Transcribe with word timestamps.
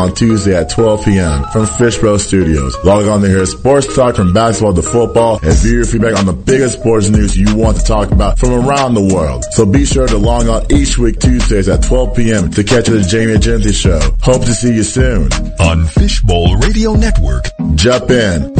on 0.00 0.14
Tuesday 0.14 0.56
at 0.56 0.70
12 0.70 1.04
p.m. 1.04 1.44
from 1.52 1.66
Fishbowl 1.66 2.18
Studios. 2.18 2.74
Log 2.84 3.06
on 3.06 3.20
to 3.20 3.28
hear 3.28 3.44
sports 3.44 3.94
talk 3.94 4.16
from 4.16 4.32
basketball 4.32 4.72
to 4.72 4.80
football 4.82 5.38
and 5.42 5.52
view 5.58 5.76
your 5.76 5.84
feedback 5.84 6.16
on 6.16 6.24
the 6.24 6.32
biggest 6.32 6.80
sports 6.80 7.10
news 7.10 7.36
you 7.36 7.54
want 7.54 7.76
to 7.76 7.84
talk 7.84 8.10
about 8.10 8.38
from 8.38 8.52
around 8.52 8.94
the 8.94 9.14
world. 9.14 9.44
So 9.50 9.66
be 9.66 9.84
sure 9.84 10.06
to 10.06 10.16
log 10.16 10.48
on 10.48 10.64
each 10.72 10.96
week 10.96 11.20
Tuesdays 11.20 11.68
at 11.68 11.82
12 11.82 12.16
p.m. 12.16 12.50
to 12.52 12.64
catch 12.64 12.86
the 12.86 13.02
Jamie 13.02 13.34
Agenti 13.34 13.74
Show. 13.74 14.00
Hope 14.22 14.42
to 14.42 14.54
see 14.54 14.74
you 14.74 14.84
soon 14.84 15.30
on 15.60 15.84
Fishbowl 15.84 16.56
Radio 16.56 16.94
Network. 16.94 17.44
Jump 17.74 18.10
in. 18.10 18.54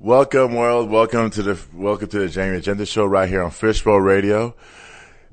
Welcome, 0.00 0.54
world. 0.54 0.88
Welcome 0.88 1.28
to 1.30 1.42
the 1.42 1.60
welcome 1.74 2.08
to 2.08 2.20
the 2.20 2.28
Jamie 2.28 2.58
Agenti 2.58 2.88
Show 2.88 3.04
right 3.04 3.28
here 3.28 3.42
on 3.42 3.50
Fishbowl 3.50 4.00
Radio. 4.00 4.54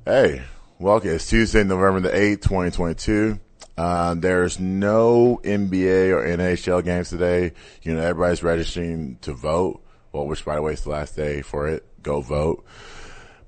Hey, 0.03 0.43
welcome. 0.79 1.11
It's 1.11 1.27
Tuesday, 1.27 1.63
November 1.63 1.99
the 2.01 2.15
eighth, 2.15 2.41
twenty 2.41 2.71
twenty 2.71 2.95
two. 2.95 3.39
Uh, 3.77 4.13
there's 4.15 4.59
no 4.59 5.39
NBA 5.43 6.11
or 6.11 6.25
NHL 6.25 6.83
games 6.83 7.09
today. 7.09 7.53
You 7.81 7.93
know, 7.93 8.01
everybody's 8.01 8.43
registering 8.43 9.17
to 9.21 9.33
vote. 9.33 9.83
Well, 10.11 10.27
which 10.27 10.45
by 10.45 10.55
the 10.55 10.61
way 10.61 10.73
is 10.73 10.83
the 10.83 10.91
last 10.91 11.15
day 11.15 11.41
for 11.41 11.67
it. 11.67 11.85
Go 12.03 12.21
vote. 12.21 12.65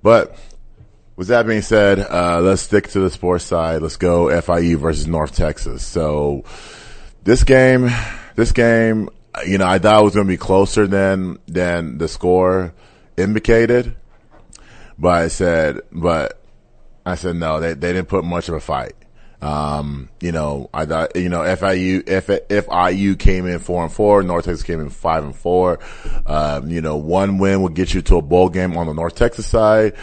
But 0.02 0.38
with 1.16 1.28
that 1.28 1.46
being 1.46 1.62
said, 1.62 2.00
uh, 2.00 2.42
let's 2.42 2.62
stick 2.62 2.90
to 2.90 3.00
the 3.00 3.10
sports 3.10 3.46
side. 3.46 3.82
Let's 3.82 3.98
go 3.98 4.26
FIU 4.26 4.78
versus 4.78 5.08
North 5.08 5.36
Texas. 5.36 5.86
So 5.86 6.44
this 7.24 7.44
game, 7.44 7.90
this 8.36 8.52
game, 8.52 9.10
you 9.46 9.58
know, 9.58 9.68
I 9.68 9.80
thought 9.80 10.02
it 10.02 10.04
was 10.04 10.16
going 10.16 10.28
to 10.28 10.34
be 10.34 10.38
closer 10.38 10.88
than 10.88 11.40
than 11.48 11.98
the 11.98 12.08
score 12.08 12.74
indicated, 13.18 13.96
but 14.98 15.22
I 15.22 15.28
said, 15.28 15.82
but 15.92 16.42
I 17.06 17.16
said 17.16 17.36
no, 17.36 17.60
they 17.60 17.74
they 17.74 17.94
didn't 17.94 18.08
put 18.08 18.24
much 18.24 18.50
of 18.50 18.56
a 18.56 18.60
fight. 18.60 18.94
Um, 19.42 20.10
you 20.22 20.32
know, 20.32 20.70
I 20.74 20.86
thought, 20.86 21.16
you 21.16 21.30
know, 21.30 21.42
FIU, 21.42 22.08
if, 22.10 22.30
if 22.50 22.68
IU 22.68 23.16
came 23.16 23.46
in 23.46 23.60
four 23.60 23.84
and 23.84 23.92
four, 23.92 24.24
North 24.24 24.46
Texas 24.46 24.64
came 24.64 24.80
in 24.80 24.90
five 24.90 25.24
and 25.24 25.36
four, 25.36 25.80
um, 26.26 26.70
you 26.70 26.82
know, 26.82 26.96
one 26.96 27.38
win 27.38 27.62
would 27.62 27.76
get 27.76 27.94
you 27.94 28.02
to 28.04 28.16
a 28.16 28.22
bowl 28.24 28.50
game 28.50 28.76
on 28.76 28.88
the 28.88 28.94
North 28.94 29.16
Texas 29.16 29.46
side. 29.46 29.94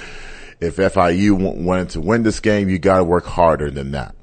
If 0.61 0.77
FIU 0.77 1.65
wanted 1.65 1.91
to 1.91 2.01
win 2.01 2.23
this 2.23 2.39
game, 2.39 2.69
you 2.69 2.79
gotta 2.79 3.03
work 3.03 3.25
harder 3.25 3.71
than 3.71 3.93
that. 3.93 4.15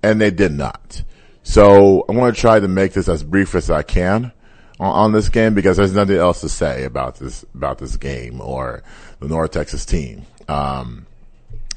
And 0.00 0.20
they 0.20 0.30
did 0.30 0.52
not. 0.52 1.02
So 1.42 2.04
I 2.08 2.12
want 2.12 2.34
to 2.34 2.40
try 2.40 2.60
to 2.60 2.68
make 2.68 2.92
this 2.92 3.08
as 3.08 3.24
brief 3.24 3.56
as 3.56 3.68
I 3.68 3.82
can 3.82 4.32
on, 4.78 4.94
on, 4.94 5.12
this 5.12 5.28
game 5.28 5.54
because 5.54 5.76
there's 5.76 5.94
nothing 5.94 6.16
else 6.16 6.40
to 6.42 6.48
say 6.48 6.84
about 6.84 7.16
this 7.16 7.44
about 7.54 7.78
this 7.78 7.96
game 7.96 8.40
or 8.40 8.84
the 9.18 9.26
North 9.26 9.50
Texas 9.50 9.84
team. 9.84 10.22
Um, 10.46 11.06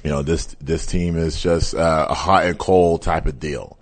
you 0.05 0.11
know 0.11 0.21
this 0.21 0.45
this 0.61 0.85
team 0.85 1.17
is 1.17 1.41
just 1.41 1.73
uh, 1.73 2.05
a 2.07 2.13
hot 2.13 2.45
and 2.45 2.59
cold 2.59 3.01
type 3.01 3.25
of 3.25 3.39
deal. 3.39 3.75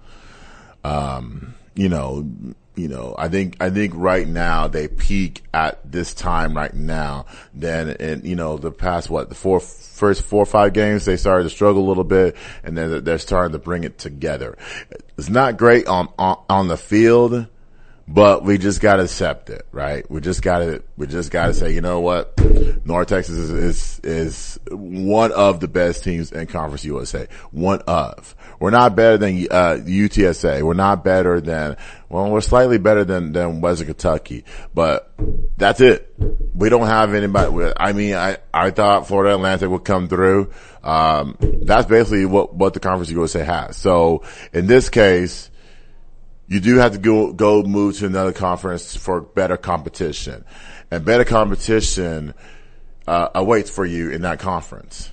Um, 0.85 1.53
you 1.75 1.89
know, 1.89 2.25
you 2.75 2.87
know, 2.87 3.13
I 3.17 3.27
think 3.27 3.57
I 3.59 3.69
think 3.69 3.91
right 3.93 4.25
now 4.25 4.69
they 4.69 4.87
peak 4.87 5.43
at 5.53 5.79
this 5.83 6.13
time 6.13 6.55
right 6.55 6.73
now. 6.73 7.25
Then 7.53 7.89
in 7.89 8.25
you 8.25 8.37
know 8.37 8.55
the 8.55 8.71
past 8.71 9.09
what 9.09 9.27
the 9.27 9.35
four 9.35 9.59
first 9.59 10.21
four 10.21 10.43
or 10.43 10.45
five 10.45 10.71
games 10.71 11.03
they 11.03 11.17
started 11.17 11.43
to 11.43 11.49
struggle 11.49 11.85
a 11.85 11.89
little 11.89 12.05
bit, 12.05 12.37
and 12.63 12.77
then 12.77 13.03
they're 13.03 13.17
starting 13.17 13.51
to 13.51 13.59
bring 13.59 13.83
it 13.83 13.97
together. 13.97 14.57
It's 15.17 15.29
not 15.29 15.57
great 15.57 15.87
on 15.87 16.07
on, 16.17 16.41
on 16.49 16.67
the 16.69 16.77
field 16.77 17.47
but 18.07 18.43
we 18.43 18.57
just 18.57 18.81
gotta 18.81 19.03
accept 19.03 19.49
it, 19.49 19.65
right? 19.71 20.09
We 20.11 20.19
just 20.19 20.41
gotta, 20.41 20.83
we 20.97 21.07
just 21.07 21.31
gotta 21.31 21.53
say, 21.53 21.73
you 21.73 21.81
know 21.81 22.01
what? 22.01 22.37
North 22.85 23.07
Texas 23.07 23.37
is, 23.37 23.49
is, 23.49 23.99
is 24.03 24.59
one 24.69 25.31
of 25.31 25.61
the 25.61 25.69
best 25.69 26.03
teams 26.03 26.31
in 26.31 26.47
Conference 26.47 26.83
USA. 26.83 27.27
One 27.51 27.81
of. 27.87 28.35
We're 28.59 28.71
not 28.71 28.95
better 28.95 29.17
than, 29.17 29.47
uh, 29.49 29.77
UTSA. 29.85 30.63
We're 30.63 30.73
not 30.73 31.03
better 31.03 31.39
than, 31.39 31.77
well, 32.09 32.29
we're 32.29 32.41
slightly 32.41 32.77
better 32.77 33.05
than, 33.05 33.31
than 33.31 33.61
Western 33.61 33.87
Kentucky, 33.87 34.43
but 34.73 35.13
that's 35.57 35.79
it. 35.79 36.13
We 36.53 36.67
don't 36.67 36.87
have 36.87 37.13
anybody, 37.13 37.73
I 37.77 37.93
mean, 37.93 38.15
I, 38.15 38.37
I 38.53 38.71
thought 38.71 39.07
Florida 39.07 39.35
Atlantic 39.35 39.69
would 39.69 39.85
come 39.85 40.09
through. 40.09 40.51
Um, 40.83 41.37
that's 41.39 41.87
basically 41.87 42.25
what, 42.25 42.53
what 42.53 42.73
the 42.73 42.81
Conference 42.81 43.09
USA 43.11 43.45
has. 43.45 43.77
So 43.77 44.23
in 44.51 44.67
this 44.67 44.89
case, 44.89 45.49
you 46.47 46.59
do 46.59 46.77
have 46.77 46.93
to 46.93 46.97
go, 46.97 47.33
go 47.33 47.63
move 47.63 47.97
to 47.97 48.05
another 48.05 48.33
conference 48.33 48.95
for 48.95 49.21
better 49.21 49.57
competition. 49.57 50.45
And 50.91 51.03
better 51.03 51.25
competition, 51.25 52.33
uh, 53.07 53.29
awaits 53.35 53.69
for 53.69 53.85
you 53.85 54.11
in 54.11 54.21
that 54.21 54.39
conference. 54.39 55.11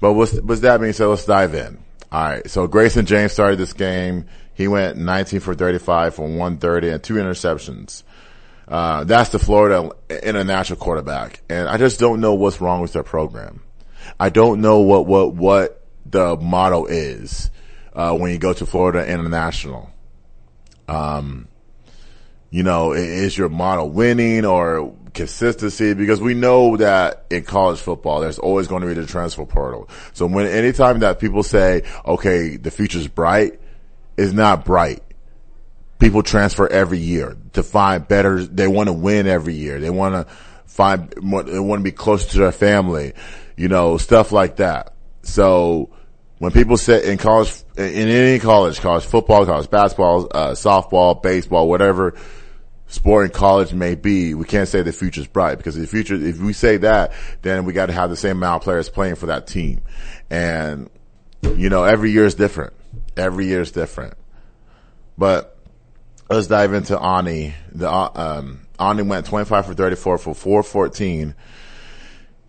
But 0.00 0.14
what's, 0.14 0.38
what's 0.40 0.62
that 0.62 0.80
mean? 0.80 0.92
So 0.92 1.10
let's 1.10 1.24
dive 1.24 1.54
in. 1.54 1.78
All 2.10 2.22
right. 2.24 2.50
So 2.50 2.66
Grayson 2.66 3.06
James 3.06 3.32
started 3.32 3.58
this 3.58 3.72
game. 3.72 4.26
He 4.54 4.68
went 4.68 4.98
19 4.98 5.40
for 5.40 5.54
35 5.54 6.14
for 6.14 6.22
130 6.22 6.90
and 6.90 7.02
two 7.02 7.14
interceptions. 7.14 8.02
Uh, 8.68 9.04
that's 9.04 9.30
the 9.30 9.38
Florida 9.38 9.90
international 10.22 10.78
quarterback. 10.78 11.42
And 11.48 11.68
I 11.68 11.78
just 11.78 12.00
don't 12.00 12.20
know 12.20 12.34
what's 12.34 12.60
wrong 12.60 12.80
with 12.80 12.92
their 12.92 13.02
program. 13.02 13.62
I 14.18 14.28
don't 14.28 14.60
know 14.60 14.80
what, 14.80 15.06
what, 15.06 15.34
what 15.34 15.86
the 16.04 16.36
motto 16.36 16.86
is, 16.86 17.50
uh, 17.92 18.16
when 18.16 18.32
you 18.32 18.38
go 18.38 18.52
to 18.52 18.66
Florida 18.66 19.06
International. 19.06 19.91
Um, 20.92 21.48
you 22.50 22.62
know, 22.62 22.92
is 22.92 23.36
your 23.36 23.48
model 23.48 23.88
winning 23.88 24.44
or 24.44 24.94
consistency? 25.14 25.94
Because 25.94 26.20
we 26.20 26.34
know 26.34 26.76
that 26.76 27.24
in 27.30 27.44
college 27.44 27.80
football, 27.80 28.20
there's 28.20 28.38
always 28.38 28.68
going 28.68 28.82
to 28.82 28.88
be 28.88 28.94
the 28.94 29.06
transfer 29.06 29.46
portal. 29.46 29.88
So 30.12 30.26
when 30.26 30.46
anytime 30.46 30.98
that 30.98 31.18
people 31.18 31.42
say, 31.42 31.82
okay, 32.04 32.58
the 32.58 32.70
future's 32.70 33.08
bright, 33.08 33.58
is 34.18 34.34
not 34.34 34.66
bright. 34.66 35.02
People 35.98 36.22
transfer 36.22 36.68
every 36.68 36.98
year 36.98 37.38
to 37.54 37.62
find 37.62 38.06
better. 38.06 38.44
They 38.44 38.68
want 38.68 38.88
to 38.88 38.92
win 38.92 39.26
every 39.26 39.54
year. 39.54 39.80
They 39.80 39.88
want 39.88 40.14
to 40.14 40.32
find, 40.66 41.08
they 41.10 41.58
want 41.58 41.80
to 41.80 41.84
be 41.84 41.92
closer 41.92 42.28
to 42.32 42.38
their 42.38 42.52
family, 42.52 43.14
you 43.56 43.68
know, 43.68 43.96
stuff 43.96 44.30
like 44.30 44.56
that. 44.56 44.94
So, 45.22 45.88
when 46.38 46.50
people 46.50 46.76
say 46.76 47.10
in 47.10 47.18
college, 47.18 47.61
in 47.76 48.08
any 48.08 48.38
college, 48.38 48.80
college 48.80 49.04
football, 49.04 49.46
college 49.46 49.70
basketball, 49.70 50.28
uh, 50.30 50.50
softball, 50.50 51.22
baseball, 51.22 51.68
whatever 51.68 52.14
sport 52.92 53.24
in 53.24 53.32
college 53.32 53.72
may 53.72 53.94
be, 53.94 54.34
we 54.34 54.44
can't 54.44 54.68
say 54.68 54.82
the 54.82 54.92
future's 54.92 55.26
bright 55.26 55.56
because 55.56 55.76
the 55.76 55.86
future, 55.86 56.14
if 56.14 56.38
we 56.38 56.52
say 56.52 56.76
that, 56.76 57.12
then 57.40 57.64
we 57.64 57.72
got 57.72 57.86
to 57.86 57.92
have 57.92 58.10
the 58.10 58.16
same 58.16 58.36
amount 58.36 58.62
of 58.62 58.64
players 58.64 58.90
playing 58.90 59.14
for 59.14 59.26
that 59.26 59.46
team. 59.46 59.80
And, 60.28 60.90
you 61.42 61.70
know, 61.70 61.84
every 61.84 62.10
year 62.10 62.26
is 62.26 62.34
different. 62.34 62.74
Every 63.16 63.46
year 63.46 63.62
is 63.62 63.72
different. 63.72 64.14
But 65.16 65.56
let's 66.28 66.46
dive 66.46 66.74
into 66.74 66.98
Aune. 66.98 67.54
The, 67.72 67.90
um, 67.90 68.66
Aune 68.78 69.08
went 69.08 69.26
25 69.26 69.66
for 69.66 69.74
34 69.74 70.18
for 70.18 70.34
414 70.34 71.34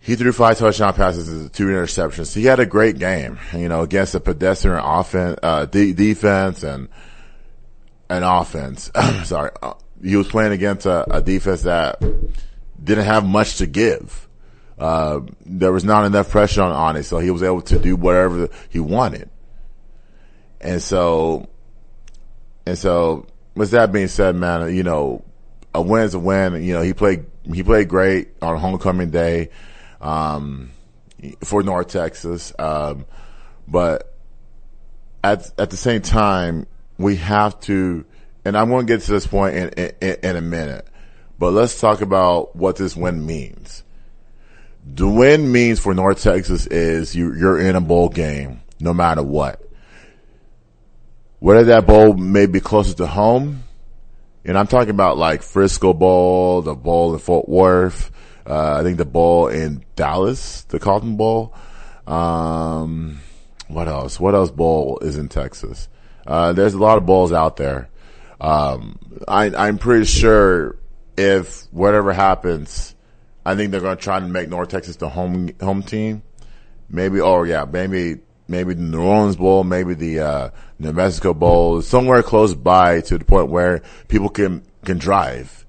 he 0.04 0.16
threw 0.16 0.32
five 0.32 0.58
touchdown 0.58 0.92
passes 0.92 1.50
two 1.52 1.68
interceptions. 1.68 2.34
He 2.34 2.44
had 2.44 2.60
a 2.60 2.66
great 2.66 2.98
game, 2.98 3.38
you 3.54 3.70
know, 3.70 3.80
against 3.80 4.14
a 4.14 4.20
pedestrian 4.20 4.78
offense, 4.78 5.38
uh, 5.42 5.64
de- 5.64 5.94
defense 5.94 6.62
and 6.62 6.90
an 8.10 8.22
offense. 8.22 8.90
Sorry. 9.24 9.50
Uh, 9.62 9.72
he 10.02 10.16
was 10.16 10.28
playing 10.28 10.52
against 10.52 10.84
a, 10.84 11.10
a, 11.10 11.22
defense 11.22 11.62
that 11.62 12.02
didn't 12.82 13.06
have 13.06 13.24
much 13.24 13.56
to 13.56 13.66
give. 13.66 14.28
Uh, 14.78 15.20
there 15.46 15.72
was 15.72 15.84
not 15.84 16.04
enough 16.04 16.28
pressure 16.28 16.60
on, 16.60 16.72
on 16.72 16.96
it, 16.96 17.04
so 17.04 17.18
he 17.18 17.30
was 17.30 17.42
able 17.42 17.62
to 17.62 17.78
do 17.78 17.96
whatever 17.96 18.50
he 18.68 18.80
wanted. 18.80 19.30
And 20.60 20.82
so, 20.82 21.48
and 22.66 22.76
so, 22.76 23.26
with 23.54 23.70
that 23.70 23.90
being 23.90 24.08
said, 24.08 24.36
man, 24.36 24.74
you 24.74 24.82
know, 24.82 25.24
a 25.74 25.80
win 25.80 26.02
is 26.02 26.12
a 26.12 26.18
win. 26.18 26.62
You 26.62 26.74
know, 26.74 26.82
he 26.82 26.92
played, 26.92 27.24
he 27.50 27.62
played 27.62 27.88
great 27.88 28.28
on 28.42 28.58
homecoming 28.58 29.08
day 29.08 29.48
um, 30.04 30.70
for 31.42 31.62
North 31.62 31.88
Texas. 31.88 32.52
Um, 32.58 33.06
but 33.66 34.14
at 35.24 35.50
at 35.58 35.70
the 35.70 35.76
same 35.76 36.02
time, 36.02 36.66
we 36.98 37.16
have 37.16 37.58
to, 37.60 38.04
and 38.44 38.56
I'm 38.56 38.68
going 38.68 38.86
to 38.86 38.92
get 38.92 39.02
to 39.02 39.10
this 39.10 39.26
point 39.26 39.56
in, 39.56 39.68
in, 40.00 40.16
in 40.22 40.36
a 40.36 40.40
minute. 40.40 40.86
But 41.38 41.52
let's 41.52 41.80
talk 41.80 42.00
about 42.00 42.54
what 42.54 42.76
this 42.76 42.94
win 42.94 43.26
means. 43.26 43.82
The 44.86 45.08
win 45.08 45.50
means 45.50 45.80
for 45.80 45.94
North 45.94 46.22
Texas 46.22 46.66
is 46.66 47.16
you, 47.16 47.34
you're 47.34 47.58
in 47.58 47.74
a 47.74 47.80
bowl 47.80 48.10
game 48.10 48.60
no 48.78 48.92
matter 48.92 49.22
what. 49.22 49.60
Whether 51.40 51.64
that 51.64 51.86
bowl 51.86 52.14
may 52.14 52.46
be 52.46 52.60
closer 52.60 52.94
to 52.94 53.06
home, 53.06 53.64
and 54.44 54.58
I'm 54.58 54.66
talking 54.66 54.90
about 54.90 55.16
like 55.16 55.42
Frisco 55.42 55.94
Bowl, 55.94 56.62
the 56.62 56.74
bowl 56.74 57.14
in 57.14 57.18
Fort 57.18 57.48
Worth, 57.48 58.10
uh, 58.46 58.78
I 58.78 58.82
think 58.82 58.98
the 58.98 59.04
bowl 59.04 59.48
in 59.48 59.84
Dallas, 59.96 60.62
the 60.62 60.78
Cotton 60.78 61.16
Bowl. 61.16 61.54
Um, 62.06 63.20
what 63.68 63.88
else? 63.88 64.20
What 64.20 64.34
else 64.34 64.50
bowl 64.50 64.98
is 65.00 65.16
in 65.16 65.28
Texas? 65.28 65.88
Uh, 66.26 66.52
there's 66.52 66.74
a 66.74 66.78
lot 66.78 66.98
of 66.98 67.06
bowls 67.06 67.32
out 67.32 67.56
there. 67.56 67.88
Um, 68.40 68.98
I, 69.26 69.54
I'm 69.54 69.78
pretty 69.78 70.04
sure 70.04 70.76
if 71.16 71.66
whatever 71.72 72.12
happens, 72.12 72.94
I 73.46 73.54
think 73.54 73.70
they're 73.70 73.80
going 73.80 73.96
to 73.96 74.02
try 74.02 74.20
to 74.20 74.26
make 74.26 74.48
North 74.48 74.68
Texas 74.68 74.96
the 74.96 75.08
home 75.08 75.50
home 75.60 75.82
team. 75.82 76.22
Maybe, 76.88 77.20
oh 77.20 77.44
yeah, 77.44 77.64
maybe 77.64 78.20
maybe 78.48 78.74
the 78.74 78.82
New 78.82 79.02
Orleans 79.02 79.36
Bowl, 79.36 79.64
maybe 79.64 79.94
the 79.94 80.20
uh, 80.20 80.50
New 80.78 80.92
Mexico 80.92 81.34
Bowl, 81.34 81.82
somewhere 81.82 82.22
close 82.22 82.54
by 82.54 83.00
to 83.02 83.18
the 83.18 83.24
point 83.24 83.48
where 83.48 83.82
people 84.08 84.28
can 84.28 84.62
can 84.84 84.98
drive. 84.98 85.64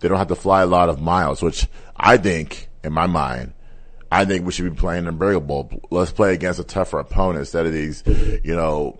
They 0.00 0.08
don't 0.08 0.18
have 0.18 0.28
to 0.28 0.36
fly 0.36 0.62
a 0.62 0.66
lot 0.66 0.88
of 0.88 1.00
miles, 1.00 1.42
which 1.42 1.68
I 2.00 2.16
think, 2.16 2.68
in 2.82 2.92
my 2.92 3.06
mind, 3.06 3.52
I 4.10 4.24
think 4.24 4.44
we 4.44 4.52
should 4.52 4.64
be 4.64 4.78
playing 4.78 5.06
in 5.06 5.18
Burial 5.18 5.40
Bowl. 5.40 5.70
Let's 5.90 6.10
play 6.10 6.34
against 6.34 6.58
a 6.58 6.64
tougher 6.64 6.98
opponent 6.98 7.40
instead 7.40 7.66
of 7.66 7.72
these, 7.72 8.02
you 8.42 8.56
know, 8.56 8.98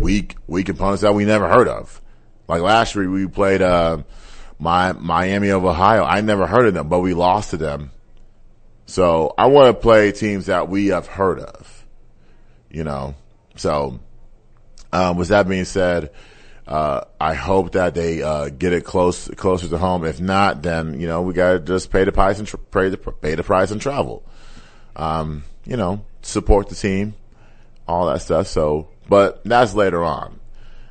weak 0.00 0.36
weak 0.46 0.68
opponents 0.68 1.02
that 1.02 1.14
we 1.14 1.24
never 1.24 1.48
heard 1.48 1.68
of. 1.68 2.00
Like 2.48 2.62
last 2.62 2.94
year, 2.94 3.08
we 3.08 3.28
played 3.28 3.62
uh, 3.62 4.02
my 4.58 4.92
Miami 4.92 5.50
of 5.50 5.64
Ohio. 5.64 6.02
I 6.02 6.20
never 6.20 6.46
heard 6.46 6.66
of 6.66 6.74
them, 6.74 6.88
but 6.88 7.00
we 7.00 7.14
lost 7.14 7.50
to 7.50 7.56
them. 7.56 7.92
So 8.86 9.34
I 9.38 9.46
want 9.46 9.68
to 9.68 9.80
play 9.80 10.10
teams 10.10 10.46
that 10.46 10.68
we 10.68 10.88
have 10.88 11.06
heard 11.06 11.38
of. 11.38 11.86
You 12.70 12.84
know, 12.84 13.14
so 13.56 14.00
um, 14.92 15.16
with 15.16 15.28
that 15.28 15.48
being 15.48 15.64
said, 15.64 16.10
uh, 16.70 17.04
I 17.20 17.34
hope 17.34 17.72
that 17.72 17.96
they 17.96 18.22
uh, 18.22 18.48
get 18.48 18.72
it 18.72 18.84
close 18.84 19.26
closer 19.30 19.68
to 19.68 19.76
home. 19.76 20.04
If 20.04 20.20
not, 20.20 20.62
then 20.62 21.00
you 21.00 21.08
know 21.08 21.20
we 21.22 21.34
got 21.34 21.52
to 21.52 21.58
just 21.58 21.90
pay 21.90 22.04
the 22.04 22.12
price 22.12 22.38
and 22.38 22.46
tra- 22.46 22.60
pay 22.60 22.88
the 22.90 22.96
pay 22.96 23.34
the 23.34 23.42
price 23.42 23.72
and 23.72 23.80
travel. 23.80 24.22
Um, 24.94 25.42
you 25.64 25.76
know, 25.76 26.04
support 26.22 26.68
the 26.68 26.76
team, 26.76 27.14
all 27.88 28.06
that 28.06 28.22
stuff. 28.22 28.46
So, 28.46 28.88
but 29.08 29.42
that's 29.42 29.74
later 29.74 30.04
on. 30.04 30.38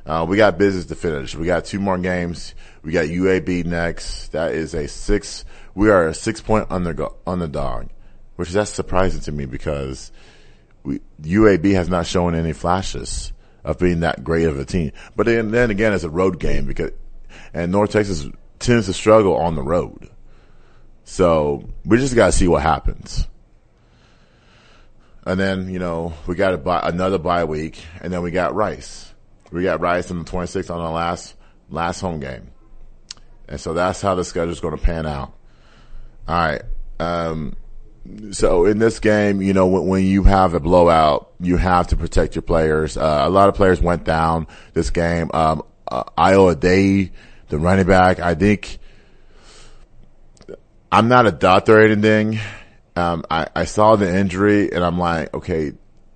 Uh, 0.04 0.26
we 0.28 0.36
got 0.36 0.58
business 0.58 0.84
to 0.86 0.94
finish. 0.94 1.34
We 1.34 1.46
got 1.46 1.64
two 1.64 1.80
more 1.80 1.96
games. 1.96 2.54
We 2.82 2.92
got 2.92 3.06
UAB 3.06 3.64
next. 3.64 4.32
That 4.32 4.52
is 4.52 4.74
a 4.74 4.86
six. 4.86 5.46
We 5.74 5.88
are 5.88 6.08
a 6.08 6.14
six 6.14 6.42
point 6.42 6.70
undergo- 6.70 7.16
underdog, 7.26 7.88
which 8.36 8.48
is 8.48 8.54
that's 8.54 8.70
surprising 8.70 9.22
to 9.22 9.32
me 9.32 9.46
because 9.46 10.12
we, 10.82 11.00
UAB 11.22 11.72
has 11.72 11.88
not 11.88 12.06
shown 12.06 12.34
any 12.34 12.52
flashes 12.52 13.32
of 13.64 13.78
being 13.78 14.00
that 14.00 14.24
great 14.24 14.46
of 14.46 14.58
a 14.58 14.64
team. 14.64 14.92
But 15.16 15.26
then, 15.26 15.50
then 15.50 15.70
again, 15.70 15.92
it's 15.92 16.04
a 16.04 16.10
road 16.10 16.38
game 16.38 16.66
because, 16.66 16.92
and 17.52 17.72
North 17.72 17.92
Texas 17.92 18.26
tends 18.58 18.86
to 18.86 18.92
struggle 18.92 19.36
on 19.36 19.54
the 19.54 19.62
road. 19.62 20.08
So 21.04 21.68
we 21.84 21.98
just 21.98 22.14
got 22.14 22.26
to 22.26 22.32
see 22.32 22.48
what 22.48 22.62
happens. 22.62 23.26
And 25.24 25.38
then, 25.38 25.68
you 25.68 25.78
know, 25.78 26.14
we 26.26 26.34
got 26.34 26.62
buy, 26.64 26.80
another 26.82 27.18
bye 27.18 27.44
week 27.44 27.82
and 28.00 28.12
then 28.12 28.22
we 28.22 28.30
got 28.30 28.54
Rice. 28.54 29.12
We 29.52 29.62
got 29.62 29.80
Rice 29.80 30.10
on 30.10 30.20
the 30.20 30.24
26th 30.24 30.74
on 30.74 30.80
our 30.80 30.92
last, 30.92 31.34
last 31.68 32.00
home 32.00 32.20
game. 32.20 32.50
And 33.48 33.60
so 33.60 33.74
that's 33.74 34.00
how 34.00 34.14
the 34.14 34.24
schedule 34.24 34.52
is 34.52 34.60
going 34.60 34.76
to 34.76 34.82
pan 34.82 35.06
out. 35.06 35.34
All 36.28 36.36
right. 36.36 36.62
Um, 37.00 37.56
so 38.32 38.64
in 38.66 38.78
this 38.78 38.98
game, 38.98 39.42
you 39.42 39.52
know, 39.52 39.66
when, 39.66 39.86
when, 39.86 40.04
you 40.04 40.24
have 40.24 40.54
a 40.54 40.60
blowout, 40.60 41.32
you 41.38 41.56
have 41.56 41.88
to 41.88 41.96
protect 41.96 42.34
your 42.34 42.42
players. 42.42 42.96
Uh, 42.96 43.22
a 43.24 43.30
lot 43.30 43.48
of 43.48 43.54
players 43.54 43.80
went 43.80 44.04
down 44.04 44.46
this 44.72 44.90
game. 44.90 45.30
Um, 45.34 45.62
uh, 45.86 46.04
Ayo 46.16 46.54
Adeyi, 46.54 47.10
the 47.48 47.58
running 47.58 47.86
back, 47.86 48.18
I 48.20 48.34
think 48.34 48.78
I'm 50.90 51.08
not 51.08 51.26
a 51.26 51.32
doctor 51.32 51.78
or 51.78 51.82
anything. 51.82 52.40
Um, 52.96 53.24
I, 53.30 53.46
I 53.54 53.64
saw 53.64 53.96
the 53.96 54.12
injury 54.12 54.72
and 54.72 54.84
I'm 54.84 54.98
like, 54.98 55.32
okay, 55.34 55.72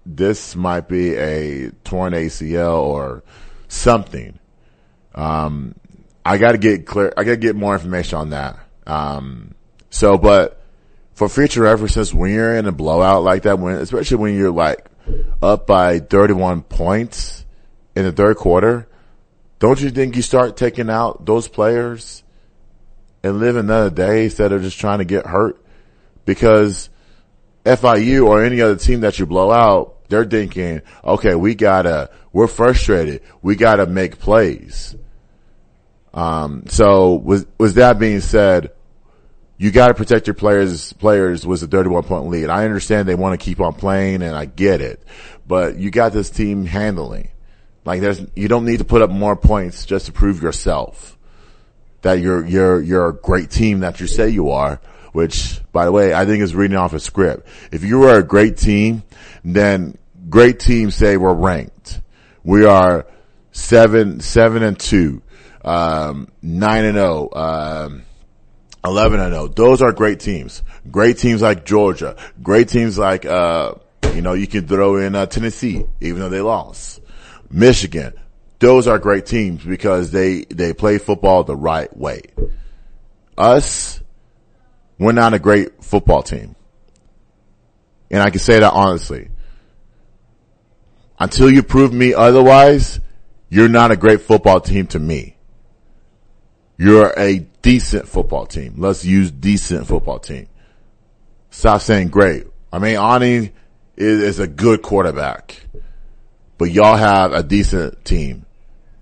this 0.07 0.57
might 0.57 0.89
be 0.89 1.15
a 1.15 1.71
torn 1.85 2.13
ACL 2.13 2.81
or 2.83 3.23
something. 3.69 4.39
Um, 5.15 5.75
I 6.25 6.39
got 6.39 6.53
to 6.53 6.59
get 6.59 6.87
clear. 6.87 7.13
I 7.17 7.25
got 7.25 7.33
to 7.33 7.37
get 7.37 7.57
more 7.57 7.75
information 7.75 8.19
on 8.19 8.31
that. 8.31 8.59
Um, 8.87 9.55
so, 9.91 10.19
but 10.19 10.61
for 11.15 11.29
future 11.29 11.63
references, 11.63 12.13
when 12.13 12.33
you're 12.33 12.57
in 12.57 12.67
a 12.67 12.73
blowout 12.73 13.23
like 13.23 13.43
that, 13.43 13.59
when, 13.59 13.77
especially 13.77 14.17
when 14.17 14.37
you're 14.37 14.51
like 14.51 14.85
up 15.43 15.67
by 15.67 16.01
31 16.01 16.63
points 16.63 17.45
in 17.95 18.05
the 18.05 18.13
third 18.13 18.37
quarter, 18.37 18.89
don't 19.61 19.81
you 19.81 19.91
think 19.91 20.17
you 20.17 20.23
start 20.23 20.57
taking 20.57 20.91
out 20.91 21.25
those 21.25 21.49
players 21.49 22.23
and 23.23 23.39
live 23.39 23.57
another 23.57 23.91
day 23.91 24.25
instead 24.25 24.53
of 24.53 24.63
just 24.63 24.79
trying 24.79 24.99
to 24.99 25.05
get 25.05 25.25
hurt? 25.25 25.65
Because 26.25 26.91
FIU 27.65 28.27
or 28.27 28.45
any 28.45 28.61
other 28.61 28.77
team 28.77 29.01
that 29.01 29.19
you 29.19 29.27
blow 29.27 29.51
out, 29.53 30.09
they're 30.09 30.25
thinking, 30.25 30.83
okay, 31.05 31.35
we 31.35 31.55
gotta, 31.55 32.11
we're 32.33 32.49
frustrated. 32.49 33.23
We 33.41 33.55
gotta 33.57 33.87
make 33.87 34.19
plays. 34.19 34.97
Um, 36.13 36.65
so 36.67 37.15
with, 37.15 37.49
with 37.59 37.75
that 37.75 37.99
being 37.99 38.21
said, 38.21 38.73
you 39.57 39.71
got 39.71 39.89
to 39.89 39.95
protect 39.95 40.27
your 40.27 40.35
players. 40.35 40.93
Players 40.95 41.47
was 41.47 41.63
a 41.63 41.67
31 41.67 42.05
point 42.05 42.29
lead. 42.29 42.51
I 42.51 42.65
understand 42.65 43.09
they 43.09 43.15
want 43.15 43.39
to 43.39 43.45
keep 43.45 43.61
on 43.61 43.75
playing 43.75 44.23
and 44.23 44.35
I 44.35 44.47
get 44.47 44.81
it, 44.81 45.03
but 45.47 45.77
you 45.77 45.91
got 45.91 46.13
this 46.13 46.31
team 46.31 46.65
handling. 46.65 47.29
Like 47.85 48.01
there's, 48.01 48.25
you 48.35 48.49
don't 48.49 48.65
need 48.65 48.79
to 48.79 48.85
put 48.85 49.03
up 49.03 49.11
more 49.11 49.37
points 49.37 49.85
just 49.85 50.07
to 50.07 50.13
prove 50.13 50.43
yourself 50.43 51.19
that 52.03 52.15
you're, 52.15 52.45
you're, 52.45 52.81
you're 52.81 53.09
a 53.09 53.15
great 53.15 53.51
team 53.51 53.81
that 53.81 54.01
you 54.01 54.07
say 54.07 54.29
you 54.29 54.51
are, 54.51 54.81
which 55.13 55.61
by 55.73 55.85
the 55.85 55.93
way, 55.93 56.15
I 56.15 56.25
think 56.27 56.43
is 56.43 56.55
reading 56.55 56.77
off 56.77 56.93
a 56.93 57.01
script. 57.01 57.47
If 57.71 57.85
you 57.85 57.99
were 58.01 58.19
a 58.19 58.23
great 58.23 58.57
team, 58.57 59.03
then 59.45 59.99
great 60.29 60.61
teams 60.61 60.95
say 60.95 61.17
we're 61.17 61.35
ranked. 61.35 62.01
We 62.43 62.65
are 62.65 63.07
seven, 63.53 64.21
seven 64.21 64.63
and 64.63 64.79
two, 64.79 65.23
um, 65.65 66.29
nine 66.43 66.85
and 66.85 66.99
oh, 66.99 67.29
um, 67.33 68.03
11 68.85 69.19
and 69.21 69.33
0. 69.33 69.49
Those 69.49 69.81
are 69.81 69.93
great 69.93 70.21
teams. 70.21 70.63
Great 70.91 71.19
teams 71.19 71.41
like 71.41 71.65
Georgia. 71.65 72.17
Great 72.43 72.69
teams 72.69 72.99
like, 72.99 73.25
uh, 73.25 73.75
you 74.15 74.21
know, 74.21 74.35
you 74.35 74.47
can 74.47 74.67
throw 74.67 74.97
in 74.97 75.15
uh, 75.15 75.27
Tennessee, 75.27 75.85
even 76.01 76.21
though 76.21 76.29
they 76.29 76.43
lost. 76.43 77.01
Michigan. 77.51 78.13
Those 78.59 78.87
are 78.87 78.99
great 78.99 79.27
teams 79.27 79.65
because 79.65 80.11
they, 80.11 80.43
they 80.45 80.73
play 80.73 80.99
football 80.99 81.45
the 81.45 81.57
right 81.57 81.95
way. 81.97 82.23
Us, 83.37 84.01
we're 84.99 85.13
not 85.13 85.35
a 85.35 85.39
great 85.39 85.83
football 85.83 86.23
team. 86.23 86.55
And 88.11 88.23
I 88.23 88.31
can 88.31 88.39
say 88.39 88.61
that 88.61 88.73
honestly. 88.73 89.31
Until 91.19 91.51
you 91.51 91.63
prove 91.63 91.93
me 91.93 92.13
otherwise, 92.15 93.01
you're 93.49 93.69
not 93.69 93.91
a 93.91 93.97
great 93.97 94.23
football 94.23 94.61
team 94.61 94.87
to 94.89 94.99
me. 94.99 95.37
You're 96.77 97.13
a 97.17 97.47
decent 97.65 98.07
football 98.07 98.45
team. 98.45 98.75
Let's 98.77 99.07
use 99.07 99.31
decent 99.31 99.87
football 99.87 100.19
team. 100.19 100.49
Stop 101.51 101.81
saying 101.81 102.09
great. 102.09 102.47
I 102.71 102.79
mean, 102.79 102.97
Aune 102.97 103.23
is, 103.97 104.23
is 104.23 104.39
a 104.39 104.47
good 104.47 104.83
quarterback, 104.83 105.67
but 106.59 106.67
y'all 106.67 106.97
have 106.97 107.33
a 107.33 107.43
decent 107.43 108.05
team 108.05 108.45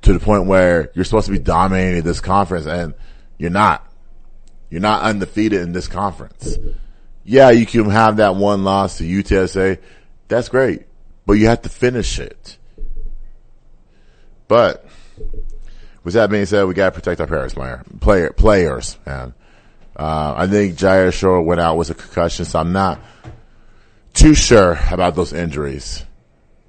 to 0.03 0.13
the 0.13 0.21
point 0.21 0.47
where 0.47 0.93
you're 0.95 1.05
supposed 1.05 1.27
to 1.27 1.33
be 1.33 1.41
dominating 1.41 2.03
this 2.03 2.21
conference 2.21 2.67
and 2.67 2.95
you're 3.37 3.51
not. 3.51 3.85
You're 4.71 4.81
not 4.81 5.03
undefeated 5.03 5.61
in 5.61 5.73
this 5.73 5.89
conference. 5.89 6.57
Yeah, 7.25 7.51
you 7.51 7.67
can 7.67 7.91
have 7.91 8.19
that 8.19 8.37
one 8.37 8.65
loss 8.65 8.99
to 8.99 9.05
UTSA. 9.05 9.79
That's 10.29 10.49
great, 10.49 10.87
but 11.27 11.35
you 11.35 11.49
have 11.49 11.63
to 11.63 11.69
finish 11.69 12.19
it. 12.19 12.59
But 14.47 14.87
with 16.05 16.15
that 16.15 16.31
being 16.31 16.47
said, 16.47 16.65
we 16.65 16.75
got 16.75 16.87
to 16.87 17.01
protect 17.01 17.21
our 17.21 17.27
players, 17.27 17.55
player, 17.55 17.85
player, 18.01 18.33
players, 18.33 18.99
man. 19.07 19.35
Uh, 19.95 20.35
I 20.37 20.47
think 20.47 20.77
Jair 20.77 21.13
Shore 21.13 21.43
went 21.43 21.61
out 21.61 21.77
with 21.77 21.91
a 21.91 21.95
concussion, 21.95 22.45
so 22.45 22.59
I'm 22.59 22.73
not 22.73 23.01
too 24.15 24.35
sure 24.35 24.79
about 24.91 25.15
those 25.15 25.33
injuries. 25.33 26.05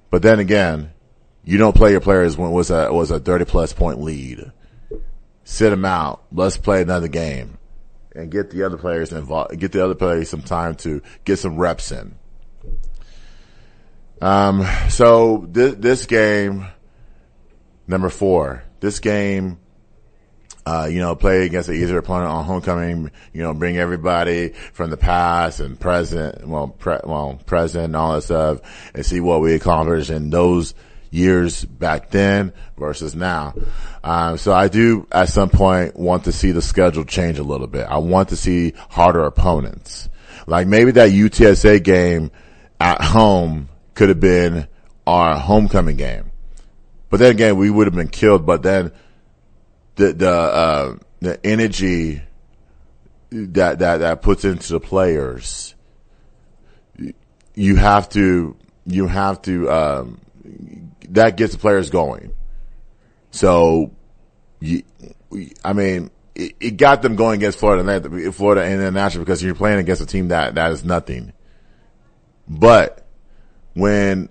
But 0.09 0.21
then 0.21 0.39
again, 0.39 0.91
you 1.43 1.57
don't 1.57 1.75
play 1.75 1.91
your 1.91 2.01
players 2.01 2.37
when 2.37 2.51
it 2.51 2.53
was 2.53 2.69
a, 2.69 2.93
was 2.93 3.11
a 3.11 3.19
30 3.19 3.45
plus 3.45 3.73
point 3.73 4.01
lead. 4.01 4.51
Sit 5.45 5.71
them 5.71 5.85
out. 5.85 6.23
Let's 6.31 6.57
play 6.57 6.81
another 6.81 7.07
game 7.07 7.57
and 8.15 8.31
get 8.31 8.51
the 8.51 8.63
other 8.63 8.77
players 8.77 9.11
involved, 9.11 9.57
get 9.59 9.71
the 9.71 9.83
other 9.83 9.95
players 9.95 10.29
some 10.29 10.41
time 10.41 10.75
to 10.75 11.01
get 11.25 11.39
some 11.39 11.57
reps 11.57 11.91
in. 11.91 12.15
Um, 14.21 14.65
so 14.89 15.49
th- 15.53 15.75
this 15.79 16.05
game, 16.05 16.67
number 17.87 18.09
four, 18.09 18.63
this 18.83 18.99
game, 18.99 19.57
uh, 20.65 20.87
you 20.91 20.99
know, 20.99 21.15
play 21.15 21.45
against 21.45 21.69
an 21.69 21.75
easier 21.75 21.97
opponent 21.97 22.29
on 22.29 22.43
homecoming, 22.43 23.11
you 23.31 23.41
know, 23.41 23.53
bring 23.53 23.77
everybody 23.77 24.49
from 24.73 24.89
the 24.89 24.97
past 24.97 25.61
and 25.61 25.79
present, 25.79 26.45
well, 26.45 26.67
pre- 26.67 26.99
well, 27.03 27.39
present 27.45 27.85
and 27.85 27.95
all 27.95 28.13
that 28.13 28.23
stuff 28.23 28.91
and 28.93 29.05
see 29.05 29.21
what 29.21 29.41
we 29.41 29.53
accomplished 29.53 30.09
in 30.09 30.29
those 30.29 30.75
years 31.09 31.63
back 31.63 32.09
then 32.09 32.51
versus 32.77 33.15
now. 33.15 33.55
Um, 34.03 34.37
so 34.37 34.51
I 34.51 34.67
do 34.67 35.07
at 35.13 35.29
some 35.29 35.49
point 35.49 35.95
want 35.95 36.25
to 36.25 36.33
see 36.33 36.51
the 36.51 36.61
schedule 36.61 37.05
change 37.05 37.39
a 37.39 37.43
little 37.43 37.67
bit. 37.67 37.87
I 37.87 37.99
want 37.99 38.29
to 38.29 38.35
see 38.35 38.73
harder 38.89 39.23
opponents. 39.23 40.09
Like 40.45 40.67
maybe 40.67 40.91
that 40.91 41.11
UTSA 41.11 41.81
game 41.83 42.31
at 42.81 43.01
home 43.01 43.69
could 43.93 44.09
have 44.09 44.19
been 44.19 44.67
our 45.07 45.37
homecoming 45.37 45.95
game. 45.95 46.32
But 47.13 47.20
then 47.20 47.29
again, 47.29 47.58
we 47.58 47.70
would 47.70 47.86
have 47.86 47.93
been 47.93 48.08
killed. 48.08 48.43
But 48.43 48.63
then 48.63 48.91
the 49.98 50.13
the 50.13 50.32
uh, 50.32 50.96
the 51.20 51.46
energy 51.46 52.24
that 53.29 53.77
that 53.77 53.98
that 53.98 54.24
puts 54.24 54.46
into 54.46 54.74
the 54.74 54.79
players, 54.79 55.75
you 57.53 57.75
have 57.75 58.10
to 58.10 58.58
you 58.88 59.05
have 59.05 59.43
to, 59.43 59.70
um, 59.72 60.22
that 61.10 61.38
gets 61.38 61.53
the 61.53 61.60
players 61.60 61.91
going. 61.91 62.34
So, 63.29 63.91
you, 64.60 64.82
I 65.63 65.74
mean, 65.74 66.12
it, 66.36 66.55
it 66.60 66.77
got 66.77 67.01
them 67.01 67.15
going 67.15 67.39
against 67.39 67.60
Florida, 67.60 67.88
and 67.88 68.36
Florida 68.36 68.65
International 68.65 69.24
because 69.24 69.43
you're 69.43 69.55
playing 69.55 69.79
against 69.79 70.01
a 70.01 70.05
team 70.05 70.29
that, 70.29 70.55
that 70.55 70.72
is 70.72 70.84
nothing. 70.84 71.34
But 72.48 73.05
when, 73.74 74.29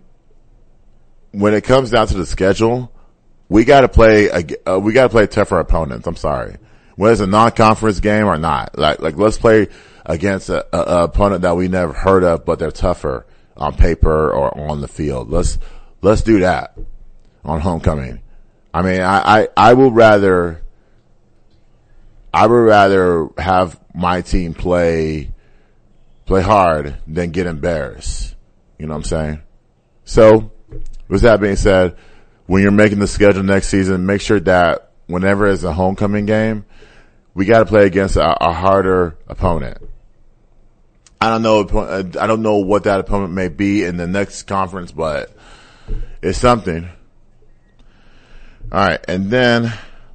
when 1.33 1.55
it 1.55 1.65
comes 1.65 1.91
down 1.91 2.07
to 2.07 2.15
the 2.15 2.27
schedule, 2.27 2.93
we 3.49 3.65
got 3.65 3.83
to 3.83 3.89
play, 3.89 4.31
uh, 4.31 4.79
we 4.79 4.93
got 4.93 5.05
to 5.05 5.09
play 5.09 5.27
tougher 5.27 5.59
opponents. 5.59 6.07
I'm 6.07 6.17
sorry. 6.17 6.57
Whether 6.97 7.12
it's 7.12 7.21
a 7.23 7.27
non-conference 7.27 8.01
game 8.01 8.27
or 8.27 8.37
not, 8.39 8.79
like, 8.79 9.01
like 9.01 9.17
let's 9.17 9.39
play 9.39 9.69
against 10.05 10.49
a, 10.49 10.67
a, 10.75 11.01
a 11.01 11.05
opponent 11.05 11.43
that 11.43 11.57
we 11.57 11.69
never 11.69 11.93
heard 11.93 12.23
of, 12.23 12.45
but 12.45 12.59
they're 12.59 12.71
tougher 12.71 13.27
on 13.57 13.75
paper 13.75 14.31
or 14.31 14.71
on 14.71 14.81
the 14.81 14.89
field. 14.89 15.31
Let's, 15.31 15.59
let's 16.03 16.23
do 16.23 16.41
that 16.41 16.79
on 17.45 17.61
homecoming. 17.61 18.21
I 18.75 18.83
mean, 18.83 19.01
I, 19.01 19.41
I, 19.41 19.49
I 19.57 19.73
would 19.75 19.95
rather, 19.95 20.62
I 22.33 22.47
would 22.47 22.55
rather 22.55 23.29
have 23.39 23.79
my 23.95 24.23
team 24.23 24.55
play, 24.55 25.31
play 26.25 26.43
hard 26.43 26.97
than 27.07 27.31
get 27.31 27.47
embarrassed. 27.47 28.35
You 28.79 28.87
know 28.87 28.95
what 28.95 28.99
I'm 28.99 29.05
saying? 29.05 29.43
So, 30.05 30.53
with 31.12 31.21
that 31.21 31.42
being 31.42 31.57
said, 31.57 31.95
when 32.47 32.62
you're 32.62 32.71
making 32.71 32.99
the 32.99 33.07
schedule 33.07 33.42
next 33.42 33.69
season, 33.69 34.07
make 34.07 34.23
sure 34.23 34.40
that 34.40 34.92
whenever 35.09 35.47
it's 35.47 35.62
a 35.62 35.71
homecoming 35.71 36.25
game, 36.25 36.64
we 37.35 37.45
got 37.45 37.59
to 37.59 37.66
play 37.66 37.85
against 37.85 38.16
a, 38.16 38.42
a, 38.42 38.50
harder 38.50 39.19
opponent. 39.28 39.76
I 41.21 41.28
don't 41.28 41.42
know. 41.42 42.09
I 42.19 42.26
don't 42.26 42.40
know 42.40 42.57
what 42.57 42.85
that 42.85 42.99
opponent 42.99 43.35
may 43.35 43.49
be 43.49 43.85
in 43.85 43.99
the 43.99 44.07
next 44.07 44.45
conference, 44.45 44.90
but 44.90 45.37
it's 46.23 46.38
something. 46.38 46.88
All 48.73 48.87
right, 48.87 49.04
and 49.07 49.31
then 49.31 49.71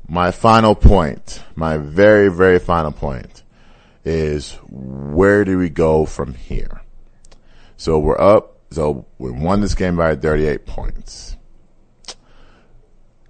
my 0.07 0.31
final 0.31 0.73
point, 0.73 1.43
my 1.55 1.77
very 1.77 2.31
very 2.31 2.57
final 2.57 2.91
point, 2.91 3.43
is 4.03 4.53
where 4.67 5.45
do 5.45 5.59
we 5.59 5.69
go 5.69 6.07
from 6.07 6.33
here? 6.33 6.81
So 7.77 7.99
we're 7.99 8.19
up. 8.19 8.56
So 8.71 9.05
we 9.17 9.31
won 9.31 9.61
this 9.61 9.75
game 9.75 9.95
by 9.95 10.15
38 10.15 10.65
points. 10.65 11.35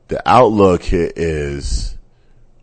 The 0.08 0.22
outlook 0.27 0.82
is 0.91 1.98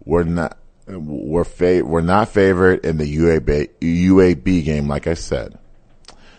we're 0.04 0.24
not 0.24 0.58
we're 0.86 1.44
fa- 1.44 1.84
we're 1.84 2.00
not 2.00 2.28
favored 2.28 2.84
in 2.84 2.98
the 2.98 3.16
UAB 3.16 3.70
UAB 3.80 4.64
game, 4.64 4.88
like 4.88 5.06
I 5.06 5.14
said. 5.14 5.58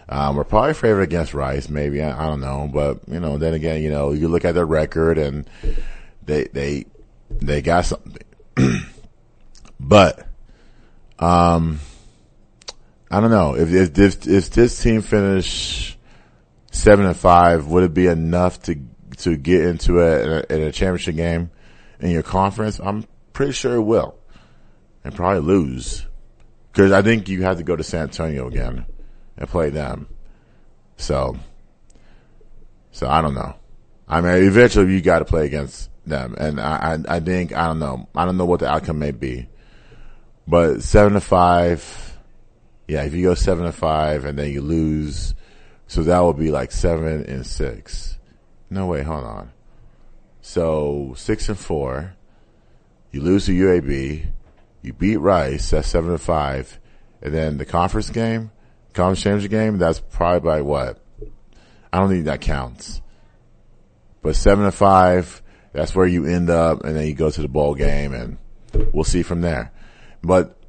Um, 0.07 0.35
we're 0.35 0.43
probably 0.43 0.75
favored 0.75 1.01
against 1.01 1.33
Rice, 1.33 1.67
maybe 1.67 2.01
I, 2.01 2.25
I, 2.25 2.27
don't 2.27 2.41
know, 2.41 2.69
but 2.71 2.99
you 3.07 3.19
know, 3.19 3.39
then 3.39 3.55
again, 3.55 3.81
you 3.81 3.89
know, 3.89 4.11
you 4.11 4.27
look 4.27 4.45
at 4.45 4.53
their 4.53 4.65
record 4.65 5.17
and 5.17 5.49
they 6.23 6.43
they 6.45 6.85
they 7.29 7.61
got 7.61 7.85
something. 7.85 8.21
but 9.79 10.27
um, 11.17 11.79
I 13.09 13.19
don't 13.19 13.31
know 13.31 13.55
if 13.55 13.73
if 13.73 13.97
if, 13.97 14.27
if 14.27 14.49
this 14.51 14.81
team 14.81 15.01
finish 15.01 15.97
seven 16.75 17.05
and 17.05 17.15
five, 17.15 17.67
would 17.67 17.83
it 17.83 17.93
be 17.93 18.07
enough 18.07 18.61
to 18.63 18.75
to 19.17 19.37
get 19.37 19.61
into 19.61 20.01
a, 20.01 20.43
a, 20.49 20.67
a 20.67 20.71
championship 20.71 21.15
game 21.15 21.49
in 21.99 22.11
your 22.11 22.23
conference? 22.23 22.79
I'm 22.83 23.05
pretty 23.33 23.53
sure 23.53 23.75
it 23.75 23.81
will 23.81 24.17
and 25.03 25.15
probably 25.15 25.41
lose. 25.41 26.05
Cause 26.73 26.91
I 26.91 27.01
think 27.01 27.29
you 27.29 27.43
have 27.43 27.57
to 27.57 27.63
go 27.63 27.75
to 27.75 27.83
San 27.83 28.03
Antonio 28.03 28.47
again 28.47 28.85
and 29.37 29.49
play 29.49 29.69
them. 29.69 30.07
So, 30.97 31.37
so 32.91 33.07
I 33.07 33.21
don't 33.21 33.33
know. 33.33 33.55
I 34.07 34.19
mean, 34.19 34.43
eventually 34.43 34.93
you 34.93 35.01
got 35.01 35.19
to 35.19 35.25
play 35.25 35.45
against 35.45 35.89
them. 36.05 36.35
And 36.37 36.59
I, 36.59 36.97
I, 37.07 37.15
I 37.15 37.19
think, 37.21 37.53
I 37.53 37.67
don't 37.67 37.79
know. 37.79 38.09
I 38.13 38.25
don't 38.25 38.35
know 38.35 38.45
what 38.45 38.59
the 38.59 38.67
outcome 38.67 38.99
may 38.99 39.11
be, 39.11 39.47
but 40.45 40.83
seven 40.83 41.13
to 41.13 41.21
five. 41.21 42.17
Yeah. 42.87 43.03
If 43.03 43.13
you 43.13 43.23
go 43.23 43.35
seven 43.35 43.65
to 43.65 43.71
five 43.71 44.25
and 44.25 44.37
then 44.37 44.51
you 44.51 44.61
lose, 44.61 45.33
so 45.87 46.03
that 46.03 46.19
would 46.19 46.37
be 46.37 46.51
like 46.51 46.71
seven 46.71 47.23
and 47.25 47.45
six. 47.45 48.17
No, 48.69 48.87
wait, 48.87 49.05
hold 49.05 49.25
on. 49.25 49.51
So 50.41 51.13
six 51.17 51.49
and 51.49 51.57
four. 51.57 52.15
You 53.11 53.21
lose 53.21 53.45
to 53.45 53.51
UAB. 53.51 54.25
You 54.81 54.93
beat 54.93 55.17
Rice. 55.17 55.71
That's 55.71 55.87
seven 55.87 56.11
to 56.11 56.17
five. 56.17 56.79
And 57.21 57.33
then 57.33 57.57
the 57.57 57.65
conference 57.65 58.09
game, 58.09 58.51
conference 58.93 59.21
championship 59.21 59.51
game, 59.51 59.77
that's 59.77 59.99
probably 59.99 60.41
by 60.41 60.61
what? 60.61 60.99
I 61.91 61.99
don't 61.99 62.09
think 62.09 62.25
that 62.25 62.41
counts. 62.41 63.01
But 64.21 64.35
seven 64.35 64.65
to 64.65 64.71
five, 64.71 65.41
that's 65.71 65.95
where 65.95 66.07
you 66.07 66.25
end 66.25 66.49
up, 66.49 66.83
and 66.83 66.95
then 66.95 67.07
you 67.07 67.13
go 67.13 67.29
to 67.29 67.41
the 67.41 67.47
bowl 67.47 67.75
game, 67.75 68.13
and 68.13 68.37
we'll 68.91 69.03
see 69.03 69.23
from 69.23 69.41
there. 69.41 69.71
But 70.21 70.59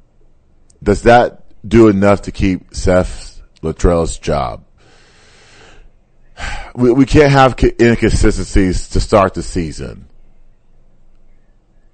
does 0.81 1.03
that 1.03 1.43
do 1.67 1.87
enough 1.87 2.23
to 2.23 2.31
keep 2.31 2.73
Seth 2.73 3.41
Littrell's 3.61 4.17
job? 4.19 4.63
We, 6.75 6.91
we 6.91 7.05
can't 7.07 7.31
have 7.31 7.55
inconsistencies 7.59 8.89
to 8.89 8.99
start 8.99 9.33
the 9.33 9.41
season. 9.41 10.07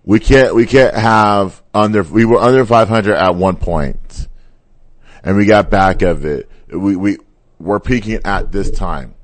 We 0.03 0.19
can't, 0.19 0.53
we 0.53 0.65
can't 0.65 0.93
have 0.93 1.63
under, 1.73 2.03
we 2.03 2.25
were 2.25 2.39
under 2.39 2.65
500 2.65 3.15
at 3.15 3.35
one 3.35 3.55
point 3.55 4.27
and 5.23 5.38
we 5.38 5.45
got 5.45 5.69
back 5.69 6.01
of 6.01 6.25
it. 6.25 6.50
We, 6.69 6.95
we, 6.97 7.17
we're 7.59 7.79
peaking 7.79 8.19
at 8.25 8.51
this 8.51 8.71
time. 8.71 9.15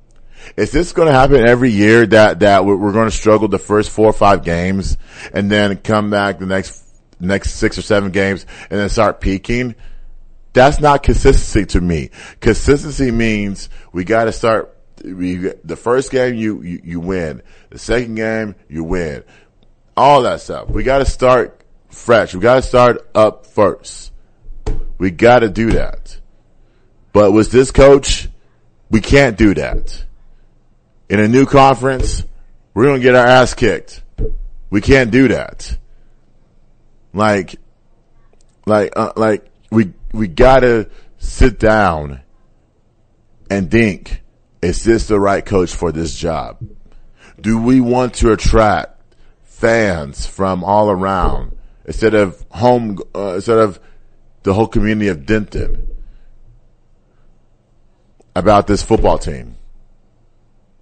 Is 0.55 0.71
this 0.71 0.93
going 0.93 1.07
to 1.07 1.13
happen 1.13 1.45
every 1.45 1.71
year 1.71 2.05
that, 2.07 2.39
that 2.39 2.63
we're 2.63 2.93
going 2.93 3.09
to 3.09 3.15
struggle 3.15 3.49
the 3.49 3.59
first 3.59 3.89
four 3.89 4.05
or 4.05 4.13
five 4.13 4.43
games 4.43 4.97
and 5.33 5.51
then 5.51 5.77
come 5.77 6.09
back 6.09 6.39
the 6.39 6.45
next, 6.45 6.83
next 7.19 7.55
six 7.55 7.77
or 7.77 7.81
seven 7.81 8.11
games 8.11 8.45
and 8.69 8.79
then 8.79 8.87
start 8.89 9.19
peaking? 9.19 9.75
That's 10.53 10.79
not 10.79 11.03
consistency 11.03 11.65
to 11.73 11.81
me. 11.81 12.09
Consistency 12.39 13.11
means 13.11 13.69
we 13.91 14.05
got 14.05 14.25
to 14.25 14.31
start 14.31 14.75
the 14.99 15.75
first 15.75 16.11
game 16.11 16.35
you, 16.35 16.61
you, 16.61 16.81
you 16.83 16.99
win. 16.99 17.41
The 17.69 17.79
second 17.79 18.15
game 18.15 18.55
you 18.67 18.83
win. 18.83 19.23
All 19.95 20.21
that 20.23 20.41
stuff. 20.41 20.69
We 20.69 20.83
got 20.83 20.99
to 20.99 21.05
start 21.05 21.61
fresh. 21.89 22.33
We 22.33 22.41
got 22.41 22.55
to 22.55 22.61
start 22.61 23.09
up 23.13 23.45
first. 23.45 24.11
We 24.97 25.11
got 25.11 25.39
to 25.39 25.49
do 25.49 25.71
that. 25.71 26.17
But 27.11 27.31
with 27.31 27.51
this 27.51 27.71
coach, 27.71 28.29
we 28.89 29.01
can't 29.01 29.37
do 29.37 29.53
that. 29.55 30.05
In 31.09 31.19
a 31.19 31.27
new 31.27 31.45
conference, 31.45 32.23
we're 32.73 32.85
going 32.85 32.99
to 32.99 33.03
get 33.03 33.15
our 33.15 33.25
ass 33.25 33.53
kicked. 33.53 34.03
We 34.69 34.81
can't 34.81 35.11
do 35.11 35.29
that. 35.29 35.77
Like, 37.13 37.55
like, 38.65 38.93
uh, 38.95 39.13
like 39.15 39.49
we, 39.71 39.93
we 40.13 40.27
gotta 40.27 40.89
sit 41.17 41.59
down 41.59 42.21
and 43.49 43.71
think 43.71 44.21
is 44.61 44.83
this 44.83 45.07
the 45.07 45.19
right 45.19 45.45
coach 45.45 45.73
for 45.73 45.91
this 45.91 46.15
job? 46.15 46.57
Do 47.39 47.61
we 47.61 47.79
want 47.79 48.15
to 48.15 48.31
attract 48.31 49.15
fans 49.43 50.25
from 50.25 50.63
all 50.63 50.89
around 50.89 51.57
instead 51.85 52.13
of 52.13 52.45
home, 52.51 52.99
uh, 53.15 53.35
instead 53.35 53.57
of 53.57 53.79
the 54.43 54.53
whole 54.53 54.67
community 54.67 55.07
of 55.07 55.25
Denton 55.25 55.87
about 58.35 58.67
this 58.67 58.83
football 58.83 59.17
team? 59.17 59.55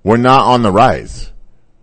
We're 0.03 0.17
not 0.17 0.45
on 0.45 0.61
the 0.61 0.71
rise. 0.71 1.31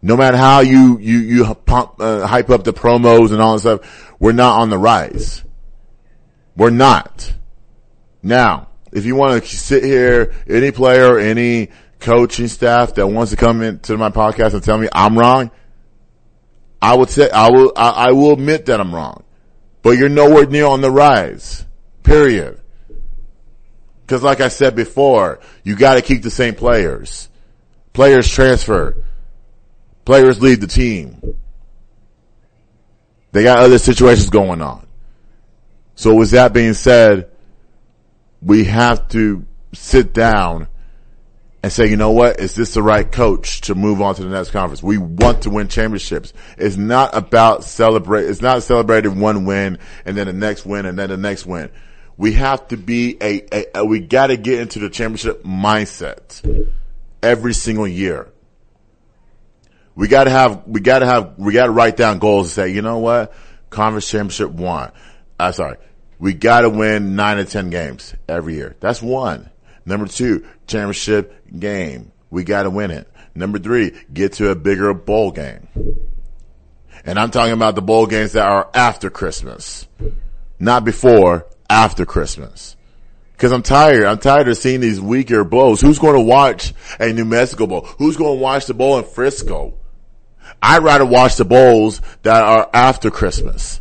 No 0.03 0.17
matter 0.17 0.37
how 0.37 0.61
you, 0.61 0.99
you, 0.99 1.19
you 1.19 1.55
pump, 1.55 1.95
uh, 2.01 2.27
hype 2.27 2.51
up 2.51 2.65
the 2.65 2.73
promos 2.73 3.33
and 3.33 3.41
all 3.41 3.55
that 3.55 3.61
stuff, 3.61 4.15
we're 4.19 4.33
not 4.33 4.61
on 4.61 4.71
the 4.71 4.79
rise. 4.79 5.45
We're 6.57 6.71
not. 6.71 7.33
Now, 8.23 8.69
if 8.93 9.05
you 9.05 9.17
want 9.17 9.43
to 9.43 9.57
sit 9.57 9.83
here, 9.83 10.35
any 10.49 10.71
player, 10.71 11.19
any 11.19 11.71
coaching 12.05 12.49
staff 12.49 12.95
that 12.95 13.07
wants 13.07 13.31
to 13.31 13.37
come 13.37 13.63
into 13.63 13.97
my 13.97 14.11
podcast 14.11 14.53
and 14.53 14.63
tell 14.63 14.79
me 14.79 14.89
I'm 14.93 15.19
wrong, 15.19 15.51
I 16.81 16.95
would 16.95 17.09
say, 17.09 17.31
I 17.31 17.49
will, 17.51 17.73
I, 17.75 17.91
I 17.91 18.13
will 18.13 18.35
admit 18.35 18.67
that 18.67 18.79
I'm 18.79 18.95
wrong. 18.95 19.25
But 19.83 19.93
you're 19.93 20.11
nowhere 20.11 20.47
near 20.47 20.67
on 20.67 20.83
the 20.83 20.91
rise. 20.91 21.65
Period. 22.03 22.61
Cause 24.07 24.23
like 24.23 24.43
I 24.43 24.49
said 24.49 24.77
before, 24.77 25.41
you 25.63 25.77
gotta 25.77 26.03
keep 26.03 26.23
the 26.23 26.31
same 26.31 26.55
players. 26.55 27.31
Players 27.95 28.29
transfer. 28.29 29.03
Players 30.05 30.43
leave 30.43 30.61
the 30.61 30.67
team. 30.67 31.23
They 33.33 33.43
got 33.43 33.59
other 33.59 33.79
situations 33.79 34.29
going 34.29 34.61
on. 34.61 34.87
So 35.95 36.15
with 36.15 36.33
that 36.33 36.53
being 36.53 36.75
said, 36.75 37.31
we 38.43 38.65
have 38.65 39.09
to 39.09 39.47
sit 39.73 40.13
down 40.13 40.69
and 41.65 41.73
say, 41.73 41.87
you 41.87 41.97
know 41.97 42.11
what, 42.11 42.41
is 42.41 42.55
this 42.55 42.75
the 42.75 42.83
right 42.83 43.11
coach 43.11 43.63
to 43.63 43.75
move 43.75 44.03
on 44.03 44.15
to 44.17 44.23
the 44.23 44.29
next 44.29 44.51
conference? 44.51 44.83
We 44.83 44.99
want 44.99 45.45
to 45.45 45.51
win 45.51 45.69
championships. 45.69 46.35
It's 46.59 46.77
not 46.77 47.17
about 47.17 47.65
celebrate, 47.65 48.27
it's 48.27 48.43
not 48.43 48.63
celebrating 48.63 49.19
one 49.19 49.47
win 49.47 49.79
and 50.05 50.15
then 50.15 50.27
the 50.27 50.35
next 50.35 50.67
win 50.67 50.85
and 50.85 50.99
then 50.99 51.09
the 51.09 51.17
next 51.17 51.47
win. 51.47 51.71
We 52.19 52.35
have 52.35 52.69
to 52.69 52.77
be 52.77 53.17
a, 53.19 53.47
a, 53.51 53.67
a 53.77 53.85
we 53.87 54.01
gotta 54.01 54.37
get 54.37 54.61
into 54.61 54.79
the 54.79 54.91
championship 54.91 55.43
mindset. 55.43 56.71
every 57.23 57.55
single 57.55 57.89
year. 57.89 58.31
We 59.95 60.09
gotta 60.09 60.29
have, 60.29 60.65
we 60.67 60.81
gotta 60.81 61.07
have, 61.07 61.39
we 61.39 61.55
gotta 61.55 61.73
write 61.73 61.97
down 61.97 62.19
goals 62.19 62.49
and 62.49 62.53
say, 62.53 62.75
you 62.75 62.83
know 62.83 62.99
what? 62.99 63.33
Conference 63.71 64.07
championship 64.11 64.51
one. 64.51 64.93
I'm 65.41 65.49
uh, 65.49 65.53
sorry. 65.53 65.79
We 66.19 66.35
gotta 66.35 66.69
win 66.69 67.17
nine 67.17 67.39
to 67.39 67.47
ten 67.47 67.71
games 67.71 68.15
every 68.29 68.53
year. 68.57 68.77
That's 68.81 69.01
one. 69.01 69.49
Number 69.87 70.07
two, 70.07 70.47
championship 70.67 71.59
game. 71.59 72.13
We 72.31 72.45
gotta 72.45 72.71
win 72.71 72.91
it. 72.91 73.09
Number 73.35 73.59
three, 73.59 73.93
get 74.13 74.35
to 74.35 74.51
a 74.51 74.55
bigger 74.55 74.95
bowl 74.95 75.33
game. 75.33 75.69
And 77.05 77.19
I'm 77.19 77.31
talking 77.31 77.53
about 77.53 77.75
the 77.75 77.83
bowl 77.83 78.07
games 78.07 78.33
that 78.33 78.47
are 78.47 78.71
after 78.73 79.11
Christmas. 79.11 79.87
Not 80.59 80.85
before, 80.85 81.47
after 81.69 82.07
Christmas. 82.07 82.77
Cause 83.37 83.53
I'm 83.53 83.63
tired. 83.63 84.05
I'm 84.05 84.19
tired 84.19 84.49
of 84.49 84.57
seeing 84.57 84.81
these 84.81 85.01
weaker 85.01 85.45
bowls. 85.45 85.81
Who's 85.81 85.99
going 85.99 86.15
to 86.15 86.21
watch 86.21 86.73
a 86.99 87.13
New 87.13 87.25
Mexico 87.25 87.67
bowl? 87.67 87.83
Who's 87.99 88.17
going 88.17 88.39
to 88.39 88.43
watch 88.43 88.67
the 88.67 88.75
bowl 88.75 88.99
in 88.99 89.05
Frisco? 89.05 89.75
I'd 90.63 90.83
rather 90.83 91.05
watch 91.05 91.37
the 91.37 91.45
bowls 91.45 92.01
that 92.23 92.43
are 92.43 92.71
after 92.73 93.11
Christmas. 93.11 93.81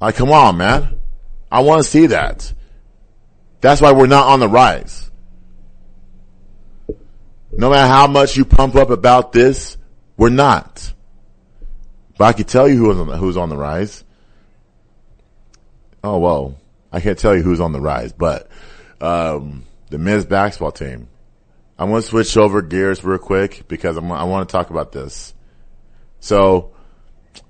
Like, 0.00 0.16
come 0.16 0.30
on, 0.30 0.58
man. 0.58 1.00
I 1.50 1.60
want 1.60 1.82
to 1.82 1.88
see 1.88 2.06
that. 2.08 2.52
That's 3.64 3.80
why 3.80 3.92
we're 3.92 4.06
not 4.06 4.26
on 4.26 4.40
the 4.40 4.48
rise. 4.48 5.10
No 7.50 7.70
matter 7.70 7.88
how 7.88 8.06
much 8.06 8.36
you 8.36 8.44
pump 8.44 8.74
up 8.74 8.90
about 8.90 9.32
this, 9.32 9.78
we're 10.18 10.28
not. 10.28 10.92
But 12.18 12.24
I 12.26 12.32
can 12.34 12.44
tell 12.44 12.68
you 12.68 12.76
who's 12.76 12.98
on 12.98 13.06
the, 13.06 13.16
who's 13.16 13.38
on 13.38 13.48
the 13.48 13.56
rise. 13.56 14.04
Oh 16.02 16.18
well, 16.18 16.58
I 16.92 17.00
can't 17.00 17.18
tell 17.18 17.34
you 17.34 17.42
who's 17.42 17.58
on 17.58 17.72
the 17.72 17.80
rise, 17.80 18.12
but 18.12 18.50
um, 19.00 19.64
the 19.88 19.96
men's 19.96 20.26
basketball 20.26 20.72
team. 20.72 21.08
I'm 21.78 21.88
going 21.88 22.02
to 22.02 22.06
switch 22.06 22.36
over 22.36 22.60
gears 22.60 23.02
real 23.02 23.16
quick 23.16 23.66
because 23.66 23.96
I'm, 23.96 24.12
I 24.12 24.24
want 24.24 24.46
to 24.46 24.52
talk 24.52 24.68
about 24.68 24.92
this. 24.92 25.32
So 26.20 26.74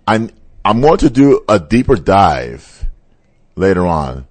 I'm 0.06 0.30
I'm 0.64 0.80
going 0.80 0.98
to 0.98 1.10
do 1.10 1.42
a 1.48 1.58
deeper 1.58 1.96
dive 1.96 2.88
later 3.56 3.84
on 3.84 4.28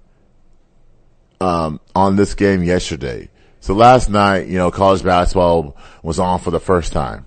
um, 1.44 1.80
on 1.94 2.16
this 2.16 2.34
game 2.34 2.62
yesterday. 2.62 3.28
So 3.60 3.74
last 3.74 4.08
night, 4.08 4.48
you 4.48 4.56
know, 4.56 4.70
college 4.70 5.02
basketball 5.02 5.76
was 6.02 6.18
on 6.18 6.40
for 6.40 6.50
the 6.50 6.60
first 6.60 6.92
time. 6.92 7.26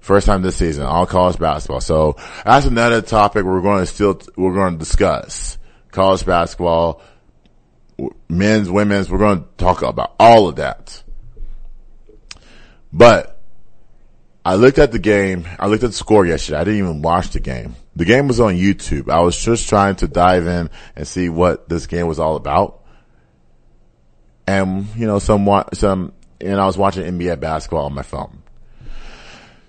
First 0.00 0.26
time 0.26 0.42
this 0.42 0.56
season, 0.56 0.84
all 0.84 1.06
college 1.06 1.38
basketball. 1.38 1.80
So 1.80 2.16
that's 2.44 2.66
another 2.66 3.02
topic 3.02 3.44
we're 3.44 3.60
going 3.60 3.80
to 3.80 3.86
still, 3.86 4.20
we're 4.36 4.54
going 4.54 4.74
to 4.74 4.78
discuss. 4.78 5.58
College 5.90 6.24
basketball, 6.24 7.02
men's, 8.28 8.70
women's, 8.70 9.10
we're 9.10 9.18
going 9.18 9.42
to 9.42 9.48
talk 9.58 9.82
about 9.82 10.14
all 10.18 10.48
of 10.48 10.56
that. 10.56 11.02
But 12.92 13.38
I 14.44 14.56
looked 14.56 14.78
at 14.78 14.92
the 14.92 14.98
game. 14.98 15.46
I 15.58 15.66
looked 15.68 15.84
at 15.84 15.90
the 15.90 15.96
score 15.96 16.26
yesterday. 16.26 16.58
I 16.58 16.64
didn't 16.64 16.80
even 16.80 17.02
watch 17.02 17.30
the 17.30 17.40
game. 17.40 17.76
The 17.94 18.06
game 18.06 18.28
was 18.28 18.40
on 18.40 18.54
YouTube. 18.54 19.10
I 19.10 19.20
was 19.20 19.36
just 19.36 19.68
trying 19.68 19.96
to 19.96 20.08
dive 20.08 20.46
in 20.46 20.70
and 20.96 21.06
see 21.06 21.28
what 21.28 21.68
this 21.68 21.86
game 21.86 22.06
was 22.06 22.18
all 22.18 22.36
about. 22.36 22.81
And, 24.46 24.86
you 24.96 25.06
know, 25.06 25.18
some, 25.18 25.48
some, 25.72 26.12
and 26.40 26.60
I 26.60 26.66
was 26.66 26.76
watching 26.76 27.04
NBA 27.04 27.40
basketball 27.40 27.86
on 27.86 27.94
my 27.94 28.02
phone. 28.02 28.42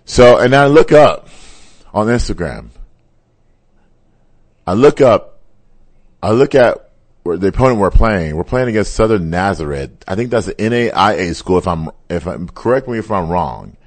So, 0.06 0.39
and 0.39 0.56
I 0.56 0.68
look 0.68 0.92
up 0.92 1.30
on 1.94 2.08
Instagram. 2.08 2.70
I 4.65 4.74
look 4.74 5.01
up, 5.01 5.39
I 6.22 6.32
look 6.32 6.56
at 6.56 6.92
where 7.24 7.38
the 7.38 7.48
opponent 7.48 7.80
we're 7.80 7.92
playing. 7.92 8.36
We're 8.36 8.44
playing 8.44 8.70
against 8.70 8.94
Southern 8.94 9.30
Nazarene. 9.30 9.98
I 10.08 10.15
think 10.15 10.30
that's 10.30 10.48
the 10.48 10.56
NAIA 10.56 11.36
school. 11.36 11.58
If 11.58 11.68
I'm, 11.68 11.89
if 12.10 12.27
I'm, 12.27 12.48
correct 12.50 12.88
me 12.88 12.98
if 12.98 13.12
I'm 13.12 13.30
wrong. 13.30 13.77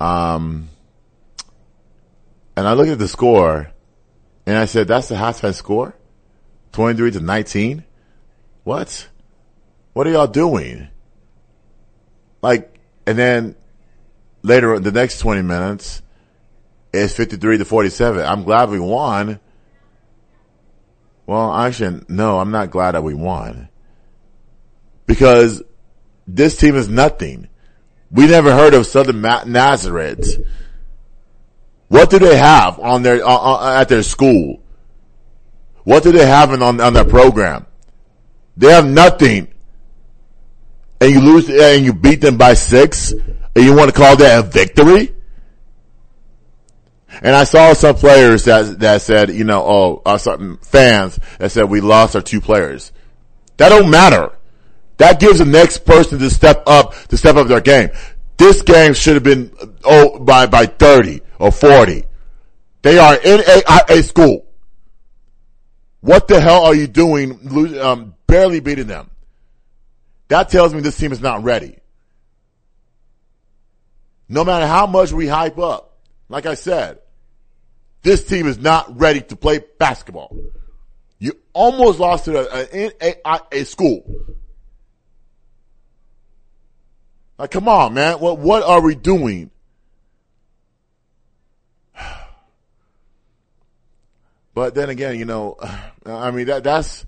Um, 0.00 0.68
and 2.56 2.68
I 2.68 2.74
look 2.74 2.88
at 2.88 2.98
the 2.98 3.08
score 3.08 3.70
and 4.46 4.56
I 4.56 4.66
said, 4.66 4.88
that's 4.88 5.08
the 5.08 5.14
halftime 5.14 5.54
score? 5.54 5.94
23 6.72 7.12
to 7.12 7.20
19? 7.20 7.84
What? 8.64 9.08
What 9.98 10.06
are 10.06 10.10
y'all 10.10 10.28
doing? 10.28 10.86
Like, 12.40 12.78
and 13.04 13.18
then 13.18 13.56
later, 14.42 14.78
the 14.78 14.92
next 14.92 15.18
20 15.18 15.42
minutes 15.42 16.02
is 16.92 17.12
53 17.12 17.58
to 17.58 17.64
47. 17.64 18.24
I'm 18.24 18.44
glad 18.44 18.70
we 18.70 18.78
won. 18.78 19.40
Well, 21.26 21.52
actually, 21.52 22.04
no, 22.06 22.38
I'm 22.38 22.52
not 22.52 22.70
glad 22.70 22.92
that 22.92 23.02
we 23.02 23.12
won. 23.12 23.70
Because 25.06 25.64
this 26.28 26.56
team 26.56 26.76
is 26.76 26.88
nothing. 26.88 27.48
We 28.12 28.28
never 28.28 28.52
heard 28.52 28.74
of 28.74 28.86
Southern 28.86 29.20
Nazarene. 29.20 30.22
What 31.88 32.08
do 32.10 32.20
they 32.20 32.36
have 32.36 32.78
on 32.78 33.02
their, 33.02 33.26
uh, 33.26 33.36
uh, 33.36 33.80
at 33.80 33.88
their 33.88 34.04
school? 34.04 34.62
What 35.82 36.04
do 36.04 36.12
they 36.12 36.24
have 36.24 36.52
on, 36.52 36.80
on 36.80 36.92
their 36.92 37.04
program? 37.04 37.66
They 38.56 38.70
have 38.70 38.86
nothing. 38.86 39.54
And 41.00 41.12
you 41.12 41.20
lose, 41.20 41.48
and 41.48 41.84
you 41.84 41.92
beat 41.92 42.20
them 42.20 42.36
by 42.36 42.54
six 42.54 43.14
and 43.58 43.66
you 43.66 43.74
want 43.74 43.92
to 43.92 43.96
call 43.96 44.16
that 44.16 44.38
a 44.38 44.42
victory? 44.42 45.12
And 47.22 47.34
I 47.34 47.42
saw 47.42 47.72
some 47.72 47.96
players 47.96 48.44
that, 48.44 48.78
that 48.78 49.02
said, 49.02 49.30
you 49.30 49.42
know, 49.42 49.64
oh, 49.64 50.02
uh, 50.06 50.16
certain 50.16 50.58
fans 50.58 51.18
that 51.40 51.50
said 51.50 51.64
we 51.64 51.80
lost 51.80 52.14
our 52.14 52.22
two 52.22 52.40
players. 52.40 52.92
That 53.56 53.70
don't 53.70 53.90
matter. 53.90 54.30
That 54.98 55.18
gives 55.18 55.40
the 55.40 55.44
next 55.44 55.84
person 55.84 56.20
to 56.20 56.30
step 56.30 56.62
up, 56.68 56.94
to 57.08 57.16
step 57.16 57.34
up 57.34 57.48
their 57.48 57.60
game. 57.60 57.90
This 58.36 58.62
game 58.62 58.94
should 58.94 59.14
have 59.14 59.24
been, 59.24 59.52
oh, 59.82 60.20
by, 60.20 60.46
by 60.46 60.66
30 60.66 61.20
or 61.40 61.50
40. 61.50 62.04
They 62.82 62.98
are 62.98 63.16
in 63.16 63.40
a, 63.40 63.80
a 63.88 64.02
school. 64.04 64.46
What 66.00 66.28
the 66.28 66.40
hell 66.40 66.64
are 66.64 66.74
you 66.76 66.86
doing, 66.86 67.80
um, 67.80 68.14
barely 68.28 68.60
beating 68.60 68.86
them? 68.86 69.10
That 70.28 70.50
tells 70.50 70.74
me 70.74 70.80
this 70.80 70.96
team 70.96 71.12
is 71.12 71.20
not 71.20 71.42
ready. 71.42 71.78
No 74.28 74.44
matter 74.44 74.66
how 74.66 74.86
much 74.86 75.10
we 75.10 75.26
hype 75.26 75.58
up, 75.58 75.98
like 76.28 76.44
I 76.44 76.54
said, 76.54 76.98
this 78.02 78.24
team 78.24 78.46
is 78.46 78.58
not 78.58 79.00
ready 79.00 79.22
to 79.22 79.36
play 79.36 79.60
basketball. 79.78 80.36
You 81.18 81.32
almost 81.52 81.98
lost 81.98 82.26
to 82.26 82.38
uh, 82.38 82.66
a, 82.72 82.90
a, 83.02 83.14
a, 83.24 83.40
a 83.52 83.64
school. 83.64 84.04
Like, 87.38 87.50
come 87.50 87.68
on, 87.68 87.94
man. 87.94 88.20
What, 88.20 88.38
what 88.38 88.62
are 88.62 88.80
we 88.80 88.94
doing? 88.94 89.50
But 94.54 94.74
then 94.74 94.90
again, 94.90 95.16
you 95.20 95.24
know, 95.24 95.56
I 96.04 96.32
mean, 96.32 96.46
that, 96.48 96.64
that's, 96.64 97.06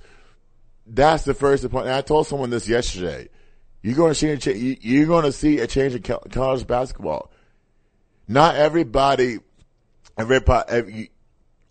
that's 0.90 1.24
the 1.24 1.34
first 1.34 1.68
point. 1.70 1.86
And 1.86 1.94
I 1.94 2.00
told 2.00 2.26
someone 2.26 2.50
this 2.50 2.68
yesterday. 2.68 3.28
You're 3.82 3.96
going 3.96 4.12
to 4.12 4.38
see 4.38 4.78
you're 4.82 5.06
going 5.06 5.24
to 5.24 5.32
see 5.32 5.58
a 5.58 5.66
change 5.66 5.94
in 5.94 6.02
college 6.02 6.66
basketball. 6.66 7.30
Not 8.28 8.56
everybody, 8.56 9.38
everybody, 10.18 10.70
every, 10.70 11.10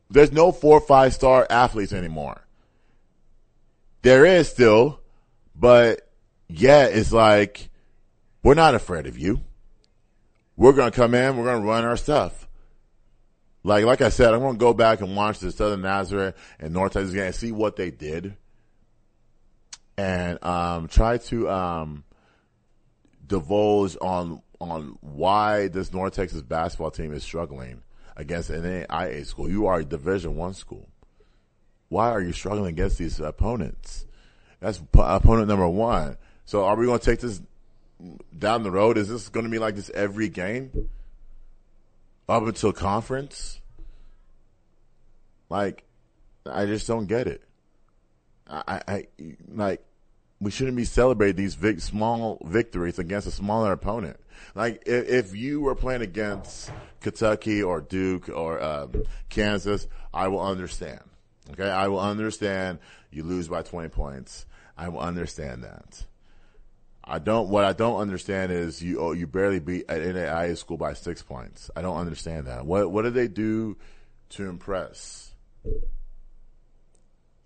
there's 0.09 0.31
no 0.31 0.51
four 0.51 0.77
or 0.77 0.81
five 0.81 1.13
star 1.13 1.45
athletes 1.49 1.93
anymore. 1.93 2.41
There 4.01 4.25
is 4.25 4.49
still, 4.49 4.99
but 5.55 6.09
yeah, 6.47 6.85
it's 6.85 7.11
like 7.11 7.69
we're 8.41 8.55
not 8.55 8.73
afraid 8.73 9.05
of 9.05 9.17
you. 9.17 9.41
We're 10.55 10.73
going 10.73 10.91
to 10.91 10.95
come 10.95 11.13
in, 11.13 11.37
we're 11.37 11.45
going 11.45 11.61
to 11.61 11.67
run 11.67 11.85
our 11.85 11.97
stuff. 11.97 12.47
Like, 13.63 13.85
like 13.85 14.01
I 14.01 14.09
said, 14.09 14.33
I'm 14.33 14.39
going 14.39 14.53
to 14.53 14.59
go 14.59 14.73
back 14.73 15.01
and 15.01 15.15
watch 15.15 15.39
the 15.39 15.51
Southern 15.51 15.81
Nazarene 15.81 16.33
and 16.59 16.73
North 16.73 16.93
Texas 16.93 17.13
game 17.13 17.25
and 17.25 17.35
see 17.35 17.51
what 17.51 17.75
they 17.75 17.91
did 17.91 18.35
and 19.99 20.43
um, 20.45 20.87
try 20.87 21.17
to 21.17 21.49
um, 21.49 22.05
divulge 23.27 23.97
on 23.99 24.41
on 24.61 24.97
why 25.01 25.67
this 25.67 25.93
North 25.93 26.13
Texas 26.13 26.41
basketball 26.41 26.91
team 26.91 27.13
is 27.13 27.21
struggling 27.21 27.81
against 28.15 28.49
an 28.49 28.63
NAIA 28.63 29.25
school. 29.25 29.49
You 29.49 29.67
are 29.67 29.79
a 29.79 29.85
Division 29.85 30.37
One 30.37 30.53
school. 30.53 30.87
Why 31.89 32.11
are 32.11 32.21
you 32.21 32.31
struggling 32.31 32.67
against 32.67 32.97
these 32.97 33.19
opponents? 33.19 34.05
That's 34.61 34.81
opponent 34.93 35.49
number 35.49 35.67
one. 35.67 36.17
So 36.45 36.63
are 36.63 36.77
we 36.77 36.85
going 36.85 36.99
to 36.99 37.05
take 37.05 37.19
this 37.19 37.41
down 38.37 38.63
the 38.63 38.71
road? 38.71 38.97
Is 38.97 39.09
this 39.09 39.27
going 39.27 39.45
to 39.45 39.49
be 39.49 39.59
like 39.59 39.75
this 39.75 39.89
every 39.89 40.29
game 40.29 40.89
up 42.27 42.43
until 42.43 42.71
conference? 42.71 43.59
Like, 45.49 45.83
I 46.45 46.65
just 46.65 46.87
don't 46.87 47.07
get 47.07 47.27
it. 47.27 47.43
I, 48.47 48.81
I 48.87 49.07
like 49.53 49.83
we 50.41 50.51
shouldn't 50.51 50.77
be 50.77 50.85
celebrating 50.85 51.35
these 51.35 51.83
small 51.83 52.41
victories 52.45 52.99
against 52.99 53.27
a 53.27 53.31
smaller 53.31 53.71
opponent. 53.71 54.17
Like 54.55 54.83
if, 54.85 55.35
you 55.35 55.61
were 55.61 55.75
playing 55.75 56.01
against 56.01 56.71
Kentucky 57.01 57.61
or 57.61 57.81
Duke 57.81 58.29
or 58.29 58.61
um, 58.61 59.03
Kansas, 59.27 59.87
I 60.13 60.29
will 60.29 60.41
understand. 60.41 61.01
Okay, 61.51 61.69
I 61.69 61.87
will 61.87 61.99
understand 61.99 62.79
you 63.11 63.23
lose 63.23 63.47
by 63.47 63.63
20 63.63 63.89
points. 63.89 64.45
I 64.77 64.89
will 64.89 65.01
understand 65.01 65.63
that. 65.63 66.05
I 67.03 67.17
don't. 67.17 67.49
What 67.49 67.65
I 67.65 67.73
don't 67.73 67.99
understand 67.99 68.51
is 68.51 68.83
you. 68.83 68.99
Oh, 68.99 69.13
you 69.13 69.25
barely 69.25 69.59
beat 69.59 69.89
an 69.89 69.99
NAIA 69.99 70.55
school 70.55 70.77
by 70.77 70.93
six 70.93 71.23
points. 71.23 71.71
I 71.75 71.81
don't 71.81 71.97
understand 71.97 72.45
that. 72.45 72.67
What 72.67 72.91
What 72.91 73.01
did 73.01 73.15
they 73.15 73.27
do 73.27 73.77
to 74.29 74.47
impress? 74.47 75.33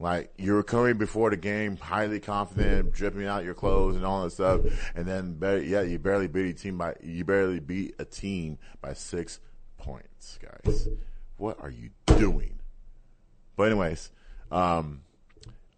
Like 0.03 0.33
you 0.37 0.51
were 0.51 0.63
coming 0.63 0.97
before 0.97 1.29
the 1.29 1.37
game, 1.37 1.77
highly 1.77 2.19
confident, 2.19 2.91
dripping 2.91 3.25
out 3.25 3.45
your 3.45 3.53
clothes 3.53 3.95
and 3.95 4.05
all 4.05 4.25
that 4.25 4.31
stuff, 4.31 4.59
and 4.95 5.05
then 5.05 5.37
yeah, 5.65 5.81
you 5.81 5.97
barely 5.97 6.27
beat 6.27 6.49
a 6.49 6.53
team 6.53 6.77
by 6.77 6.95
you 7.01 7.23
barely 7.23 7.61
beat 7.61 7.95
a 7.99 8.03
team 8.03 8.57
by 8.81 8.95
six 8.95 9.39
points, 9.77 10.37
guys. 10.41 10.89
What 11.37 11.57
are 11.61 11.69
you 11.69 11.91
doing? 12.17 12.59
But 13.55 13.71
anyways, 13.71 14.11
um, 14.51 15.03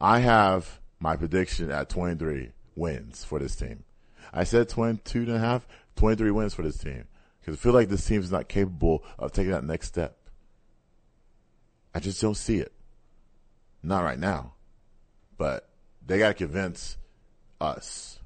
I 0.02 0.22
have 0.22 0.80
my 1.00 1.18
prediction 1.18 1.70
at 1.70 1.90
23 1.90 2.50
wins 2.76 3.24
for 3.24 3.38
this 3.38 3.56
team. 3.56 3.84
I 4.34 4.44
said 4.44 4.70
22 4.70 5.20
and 5.20 5.34
a 5.34 5.40
half, 5.40 5.68
23 5.98 6.32
wins 6.32 6.56
for 6.56 6.64
this 6.64 6.80
team. 6.80 7.04
Because 7.42 7.60
I 7.60 7.62
feel 7.62 7.74
like 7.74 7.90
this 7.90 8.08
team 8.08 8.22
is 8.22 8.32
not 8.32 8.48
capable 8.48 9.04
of 9.20 9.34
taking 9.34 9.52
that 9.52 9.64
next 9.64 9.86
step. 9.90 10.18
I 11.94 12.00
just 12.00 12.20
don't 12.20 12.34
see 12.34 12.58
it. 12.58 12.75
Not 13.86 14.04
right 14.04 14.20
now. 14.20 14.54
But 15.38 15.70
they 16.06 16.18
got 16.18 16.30
to 16.30 16.34
convince 16.34 16.98
us. 17.62 18.20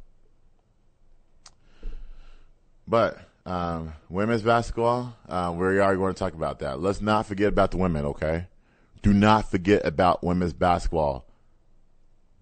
But 2.88 3.20
um, 3.46 3.94
women's 4.10 4.42
basketball, 4.42 5.16
uh, 5.28 5.54
we 5.56 5.80
are 5.80 5.96
going 5.96 6.14
to 6.14 6.20
talk 6.20 6.34
about 6.34 6.60
that. 6.60 6.80
Let's 6.82 7.02
not 7.02 7.26
forget 7.26 7.50
about 7.50 7.72
the 7.72 7.78
women, 7.78 8.06
okay? 8.06 8.48
Do 9.02 9.14
not 9.14 9.52
forget 9.52 9.86
about 9.86 10.24
women's 10.24 10.54
basketball. 10.54 11.26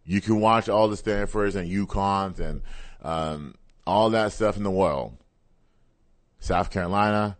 You 0.06 0.22
can 0.22 0.40
watch 0.40 0.70
all 0.70 0.88
the 0.88 0.96
Stanfords 0.96 1.56
and 1.56 1.70
UConns 1.70 2.40
and 2.40 2.62
um, 3.02 3.56
all 3.86 4.12
that 4.12 4.32
stuff 4.32 4.58
in 4.58 4.64
the 4.64 4.72
world. 4.72 5.18
South 6.40 6.72
Carolina, 6.72 7.38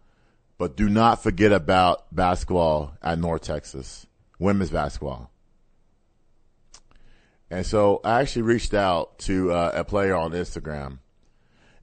but 0.58 0.76
do 0.76 0.90
not 0.90 1.24
forget 1.24 1.52
about 1.52 2.14
basketball 2.14 2.94
at 3.02 3.20
North 3.20 3.44
Texas, 3.44 4.08
women's 4.40 4.72
basketball. 4.72 5.32
And 7.50 7.66
so 7.66 8.02
I 8.04 8.22
actually 8.22 8.42
reached 8.44 8.74
out 8.74 9.20
to 9.20 9.52
uh, 9.52 9.72
a 9.74 9.84
player 9.84 10.16
on 10.16 10.32
Instagram, 10.32 11.00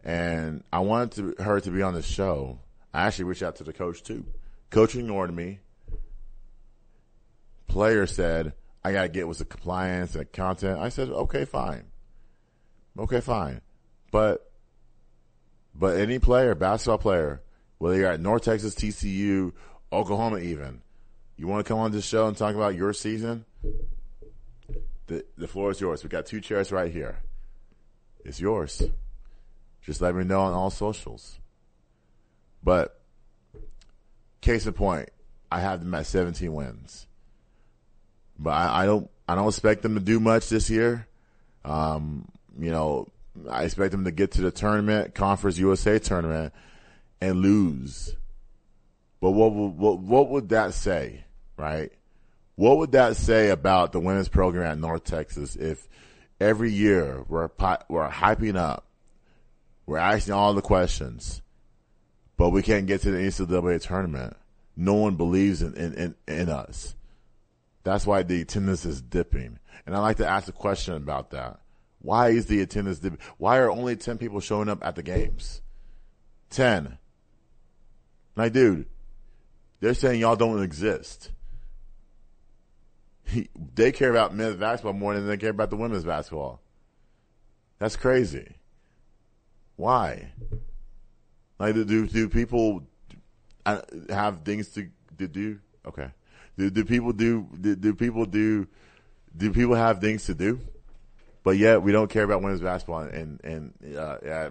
and 0.02 0.62
I 0.72 0.80
wanted 0.80 1.36
to, 1.36 1.42
her 1.42 1.60
to 1.60 1.70
be 1.70 1.82
on 1.82 1.94
the 1.94 2.02
show. 2.02 2.58
I 2.92 3.06
actually 3.06 3.24
reached 3.24 3.42
out 3.42 3.56
to 3.56 3.64
the 3.64 3.72
coach 3.72 4.02
too. 4.02 4.26
Coach 4.70 4.94
ignored 4.94 5.34
me. 5.34 5.60
Player 7.66 8.06
said, 8.06 8.52
I 8.84 8.92
got 8.92 9.02
to 9.02 9.08
get 9.08 9.26
with 9.26 9.38
the 9.38 9.46
compliance 9.46 10.14
and 10.14 10.30
content. 10.30 10.78
I 10.78 10.90
said, 10.90 11.08
okay, 11.08 11.46
fine. 11.46 11.84
Okay, 12.98 13.20
fine. 13.20 13.62
But, 14.12 14.50
but 15.74 15.98
any 15.98 16.18
player, 16.18 16.54
basketball 16.54 16.98
player, 16.98 17.42
whether 17.78 17.96
you're 17.96 18.10
at 18.10 18.20
North 18.20 18.44
Texas, 18.44 18.74
TCU, 18.74 19.52
Oklahoma 19.90 20.38
even, 20.38 20.82
you 21.36 21.48
want 21.48 21.64
to 21.64 21.68
come 21.68 21.78
on 21.78 21.90
this 21.90 22.04
show 22.04 22.28
and 22.28 22.36
talk 22.36 22.54
about 22.54 22.74
your 22.74 22.92
season? 22.92 23.46
The, 25.06 25.24
the 25.36 25.46
floor 25.46 25.70
is 25.70 25.80
yours. 25.80 26.02
We 26.02 26.08
got 26.08 26.26
two 26.26 26.40
chairs 26.40 26.72
right 26.72 26.90
here. 26.90 27.18
It's 28.24 28.40
yours. 28.40 28.82
Just 29.82 30.00
let 30.00 30.14
me 30.14 30.24
know 30.24 30.40
on 30.40 30.54
all 30.54 30.70
socials. 30.70 31.38
But 32.62 32.98
case 34.40 34.66
in 34.66 34.72
point, 34.72 35.10
I 35.52 35.60
have 35.60 35.80
them 35.80 35.94
at 35.94 36.06
17 36.06 36.52
wins. 36.52 37.06
But 38.38 38.50
I, 38.50 38.82
I 38.82 38.86
don't 38.86 39.10
I 39.28 39.34
don't 39.34 39.48
expect 39.48 39.82
them 39.82 39.94
to 39.94 40.00
do 40.00 40.20
much 40.20 40.48
this 40.48 40.68
year. 40.68 41.06
Um, 41.64 42.28
you 42.58 42.70
know, 42.70 43.08
I 43.50 43.64
expect 43.64 43.92
them 43.92 44.04
to 44.04 44.10
get 44.10 44.32
to 44.32 44.42
the 44.42 44.50
tournament, 44.50 45.14
Conference 45.14 45.58
USA 45.58 45.98
tournament, 45.98 46.52
and 47.20 47.40
lose. 47.40 48.14
But 49.20 49.30
what 49.30 49.52
what 49.52 49.98
what 49.98 50.30
would 50.30 50.48
that 50.50 50.74
say, 50.74 51.24
right? 51.56 51.92
What 52.56 52.78
would 52.78 52.92
that 52.92 53.16
say 53.16 53.50
about 53.50 53.92
the 53.92 54.00
women's 54.00 54.28
program 54.28 54.70
at 54.70 54.78
North 54.78 55.04
Texas 55.04 55.56
if 55.56 55.88
every 56.40 56.72
year 56.72 57.24
we're 57.28 57.50
we're 57.88 58.08
hyping 58.08 58.56
up, 58.56 58.86
we're 59.86 59.98
asking 59.98 60.34
all 60.34 60.54
the 60.54 60.62
questions, 60.62 61.42
but 62.36 62.50
we 62.50 62.62
can't 62.62 62.86
get 62.86 63.02
to 63.02 63.10
the 63.10 63.18
NCAA 63.18 63.82
tournament? 63.82 64.36
No 64.76 64.94
one 64.94 65.16
believes 65.16 65.62
in 65.62 65.74
in, 65.74 65.94
in, 65.94 66.14
in 66.28 66.48
us. 66.48 66.94
That's 67.82 68.06
why 68.06 68.22
the 68.22 68.40
attendance 68.40 68.84
is 68.84 69.02
dipping. 69.02 69.58
And 69.86 69.94
I 69.94 69.98
like 69.98 70.16
to 70.16 70.26
ask 70.26 70.48
a 70.48 70.52
question 70.52 70.94
about 70.94 71.30
that. 71.30 71.60
Why 72.00 72.30
is 72.30 72.46
the 72.46 72.60
attendance 72.60 72.98
dipping? 72.98 73.18
Why 73.36 73.58
are 73.58 73.70
only 73.70 73.96
10 73.96 74.18
people 74.18 74.40
showing 74.40 74.68
up 74.68 74.84
at 74.84 74.94
the 74.94 75.02
games? 75.02 75.60
10. 76.50 76.98
Like, 78.36 78.52
dude, 78.52 78.86
they're 79.80 79.94
saying 79.94 80.20
y'all 80.20 80.36
don't 80.36 80.62
exist. 80.62 81.30
They 83.74 83.92
care 83.92 84.10
about 84.10 84.34
men's 84.34 84.56
basketball 84.56 84.92
more 84.92 85.14
than 85.14 85.26
they 85.26 85.36
care 85.36 85.50
about 85.50 85.70
the 85.70 85.76
women's 85.76 86.04
basketball. 86.04 86.60
That's 87.78 87.96
crazy. 87.96 88.54
Why? 89.76 90.32
Like, 91.58 91.74
do, 91.74 92.06
do 92.06 92.28
people 92.28 92.84
uh, 93.66 93.80
have 94.08 94.42
things 94.42 94.68
to, 94.70 94.88
to 95.18 95.28
do? 95.28 95.60
Okay. 95.86 96.08
Do, 96.56 96.70
do 96.70 96.84
people 96.84 97.12
do, 97.12 97.48
do, 97.60 97.76
do 97.76 97.94
people 97.94 98.26
do, 98.26 98.66
do 99.36 99.52
people 99.52 99.74
have 99.74 100.00
things 100.00 100.26
to 100.26 100.34
do? 100.34 100.60
But 101.42 101.58
yet 101.58 101.82
we 101.82 101.92
don't 101.92 102.08
care 102.08 102.24
about 102.24 102.42
women's 102.42 102.60
basketball 102.60 103.02
in, 103.02 103.38
in, 103.44 103.96
uh, 103.96 104.50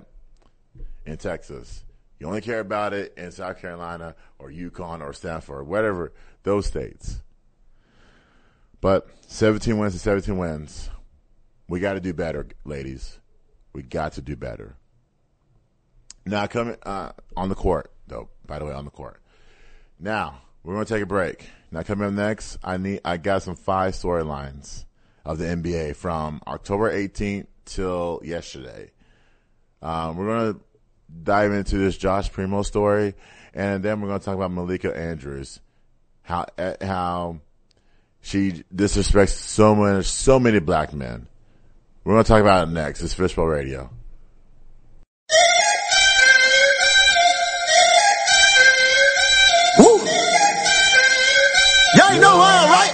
in 1.05 1.17
Texas. 1.17 1.83
You 2.19 2.27
only 2.27 2.41
care 2.41 2.59
about 2.59 2.93
it 2.93 3.13
in 3.17 3.31
South 3.31 3.59
Carolina 3.59 4.15
or 4.39 4.49
UConn 4.49 5.01
or 5.01 5.11
Stanford 5.13 5.57
or 5.57 5.63
whatever, 5.63 6.13
those 6.43 6.67
states. 6.67 7.21
But 8.83 9.07
17 9.27 9.77
wins 9.77 9.93
to 9.93 9.99
17 9.99 10.37
wins. 10.37 10.89
We 11.69 11.79
got 11.79 11.93
to 11.93 12.01
do 12.01 12.13
better, 12.13 12.45
ladies. 12.65 13.17
We 13.71 13.81
got 13.81 14.11
to 14.13 14.21
do 14.21 14.35
better. 14.35 14.75
Now 16.25 16.47
coming 16.47 16.75
uh, 16.83 17.13
on 17.37 17.47
the 17.47 17.55
court, 17.55 17.93
though. 18.07 18.27
By 18.45 18.59
the 18.59 18.65
way, 18.65 18.73
on 18.73 18.83
the 18.83 18.91
court. 18.91 19.21
Now 20.01 20.41
we're 20.63 20.73
going 20.73 20.85
to 20.85 20.93
take 20.93 21.01
a 21.01 21.05
break. 21.05 21.47
Now 21.71 21.83
coming 21.83 22.05
up 22.05 22.13
next, 22.13 22.57
I 22.61 22.75
need 22.75 22.99
I 23.05 23.15
got 23.15 23.43
some 23.43 23.55
five 23.55 23.93
storylines 23.93 24.83
of 25.23 25.37
the 25.37 25.45
NBA 25.45 25.95
from 25.95 26.41
October 26.45 26.91
18th 26.91 27.47
till 27.63 28.19
yesterday. 28.21 28.91
Um, 29.81 30.17
we're 30.17 30.25
going 30.25 30.55
to 30.55 30.59
dive 31.23 31.53
into 31.53 31.77
this 31.77 31.97
Josh 31.97 32.29
Primo 32.33 32.63
story, 32.63 33.15
and 33.53 33.81
then 33.81 34.01
we're 34.01 34.09
going 34.09 34.19
to 34.19 34.25
talk 34.25 34.35
about 34.35 34.51
Malika 34.51 34.93
Andrews, 34.93 35.61
how 36.23 36.47
eh, 36.57 36.75
how 36.81 37.39
she 38.23 38.63
disrespects 38.73 39.35
so 39.35 39.75
many 39.75 40.01
so 40.01 40.39
many 40.39 40.59
black 40.59 40.93
men. 40.93 41.27
We're 42.03 42.13
going 42.13 42.23
to 42.23 42.27
talk 42.27 42.41
about 42.41 42.67
it 42.67 42.71
next. 42.71 43.01
It's 43.01 43.13
Fishbowl 43.13 43.45
Radio. 43.45 43.89
Woo. 49.77 49.99
Y'all 51.95 52.19
know 52.19 52.35
her, 52.39 52.63
right? 52.71 52.93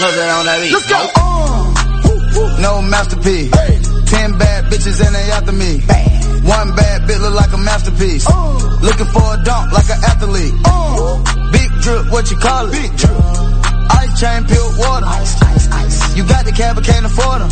Love 0.00 0.14
that 0.14 0.30
on 0.38 0.46
that 0.46 0.60
beat. 0.62 0.72
Let's 0.72 0.88
go. 0.88 1.08
Uh, 1.16 2.60
no 2.60 2.82
masterpiece. 2.82 3.54
Hey. 3.54 3.80
Ten 4.06 4.38
bad 4.38 4.64
bitches 4.64 5.04
and 5.04 5.14
they 5.14 5.30
after 5.30 5.52
me. 5.52 5.80
Bang. 5.86 6.44
One 6.44 6.74
bad 6.76 7.08
bitch 7.08 7.20
look 7.20 7.34
like 7.34 7.52
a 7.52 7.58
masterpiece. 7.58 8.26
Uh. 8.28 8.78
Looking 8.82 9.06
for 9.06 9.24
a 9.34 9.42
dunk 9.42 9.72
like 9.72 9.88
an 9.88 10.04
athlete. 10.04 10.54
Uh. 10.64 11.50
Big 11.52 11.70
drip, 11.80 12.12
what 12.12 12.30
you 12.30 12.36
call 12.36 12.68
it? 12.68 12.72
Big 12.72 12.96
drip. 12.96 13.49
Ice 13.98 14.20
chain, 14.20 14.44
pure 14.44 14.78
water. 14.78 15.06
Ice, 15.06 15.42
ice, 15.42 15.68
ice. 15.72 15.89
You 16.20 16.28
got 16.28 16.44
the 16.44 16.52
cab, 16.52 16.76
but 16.76 16.84
can't 16.84 17.06
afford 17.06 17.40
them. 17.40 17.48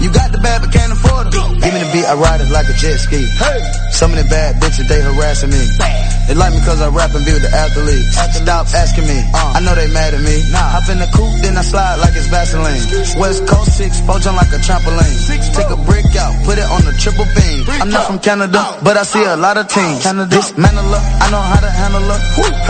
You 0.00 0.08
got 0.08 0.32
the 0.32 0.40
bad, 0.40 0.64
but 0.64 0.72
can't 0.72 0.88
afford 0.88 1.28
them. 1.28 1.60
Give 1.60 1.68
me 1.68 1.84
the 1.84 1.90
beat, 1.92 2.08
I 2.08 2.16
ride 2.16 2.40
it 2.40 2.48
like 2.48 2.64
a 2.64 2.72
jet 2.72 2.96
ski. 2.96 3.28
Hey. 3.28 3.60
Some 3.92 4.14
of 4.14 4.16
the 4.16 4.24
bad 4.30 4.56
bitches, 4.56 4.88
they 4.88 5.04
harassing 5.04 5.52
me. 5.52 5.60
They 6.30 6.32
like 6.32 6.54
me 6.56 6.64
cause 6.64 6.80
I 6.80 6.88
rap 6.88 7.12
and 7.12 7.24
be 7.28 7.32
with 7.34 7.44
the 7.44 7.52
athletes. 7.52 8.16
Stop 8.40 8.72
asking 8.72 9.04
me, 9.04 9.20
uh, 9.34 9.58
I 9.58 9.60
know 9.60 9.74
they 9.74 9.90
mad 9.92 10.14
at 10.14 10.22
me. 10.24 10.48
Nah. 10.48 10.80
Hop 10.80 10.88
in 10.88 11.02
the 11.02 11.10
coupe, 11.12 11.44
then 11.44 11.58
I 11.58 11.64
slide 11.66 12.00
like 12.00 12.16
it's 12.16 12.30
Vaseline. 12.32 12.78
West 13.20 13.44
Coast 13.44 13.76
6, 13.76 14.00
poach 14.06 14.24
on 14.30 14.38
like 14.38 14.48
a 14.54 14.60
trampoline. 14.62 15.18
Take 15.52 15.68
a 15.68 15.76
brick 15.82 16.08
out, 16.14 16.32
put 16.46 16.62
it 16.62 16.68
on 16.70 16.86
the 16.86 16.94
triple 16.94 17.26
beam. 17.34 17.66
I'm 17.82 17.90
not 17.90 18.06
from 18.06 18.22
Canada, 18.22 18.78
but 18.80 18.96
I 18.96 19.02
see 19.02 19.24
a 19.24 19.36
lot 19.36 19.58
of 19.58 19.66
teams. 19.66 20.06
Dismantle 20.06 20.94
her, 20.94 21.02
I 21.20 21.26
know 21.34 21.42
how 21.42 21.58
to 21.58 21.68
handle 21.68 22.06
her. 22.06 22.20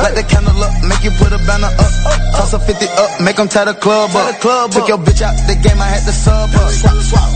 Light 0.01 0.17
the 0.17 0.25
candle 0.25 0.57
up, 0.65 0.73
make 0.89 1.05
you 1.05 1.13
put 1.21 1.37
a 1.37 1.41
banner 1.45 1.69
up. 1.69 1.93
Toss 2.41 2.57
a 2.57 2.59
50 2.59 2.73
up, 2.89 3.11
make 3.21 3.37
them 3.37 3.53
tie 3.53 3.69
the 3.69 3.75
club 3.75 4.17
up. 4.17 4.41
Took 4.73 4.88
your 4.89 4.97
bitch 4.97 5.21
out 5.21 5.37
the 5.45 5.53
game, 5.61 5.77
I 5.77 5.85
had 5.85 6.03
to 6.09 6.13
sub 6.17 6.49
up. 6.49 6.73
Swap, 6.73 6.97
swap. 7.05 7.29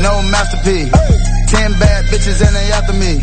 No 0.00 0.24
masterpiece. 0.32 0.88
Ten 1.52 1.76
bad 1.76 2.08
bitches 2.08 2.40
and 2.40 2.56
they 2.56 2.72
after 2.72 2.96
me. 2.96 3.20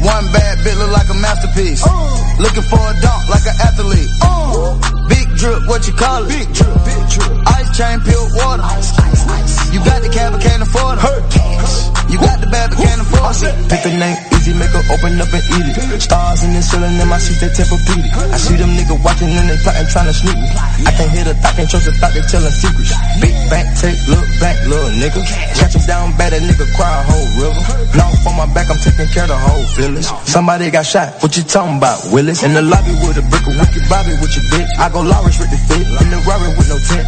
One 0.00 0.24
bad 0.32 0.56
bitch 0.64 0.78
look 0.80 0.92
like 0.96 1.08
a 1.12 1.18
masterpiece. 1.20 1.84
Uh. 1.84 2.40
Looking 2.40 2.64
for 2.64 2.80
a 2.80 2.94
dunk 3.04 3.28
like 3.28 3.44
an 3.44 3.56
athlete. 3.60 4.08
Uh. 4.24 4.80
Big 5.12 5.28
drip 5.36 5.68
what 5.68 5.86
you 5.86 5.92
call 5.92 6.24
it? 6.24 6.32
Big 6.32 6.48
drip, 6.56 6.72
big 6.88 7.02
drip. 7.12 7.32
Ice 7.52 7.76
chain, 7.76 8.00
pure 8.00 8.26
water. 8.40 8.64
Ice, 8.64 8.96
ice, 8.96 9.28
ice. 9.28 9.74
You 9.74 9.84
got 9.84 10.00
the 10.00 10.08
cab, 10.08 10.32
but 10.32 10.40
can't 10.40 10.62
afford 10.62 10.96
it. 10.96 12.05
You 12.06 12.18
got 12.22 12.38
the 12.38 12.46
bad, 12.46 12.70
but 12.70 12.78
can't 12.78 13.02
afford 13.02 13.34
it. 13.42 13.54
Pick 13.66 13.82
a 13.86 13.92
name, 13.98 14.18
easy, 14.38 14.54
make 14.54 14.70
her 14.70 14.84
open 14.94 15.18
up 15.18 15.32
and 15.34 15.44
eat 15.58 15.66
it. 15.74 16.00
Stars 16.00 16.46
in 16.46 16.54
the 16.54 16.62
ceiling 16.62 16.94
in 16.98 17.08
my 17.10 17.18
seat, 17.18 17.42
they 17.42 17.50
Tempur-Pedic. 17.50 18.14
I 18.30 18.38
see 18.38 18.54
them 18.54 18.70
niggas 18.78 19.02
watching 19.02 19.34
and 19.34 19.50
they 19.50 19.58
plotting, 19.66 19.90
trying 19.90 20.06
to 20.06 20.14
sneak 20.14 20.38
me. 20.38 20.48
I 20.86 20.90
can't 20.94 21.10
hear 21.10 21.26
the 21.26 21.34
thought, 21.42 21.58
can't 21.58 21.68
trust 21.68 21.86
the 21.86 21.94
thought, 21.98 22.14
they 22.14 22.22
telling 22.30 22.54
secrets. 22.54 22.94
Big 23.18 23.34
bank, 23.50 23.66
take, 23.74 23.98
look 24.06 24.22
back, 24.38 24.54
little 24.70 24.92
nigga. 24.94 25.20
Catch 25.58 25.74
him 25.74 25.82
down 25.90 26.14
bad, 26.14 26.32
a 26.32 26.38
nigga 26.38 26.66
cry 26.78 26.86
a 26.86 27.02
whole 27.10 27.28
river. 27.42 27.62
Now 27.98 28.14
on 28.26 28.34
my 28.38 28.46
back, 28.54 28.70
I'm 28.70 28.78
taking 28.78 29.10
care 29.10 29.26
of 29.26 29.34
the 29.34 29.38
whole 29.38 29.66
village. 29.74 30.06
Somebody 30.26 30.70
got 30.70 30.86
shot, 30.86 31.18
what 31.22 31.34
you 31.36 31.42
talking 31.42 31.78
about, 31.78 31.98
Willis? 32.14 32.42
In 32.46 32.54
the 32.54 32.62
lobby 32.62 32.94
with 33.02 33.18
a 33.18 33.24
brick 33.26 33.42
of 33.50 33.58
wicked 33.58 33.82
Bobby 33.90 34.14
with 34.22 34.30
your 34.34 34.46
bitch. 34.54 34.70
I 34.78 34.90
go 34.94 35.02
Lawrence 35.02 35.42
with 35.42 35.50
the 35.50 35.58
fit, 35.66 35.82
in 35.82 36.08
the 36.14 36.22
Rari 36.22 36.54
with 36.54 36.70
no 36.70 36.78
tent. 36.78 37.06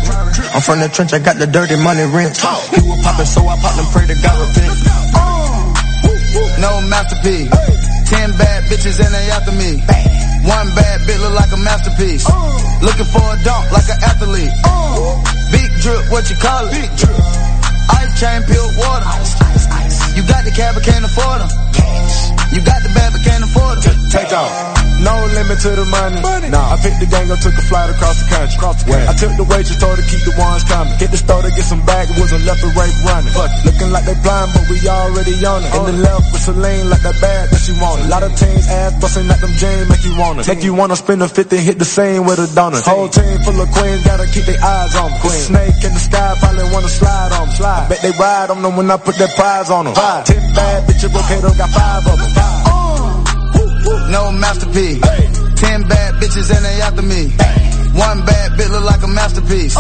I'm 0.54 0.62
from 0.62 0.82
the 0.82 0.88
trench, 0.90 1.12
I 1.14 1.18
got 1.18 1.38
the 1.38 1.46
dirty 1.46 1.78
money 1.82 2.02
rent. 2.10 2.34
He 2.74 2.82
was 2.82 2.98
poppin', 3.06 3.26
so 3.26 3.46
I 3.46 3.54
popped 3.62 3.78
and 3.78 3.88
pray 3.94 4.06
to 4.10 4.16
God 4.22 4.36
repent. 4.42 4.97
No 6.60 6.80
masterpiece. 6.88 7.50
Ten 8.08 8.30
bad 8.36 8.64
bitches 8.68 9.00
and 9.00 9.12
they 9.14 9.26
after 9.30 9.52
me. 9.52 9.80
One 10.44 10.68
bad 10.74 11.00
bitch 11.06 11.20
look 11.20 11.34
like 11.34 11.52
a 11.52 11.60
masterpiece. 11.60 12.24
Looking 12.82 13.08
for 13.08 13.24
a 13.24 13.36
dunk 13.44 13.72
like 13.72 13.88
an 13.88 13.98
athlete. 14.02 14.52
Big 15.52 15.70
drip, 15.80 16.10
what 16.10 16.28
you 16.30 16.36
call 16.36 16.66
it? 16.68 16.72
Big 16.72 16.90
drip. 16.96 17.18
Ice 18.00 18.20
chain, 18.20 18.42
pure 18.44 18.68
water. 18.76 19.06
ice 19.06 20.16
You 20.16 20.22
got 20.26 20.44
the 20.44 20.50
cab, 20.50 20.74
but 20.74 20.84
can't 20.84 21.04
afford 21.04 21.40
them. 21.40 21.50
You 22.52 22.60
got 22.64 22.82
the 22.82 22.90
bad, 22.94 23.12
but 23.12 23.22
can't 23.22 23.44
afford 23.44 23.82
them. 23.82 23.96
Take 24.10 24.32
off. 24.32 24.77
No 24.98 25.14
limit 25.30 25.58
to 25.62 25.70
the 25.78 25.86
money. 25.86 26.20
money. 26.20 26.48
Nah, 26.50 26.74
I 26.74 26.76
picked 26.82 26.98
the 26.98 27.06
gang 27.06 27.30
up, 27.30 27.38
took 27.38 27.54
a 27.54 27.64
flight 27.70 27.90
across 27.90 28.18
the 28.18 28.26
country. 28.26 28.56
Across 28.58 28.82
the 28.82 28.90
country. 28.90 29.06
I 29.06 29.14
took 29.14 29.32
the 29.38 29.46
waitress, 29.46 29.78
told 29.78 29.94
her 29.94 30.02
to 30.02 30.06
keep 30.10 30.22
the 30.26 30.34
ones 30.34 30.66
coming. 30.66 30.94
Hit 30.98 31.10
the 31.14 31.20
store 31.20 31.42
to 31.42 31.50
get 31.54 31.66
some 31.66 31.82
bag, 31.86 32.10
it 32.10 32.18
wasn't 32.18 32.42
left 32.42 32.66
or 32.66 32.72
right 32.74 32.90
running. 33.06 33.30
Fuck, 33.30 33.50
looking 33.62 33.90
like 33.94 34.04
they 34.10 34.18
blind, 34.26 34.50
but 34.54 34.66
we 34.66 34.82
already 34.90 35.34
on 35.46 35.62
it. 35.62 35.70
In 35.70 35.84
the 35.86 35.96
left 36.02 36.34
with 36.34 36.42
Celine, 36.42 36.90
like 36.90 37.02
that 37.06 37.14
bag 37.22 37.50
that 37.54 37.62
she 37.62 37.72
wanted. 37.78 38.06
A 38.06 38.10
lot 38.10 38.22
of 38.26 38.34
teams 38.34 38.66
ass 38.66 38.98
busting 38.98 39.28
like 39.30 39.40
them 39.40 39.54
jeans, 39.54 39.86
make 39.86 40.02
you 40.02 40.18
wanna. 40.18 40.42
Make 40.42 40.64
you 40.66 40.74
wanna 40.74 40.96
spend 40.98 41.22
a 41.22 41.28
50, 41.28 41.56
hit 41.62 41.78
the 41.78 41.86
same 41.86 42.26
with 42.26 42.42
a 42.42 42.50
donut. 42.50 42.82
Whole 42.82 43.08
team 43.08 43.38
full 43.46 43.60
of 43.60 43.70
queens, 43.70 44.02
gotta 44.02 44.26
keep 44.26 44.50
their 44.50 44.58
eyes 44.58 44.94
on 44.98 45.14
me. 45.14 45.18
Queen. 45.22 45.42
Snake 45.54 45.78
in 45.86 45.94
the 45.94 46.02
sky, 46.02 46.34
probably 46.42 46.66
wanna 46.74 46.90
slide 46.90 47.32
on 47.38 47.46
me. 47.46 47.54
Slide. 47.54 47.86
I 47.86 47.88
bet 47.88 48.02
they 48.02 48.14
ride 48.18 48.50
on 48.50 48.62
them 48.62 48.74
when 48.76 48.90
I 48.90 48.96
put 48.98 49.14
that 49.22 49.30
prize 49.38 49.70
on 49.70 49.86
them. 49.86 49.94
Five. 49.94 50.24
Ten 50.26 50.42
bad 50.54 50.90
bitches, 50.90 51.10
Rokato 51.14 51.54
got 51.56 51.70
five 51.70 52.02
of 52.06 52.18
them. 52.18 52.30
Five. 52.34 52.57
No 53.88 54.32
masterpiece. 54.32 55.00
Ten 55.56 55.82
bad 55.88 56.14
bitches 56.20 56.48
and 56.54 56.64
they 56.64 56.80
after 56.80 57.02
me. 57.02 57.32
One 57.96 58.24
bad 58.24 58.52
bitch 58.52 58.70
look 58.70 58.84
like 58.84 59.02
a 59.02 59.08
masterpiece. 59.08 59.76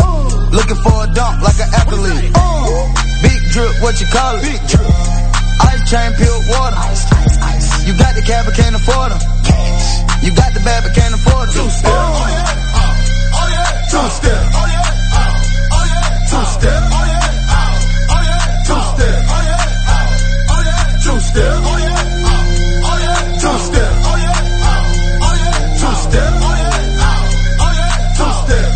Looking 0.52 0.80
for 0.80 1.04
a 1.04 1.08
dunk 1.12 1.42
like 1.42 1.60
an 1.60 1.68
athlete. 1.76 2.32
Big 3.22 3.40
drip, 3.52 3.82
what 3.82 4.00
you 4.00 4.06
call 4.08 4.36
it? 4.36 4.42
Big 4.42 4.60
drip. 4.68 4.88
Ice 5.60 5.90
chain, 5.90 6.12
pure 6.16 6.40
water. 6.48 6.76
ice 6.76 7.04
ice 7.42 7.86
You 7.86 7.92
got 7.98 8.14
the 8.14 8.22
cab, 8.22 8.46
but 8.46 8.54
can't 8.54 8.76
afford 8.76 9.12
them. 9.12 9.20
You 10.22 10.34
got 10.34 10.52
the 10.54 10.60
bad, 10.60 10.84
but 10.84 10.94
can't 10.94 11.14
afford 11.14 11.48
them. 11.48 11.64
Two 11.64 11.70
step. 11.70 11.92
Oh, 11.92 12.26
oh, 13.36 13.58
Two 13.92 14.08
step. 14.08 14.40
Oh, 14.52 14.68
Two 16.28 16.44
step. 16.56 16.80
Two 18.66 18.82
step. 18.96 19.28
Two 21.04 21.20
step. 21.20 21.62
Two 21.62 21.97
step. 26.10 26.32
Two 28.16 28.32
step. 28.44 28.68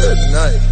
Good 0.00 0.18
night. 0.32 0.71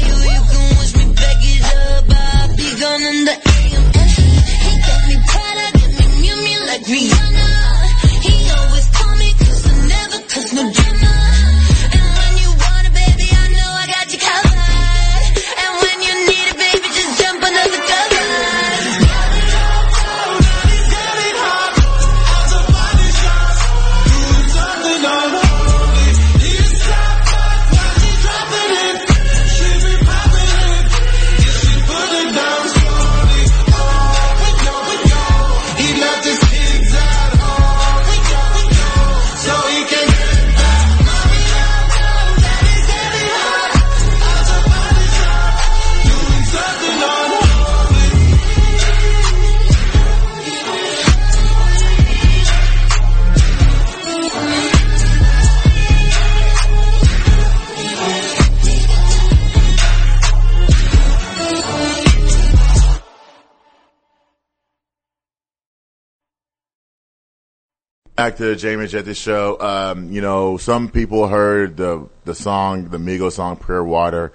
Back 68.21 68.37
to 68.37 68.55
Jamie 68.55 68.85
Jetty 68.85 69.15
show. 69.15 69.59
Um, 69.59 70.11
you 70.11 70.21
know, 70.21 70.57
some 70.57 70.89
people 70.89 71.27
heard 71.27 71.75
the 71.75 72.07
the 72.23 72.35
song, 72.35 72.89
the 72.89 72.99
Migos 72.99 73.31
song, 73.31 73.55
"Pure 73.55 73.85
Water." 73.85 74.31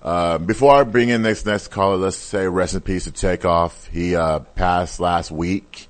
Uh, 0.00 0.38
before 0.38 0.76
I 0.76 0.84
bring 0.84 1.08
in 1.08 1.22
next 1.22 1.44
next 1.44 1.72
caller, 1.72 1.96
let's 1.96 2.16
say 2.16 2.46
rest 2.46 2.74
in 2.74 2.82
peace 2.82 3.02
to 3.02 3.10
Takeoff. 3.10 3.88
He 3.88 4.14
uh, 4.14 4.38
passed 4.38 5.00
last 5.00 5.32
week 5.32 5.88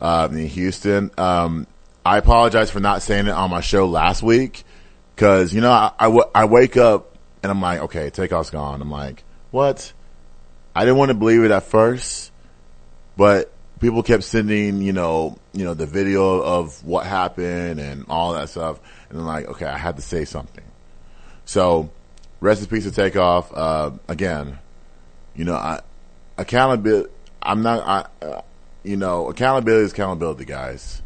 um, 0.00 0.36
in 0.36 0.48
Houston. 0.48 1.12
Um, 1.16 1.68
I 2.04 2.18
apologize 2.18 2.72
for 2.72 2.80
not 2.80 3.02
saying 3.02 3.28
it 3.28 3.34
on 3.34 3.50
my 3.50 3.60
show 3.60 3.86
last 3.86 4.24
week. 4.24 4.64
Cause, 5.14 5.54
you 5.54 5.60
know, 5.60 5.70
I, 5.70 5.92
I, 5.96 6.04
w- 6.06 6.28
I 6.34 6.46
wake 6.46 6.76
up 6.76 7.16
and 7.44 7.52
I'm 7.52 7.62
like, 7.62 7.82
okay, 7.82 8.10
takeoff's 8.10 8.50
gone. 8.50 8.82
I'm 8.82 8.90
like, 8.90 9.22
what? 9.52 9.92
I 10.74 10.80
didn't 10.80 10.96
want 10.96 11.10
to 11.10 11.14
believe 11.14 11.44
it 11.44 11.52
at 11.52 11.62
first, 11.62 12.32
but 13.16 13.52
people 13.80 14.02
kept 14.02 14.24
sending, 14.24 14.82
you 14.82 14.92
know, 14.92 15.38
you 15.52 15.64
know, 15.64 15.74
the 15.74 15.86
video 15.86 16.40
of 16.42 16.84
what 16.84 17.06
happened 17.06 17.80
and 17.80 18.04
all 18.08 18.34
that 18.34 18.48
stuff. 18.48 18.80
And 19.08 19.18
I'm 19.18 19.26
like, 19.26 19.46
okay, 19.46 19.66
I 19.66 19.78
had 19.78 19.96
to 19.96 20.02
say 20.02 20.24
something. 20.24 20.64
So, 21.44 21.90
rest 22.40 22.62
in 22.62 22.68
peace 22.68 22.84
to 22.84 22.90
takeoff. 22.90 23.52
Uh, 23.54 23.92
again, 24.08 24.58
you 25.34 25.44
know, 25.44 25.54
I, 25.54 25.80
accountability, 26.36 27.10
I'm 27.42 27.62
not, 27.62 28.10
I, 28.22 28.24
uh, 28.24 28.42
you 28.82 28.96
know, 28.96 29.28
accountability 29.28 29.86
is 29.86 29.92
accountability, 29.92 30.44
guys. 30.44 31.02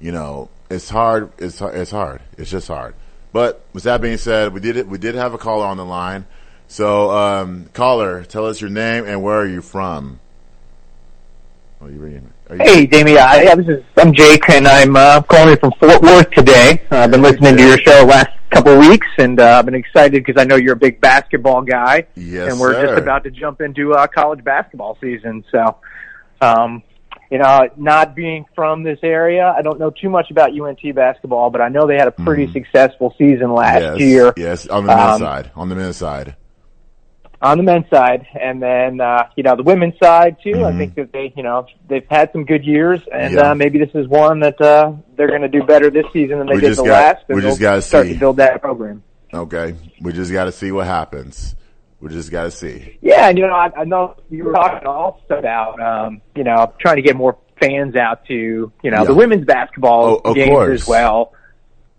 You 0.00 0.12
know, 0.12 0.50
it's 0.70 0.88
hard. 0.88 1.32
It's 1.38 1.60
it's 1.60 1.90
hard. 1.90 2.20
It's 2.36 2.50
just 2.50 2.68
hard. 2.68 2.94
But 3.32 3.64
with 3.72 3.84
that 3.84 4.00
being 4.00 4.18
said, 4.18 4.52
we 4.52 4.60
did 4.60 4.76
it. 4.76 4.88
We 4.88 4.98
did 4.98 5.14
have 5.14 5.34
a 5.34 5.38
caller 5.38 5.66
on 5.66 5.76
the 5.76 5.84
line. 5.84 6.26
So, 6.68 7.10
um, 7.10 7.66
caller, 7.72 8.24
tell 8.24 8.46
us 8.46 8.60
your 8.60 8.70
name 8.70 9.04
and 9.06 9.22
where 9.22 9.36
are 9.36 9.46
you 9.46 9.62
from? 9.62 10.20
Oh, 11.80 11.88
you 11.88 11.98
ringing? 11.98 12.32
Are 12.48 12.56
you, 12.56 12.62
Hey, 12.64 12.86
Jamie. 12.86 13.18
Uh, 13.18 13.34
yeah, 13.40 13.54
this 13.54 13.66
is 13.68 13.84
I'm 13.98 14.12
Jake, 14.14 14.48
and 14.48 14.66
I'm 14.66 14.96
uh, 14.96 15.20
calling 15.22 15.50
you 15.50 15.56
from 15.56 15.72
Fort 15.78 16.00
Worth 16.02 16.30
today. 16.30 16.82
Uh, 16.90 16.98
I've 16.98 17.10
been 17.10 17.22
listening 17.22 17.56
to 17.56 17.62
your 17.62 17.78
show 17.78 18.00
the 18.00 18.06
last 18.06 18.30
couple 18.50 18.72
of 18.72 18.78
weeks, 18.88 19.06
and 19.18 19.38
uh, 19.38 19.58
I've 19.58 19.66
been 19.66 19.74
excited 19.74 20.24
because 20.24 20.40
I 20.40 20.44
know 20.44 20.56
you're 20.56 20.72
a 20.72 20.78
big 20.78 21.00
basketball 21.00 21.62
guy, 21.62 22.06
Yes, 22.14 22.50
and 22.50 22.60
we're 22.60 22.72
sir. 22.74 22.86
just 22.86 22.98
about 23.02 23.24
to 23.24 23.30
jump 23.30 23.60
into 23.60 23.92
uh, 23.92 24.06
college 24.06 24.42
basketball 24.42 24.96
season. 25.02 25.44
So, 25.52 25.76
um, 26.40 26.82
you 27.30 27.38
know, 27.38 27.68
not 27.76 28.14
being 28.14 28.46
from 28.54 28.82
this 28.82 28.98
area, 29.02 29.52
I 29.56 29.60
don't 29.60 29.78
know 29.78 29.90
too 29.90 30.08
much 30.08 30.30
about 30.30 30.58
UNT 30.58 30.80
basketball, 30.94 31.50
but 31.50 31.60
I 31.60 31.68
know 31.68 31.86
they 31.86 31.96
had 31.96 32.08
a 32.08 32.12
pretty 32.12 32.50
successful 32.52 33.14
season 33.18 33.52
last 33.52 33.82
yes, 33.82 34.00
year 34.00 34.32
yes, 34.36 34.66
on 34.68 34.86
the 34.86 34.96
men's 34.96 35.12
Um, 35.16 35.20
side. 35.20 35.50
On 35.56 35.68
the 35.68 35.74
men's 35.74 35.96
side. 35.98 36.36
On 37.42 37.58
the 37.58 37.62
men's 37.64 37.88
side, 37.90 38.26
and 38.40 38.62
then 38.62 39.00
uh, 39.00 39.28
you 39.36 39.42
know 39.42 39.56
the 39.56 39.62
women's 39.62 39.98
side 40.02 40.36
too. 40.42 40.64
I 40.64 40.72
Mhm. 40.72 40.78
think 40.78 40.94
that 40.96 41.12
they, 41.12 41.32
you 41.36 41.42
know, 41.42 41.66
they've 41.88 42.06
had 42.08 42.32
some 42.32 42.44
good 42.44 42.64
years, 42.64 43.00
and 43.12 43.34
Yeah. 43.34 43.50
uh, 43.50 43.54
maybe 43.54 43.78
this 43.78 43.90
is 43.94 44.08
one 44.08 44.40
that 44.40 44.60
uh, 44.60 44.92
they're 45.16 45.28
going 45.28 45.42
to 45.42 45.48
do 45.48 45.62
better 45.62 45.90
this 45.90 46.06
season 46.12 46.38
than 46.38 46.46
they 46.48 46.54
We 46.54 46.60
did 46.62 46.72
the 46.76 46.84
got- 46.84 46.90
last. 46.90 47.24
And 47.28 47.36
we 47.36 47.42
just 47.42 47.60
gotta 47.60 47.82
start 47.82 48.06
see. 48.06 48.14
to 48.14 48.18
build 48.18 48.36
that 48.38 48.60
program. 48.62 49.02
Okay, 49.34 49.74
we 50.00 50.12
just 50.12 50.32
got 50.32 50.44
to 50.44 50.52
see 50.52 50.72
what 50.72 50.86
happens. 50.86 51.54
We 52.00 52.08
just 52.10 52.30
got 52.30 52.44
to 52.44 52.50
see. 52.50 52.98
Yeah, 53.02 53.28
and 53.28 53.36
you 53.38 53.46
know, 53.46 53.54
I, 53.54 53.70
I 53.76 53.84
know 53.84 54.14
you 54.30 54.44
were 54.44 54.52
talking 54.52 54.86
also 54.86 55.18
about, 55.38 55.80
um, 55.80 56.20
you 56.34 56.44
know, 56.44 56.72
trying 56.78 56.96
to 56.96 57.02
get 57.02 57.16
more 57.16 57.36
fans 57.60 57.96
out 57.96 58.24
to, 58.26 58.34
you 58.34 58.90
know, 58.90 58.98
Yeah. 58.98 59.04
the 59.04 59.14
women's 59.14 59.44
basketball 59.46 60.20
Oh, 60.24 60.34
games 60.34 60.48
course. 60.50 60.82
as 60.82 60.88
well. 60.88 61.32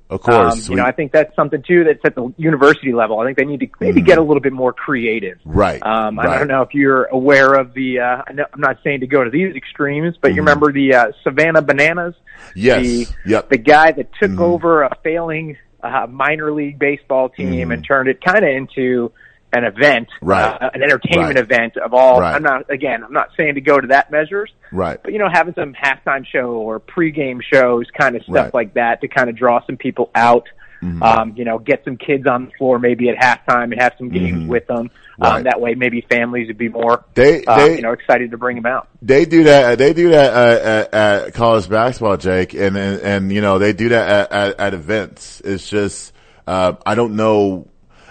Of 0.09 0.21
course, 0.21 0.53
um, 0.53 0.59
you 0.59 0.69
we- 0.69 0.75
know, 0.77 0.85
I 0.85 0.91
think 0.93 1.11
that's 1.11 1.35
something 1.35 1.61
too 1.61 1.83
that's 1.83 1.99
at 2.05 2.15
the 2.15 2.33
university 2.37 2.93
level. 2.93 3.19
I 3.19 3.25
think 3.25 3.37
they 3.37 3.43
need 3.45 3.59
to 3.59 3.67
maybe 3.81 4.01
get 4.01 4.17
a 4.17 4.21
little 4.21 4.39
bit 4.41 4.53
more 4.53 4.71
creative. 4.71 5.37
Mm-hmm. 5.39 5.51
right. 5.51 5.83
Um, 5.83 6.17
I 6.17 6.25
right. 6.25 6.37
don't 6.39 6.47
know 6.47 6.61
if 6.61 6.73
you're 6.73 7.05
aware 7.05 7.53
of 7.55 7.73
the. 7.73 7.99
Uh, 7.99 8.23
I 8.25 8.33
know, 8.33 8.45
I'm 8.53 8.61
not 8.61 8.77
saying 8.83 9.01
to 9.01 9.07
go 9.07 9.23
to 9.23 9.29
these 9.29 9.53
extremes, 9.55 10.15
but 10.21 10.29
you 10.29 10.35
Mhm. 10.35 10.45
remember 10.45 10.71
the 10.71 10.93
uh, 10.95 11.11
Savannah 11.23 11.61
Bananas, 11.61 12.15
Yes. 12.55 12.83
the 12.83 13.07
yep. 13.25 13.49
the 13.49 13.57
guy 13.57 13.91
that 13.91 14.09
took 14.19 14.31
Mhm. 14.31 14.39
over 14.41 14.83
a 14.83 14.95
failing 15.03 15.57
uh, 15.83 16.07
minor 16.09 16.51
league 16.51 16.79
baseball 16.79 17.29
team 17.29 17.69
Mhm. 17.69 17.73
and 17.73 17.85
turned 17.85 18.07
it 18.09 18.19
kind 18.23 18.43
of 18.45 18.49
into 18.49 19.11
an 19.53 19.63
event, 19.63 20.07
Right. 20.21 20.43
uh, 20.61 20.69
an 20.73 20.83
entertainment 20.83 21.35
Right. 21.35 21.43
event 21.43 21.77
of 21.77 21.93
all. 21.93 22.19
Right. 22.19 22.35
I'm 22.35 22.43
not 22.43 22.69
again. 22.69 23.03
I'm 23.03 23.13
not 23.13 23.29
saying 23.37 23.55
to 23.55 23.61
go 23.61 23.79
to 23.79 23.87
that 23.87 24.11
measures, 24.11 24.51
right. 24.71 24.99
but 25.01 25.13
you 25.13 25.19
know, 25.19 25.29
having 25.31 25.53
some 25.53 25.73
halftime 25.73 26.25
show 26.25 26.51
or 26.51 26.79
pregame 26.79 27.41
shows, 27.41 27.85
kind 27.97 28.15
of 28.15 28.23
stuff 28.23 28.35
Right. 28.35 28.53
like 28.53 28.73
that, 28.73 29.01
to 29.01 29.07
kind 29.07 29.29
of 29.29 29.35
draw 29.37 29.61
some 29.65 29.77
people 29.77 30.09
out. 30.15 30.43
Mhm. 30.83 31.01
Um, 31.01 31.33
you 31.35 31.43
know, 31.43 31.57
get 31.57 31.83
some 31.85 31.97
kids 31.97 32.27
on 32.27 32.45
the 32.45 32.51
floor 32.51 32.77
maybe 32.77 33.09
at 33.09 33.15
halftime 33.17 33.71
and 33.71 33.81
have 33.81 33.93
some 33.97 34.09
games 34.09 34.43
Mhm. 34.43 34.47
with 34.47 34.67
them. 34.67 34.91
Right. 35.17 35.37
Um, 35.37 35.43
that 35.45 35.59
way, 35.59 35.73
maybe 35.73 36.01
families 36.07 36.49
would 36.49 36.59
be 36.59 36.69
more, 36.69 37.03
They 37.15 37.43
uh, 37.45 37.57
they 37.65 37.75
you 37.77 37.81
know, 37.81 37.93
excited 37.93 38.29
to 38.29 38.37
bring 38.37 38.57
them 38.57 38.67
out. 38.67 38.87
they 39.01 39.25
do 39.25 39.45
that. 39.45 39.79
They 39.79 39.93
do 39.93 40.09
that 40.09 40.33
uh, 40.33 40.69
at, 40.69 40.93
at 40.93 41.33
college 41.33 41.67
basketball, 41.67 42.17
Jake, 42.17 42.53
and 42.53 42.77
and, 42.77 43.01
and 43.01 43.31
you 43.31 43.41
know 43.41 43.57
they 43.57 43.73
do 43.73 43.89
that 43.89 44.07
at, 44.07 44.31
at, 44.31 44.59
at 44.59 44.73
events. 44.75 45.41
It's 45.43 45.67
just 45.67 46.13
uh, 46.45 46.73
I 46.85 46.93
don't 46.93 47.15
know. 47.15 47.69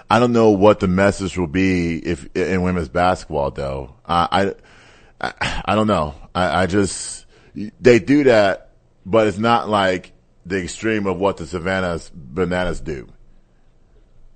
I 0.09 0.19
don't 0.19 0.31
know 0.31 0.51
what 0.51 0.79
the 0.79 0.87
message 0.87 1.37
will 1.37 1.47
be 1.47 1.97
if 1.97 2.27
in 2.35 2.61
women's 2.61 2.89
basketball, 2.89 3.51
though. 3.51 3.95
I 4.05 4.53
I, 5.21 5.29
I, 5.29 5.61
I 5.65 5.75
don't 5.75 5.87
know. 5.87 6.15
I, 6.33 6.63
I 6.63 6.65
just 6.67 7.25
they 7.79 7.99
do 7.99 8.23
that, 8.25 8.69
but 9.05 9.27
it's 9.27 9.37
not 9.37 9.67
like 9.67 10.13
the 10.45 10.61
extreme 10.63 11.07
of 11.07 11.17
what 11.19 11.37
the 11.37 11.45
Savannah's 11.45 12.09
bananas 12.13 12.79
do. 12.79 13.07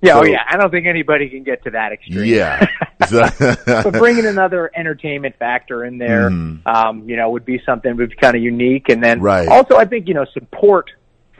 Yeah, 0.01 0.17
oh 0.17 0.25
yeah. 0.25 0.43
I 0.49 0.57
don't 0.57 0.71
think 0.71 0.87
anybody 0.87 1.29
can 1.29 1.43
get 1.43 1.63
to 1.65 1.69
that 1.71 1.91
extreme. 1.93 2.25
Yeah. 2.25 2.65
So- 3.07 3.27
but 3.65 3.93
bringing 3.93 4.27
another 4.27 4.69
entertainment 4.75 5.35
factor 5.39 5.83
in 5.83 5.97
there, 5.97 6.29
Mhm. 6.29 6.65
um, 6.67 7.09
you 7.09 7.15
know, 7.17 7.31
would 7.31 7.45
be 7.45 7.59
something 7.65 7.97
would 7.97 8.11
be 8.11 8.15
kind 8.15 8.35
of 8.37 8.43
unique. 8.43 8.89
And 8.89 9.03
then 9.03 9.19
Right. 9.21 9.47
also, 9.47 9.75
I 9.75 9.85
think 9.85 10.07
you 10.07 10.13
know, 10.13 10.25
support 10.33 10.91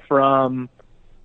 from 0.08 0.70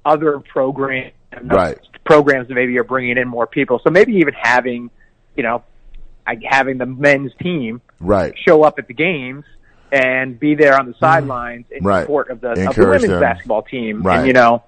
other 0.05 0.40
programs, 0.40 1.12
Right. 1.44 1.79
programs 2.05 2.49
that 2.49 2.55
maybe 2.55 2.77
are 2.79 2.85
bringing 2.85 3.18
in 3.18 3.29
more 3.29 3.46
people. 3.46 3.81
So 3.85 3.90
maybe 3.90 4.14
even 4.16 4.35
having, 4.35 4.90
you 5.37 5.42
know, 5.42 5.62
having 6.44 6.79
the 6.79 6.87
men's 6.87 7.33
team 7.40 7.81
right. 8.01 8.35
show 8.46 8.62
up 8.64 8.79
at 8.79 8.88
the 8.88 8.94
games 8.94 9.44
and 9.92 10.38
be 10.38 10.55
there 10.55 10.79
on 10.79 10.87
the 10.87 10.94
sidelines 10.99 11.66
in 11.70 11.79
Mm-hmm. 11.79 11.87
Right. 11.87 12.01
support 12.03 12.31
of 12.31 12.40
the, 12.40 12.68
of 12.68 12.75
the 12.75 12.83
women's 12.87 13.05
them. 13.09 13.20
basketball 13.20 13.62
team. 13.62 14.03
Right. 14.03 14.18
And 14.18 14.27
you 14.27 14.33
know, 14.33 14.64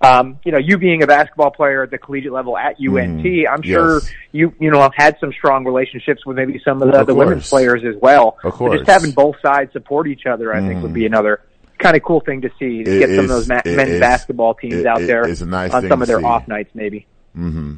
um, 0.00 0.38
you 0.44 0.52
know, 0.52 0.58
you 0.58 0.76
being 0.78 1.02
a 1.02 1.06
basketball 1.06 1.50
player 1.50 1.82
at 1.84 1.90
the 1.90 1.98
collegiate 1.98 2.32
level 2.32 2.56
at 2.58 2.76
UNT, 2.78 3.22
Mhm. 3.24 3.44
I'm 3.50 3.62
sure 3.62 3.94
Yes. 4.00 4.12
you 4.32 4.54
you 4.60 4.70
know 4.70 4.80
have 4.80 4.92
had 4.94 5.16
some 5.20 5.32
strong 5.32 5.64
relationships 5.64 6.24
with 6.26 6.36
maybe 6.36 6.60
some 6.64 6.82
of 6.82 6.90
the, 6.92 7.00
Of 7.00 7.06
the 7.06 7.14
women's 7.14 7.48
players 7.48 7.82
as 7.84 7.96
well. 8.00 8.36
Of 8.44 8.52
So 8.52 8.58
course. 8.58 8.78
just 8.80 8.90
having 8.90 9.12
both 9.12 9.36
sides 9.40 9.72
support 9.72 10.06
each 10.08 10.26
other, 10.26 10.54
I 10.54 10.60
think, 10.60 10.82
would 10.82 10.92
be 10.94 11.06
another 11.06 11.40
kind 11.84 11.96
of 11.96 12.02
cool 12.02 12.20
thing 12.20 12.40
to 12.40 12.50
see. 12.58 12.82
To 12.82 12.98
get 12.98 13.10
some 13.10 13.20
of 13.20 13.28
those 13.28 13.46
ma- 13.48 13.60
men's 13.64 13.90
is- 13.90 14.00
basketball 14.00 14.54
teams 14.54 14.74
it- 14.74 14.86
out 14.86 15.02
it 15.02 15.06
there 15.06 15.28
is 15.28 15.42
a 15.42 15.46
nice 15.46 15.72
on 15.72 15.86
some 15.88 16.00
of 16.02 16.08
their 16.08 16.20
see. 16.20 16.24
off 16.26 16.48
nights, 16.48 16.70
maybe. 16.74 17.06
Mm-hmm. 17.36 17.76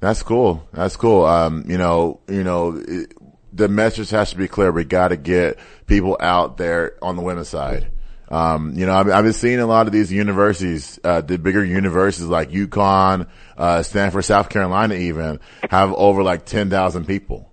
That's 0.00 0.22
cool. 0.22 0.66
That's 0.72 0.96
cool. 0.96 1.24
Um, 1.24 1.64
you 1.66 1.78
know, 1.78 2.20
you 2.28 2.44
know, 2.44 2.76
it, 2.86 3.12
the 3.52 3.68
message 3.68 4.10
has 4.10 4.30
to 4.30 4.36
be 4.36 4.48
clear. 4.48 4.70
We 4.70 4.84
got 4.84 5.08
to 5.08 5.16
get 5.16 5.58
people 5.86 6.16
out 6.20 6.56
there 6.56 6.94
on 7.02 7.16
the 7.16 7.22
women's 7.22 7.48
side. 7.48 7.88
Um, 8.28 8.72
you 8.76 8.86
know, 8.86 8.94
I've, 8.94 9.08
I've 9.10 9.24
been 9.24 9.32
seeing 9.32 9.60
a 9.60 9.66
lot 9.66 9.86
of 9.86 9.92
these 9.92 10.10
universities, 10.12 10.98
uh, 11.04 11.20
the 11.20 11.38
bigger 11.38 11.64
universities 11.64 12.26
like 12.26 12.50
UConn, 12.50 13.28
uh, 13.56 13.82
Stanford, 13.82 14.24
South 14.24 14.48
Carolina 14.48 14.94
even 14.94 15.40
have 15.70 15.92
over 15.92 16.22
like 16.22 16.44
10,000 16.44 17.06
people. 17.06 17.50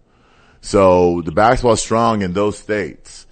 So 0.61 1.21
the 1.21 1.31
basketball 1.31 1.73
is 1.73 1.81
strong 1.81 2.21
in 2.21 2.33
those 2.33 2.57
states, 2.57 3.27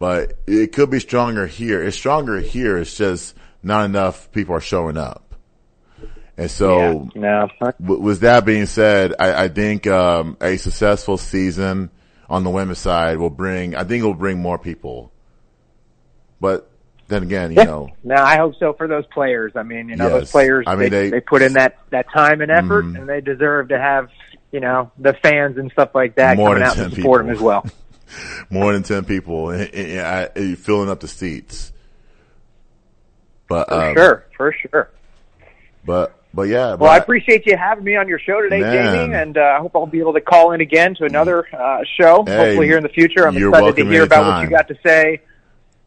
but 0.00 0.32
it 0.48 0.72
could 0.72 0.90
be 0.90 0.98
stronger 0.98 1.46
here. 1.46 1.80
It's 1.84 1.96
stronger 1.96 2.40
here. 2.40 2.78
It's 2.78 2.96
just 2.96 3.36
not 3.62 3.84
enough 3.84 4.32
people 4.32 4.56
are 4.56 4.60
showing 4.60 4.96
up. 4.96 5.34
And 6.38 6.50
so, 6.50 7.10
yeah, 7.14 7.46
no, 7.60 7.72
with 7.78 8.20
that 8.20 8.46
being 8.46 8.64
said, 8.64 9.12
I, 9.20 9.44
I 9.44 9.48
think 9.48 9.86
um, 9.86 10.38
a 10.40 10.56
successful 10.56 11.18
season 11.18 11.90
on 12.30 12.44
the 12.44 12.50
women's 12.50 12.78
side 12.78 13.18
will 13.18 13.28
bring. 13.28 13.76
I 13.76 13.84
think 13.84 14.02
it 14.02 14.06
will 14.06 14.14
bring 14.14 14.38
more 14.40 14.58
people. 14.58 15.12
But 16.40 16.70
then 17.08 17.22
again, 17.24 17.50
you 17.50 17.58
Yeah. 17.58 17.64
know, 17.64 17.90
No, 18.02 18.14
I 18.14 18.38
hope 18.38 18.54
so 18.58 18.72
for 18.72 18.88
those 18.88 19.04
players. 19.12 19.52
I 19.54 19.64
mean, 19.64 19.90
you 19.90 19.96
know, 19.96 20.04
Yes. 20.08 20.12
those 20.20 20.30
players 20.30 20.64
I 20.66 20.76
mean, 20.76 20.88
they, 20.88 21.04
they- 21.04 21.10
they 21.10 21.20
put 21.20 21.42
in 21.42 21.52
that 21.54 21.76
that 21.90 22.06
time 22.10 22.40
and 22.40 22.50
effort, 22.50 22.86
Mhm. 22.86 23.00
and 23.00 23.08
they 23.08 23.20
deserve 23.20 23.68
to 23.68 23.78
have 23.78 24.08
you 24.50 24.60
know 24.60 24.90
the 24.98 25.12
fans 25.22 25.58
and 25.58 25.70
stuff 25.72 25.90
like 25.94 26.14
that 26.14 26.36
coming 26.38 26.62
out 26.62 26.74
10 26.76 26.86
and 26.86 26.94
support 26.94 27.26
them 27.26 27.34
as 27.34 27.40
well. 27.40 27.66
more 28.50 28.72
than 28.72 28.82
ten 28.82 29.04
people 29.04 29.50
and, 29.50 29.72
and, 29.74 30.30
and, 30.36 30.58
filling 30.58 30.88
up 30.90 31.00
the 31.00 31.08
seats. 31.08 31.72
But 33.48 33.68
For 33.68 33.74
um, 33.74 33.94
sure, 33.96 34.26
for 34.36 34.52
sure. 34.70 34.90
But 35.84 36.16
but 36.32 36.42
yeah. 36.42 36.74
Well, 36.74 36.90
I 36.90 36.98
appreciate 36.98 37.46
you 37.46 37.56
having 37.56 37.84
me 37.84 37.96
on 37.96 38.06
your 38.06 38.18
show 38.20 38.40
today, 38.40 38.60
Man. 38.60 38.94
Jamie, 38.94 39.14
and 39.14 39.36
uh, 39.38 39.40
I 39.40 39.58
hope 39.60 39.72
I'll 39.74 39.86
be 39.86 39.98
able 39.98 40.12
to 40.12 40.20
call 40.20 40.52
in 40.52 40.60
again 40.60 40.94
to 40.96 41.04
another 41.04 41.46
uh, 41.52 41.80
show, 42.00 42.22
Hey, 42.24 42.36
hopefully 42.36 42.66
here 42.66 42.76
in 42.76 42.82
the 42.84 42.88
future. 42.88 43.26
I'm 43.26 43.36
excited 43.36 43.76
to 43.76 43.84
hear 43.86 44.04
about 44.04 44.20
what 44.26 44.32
you 44.34 44.46
anytime. 44.46 44.50
got 44.50 44.68
to 44.68 44.76
say 44.86 45.22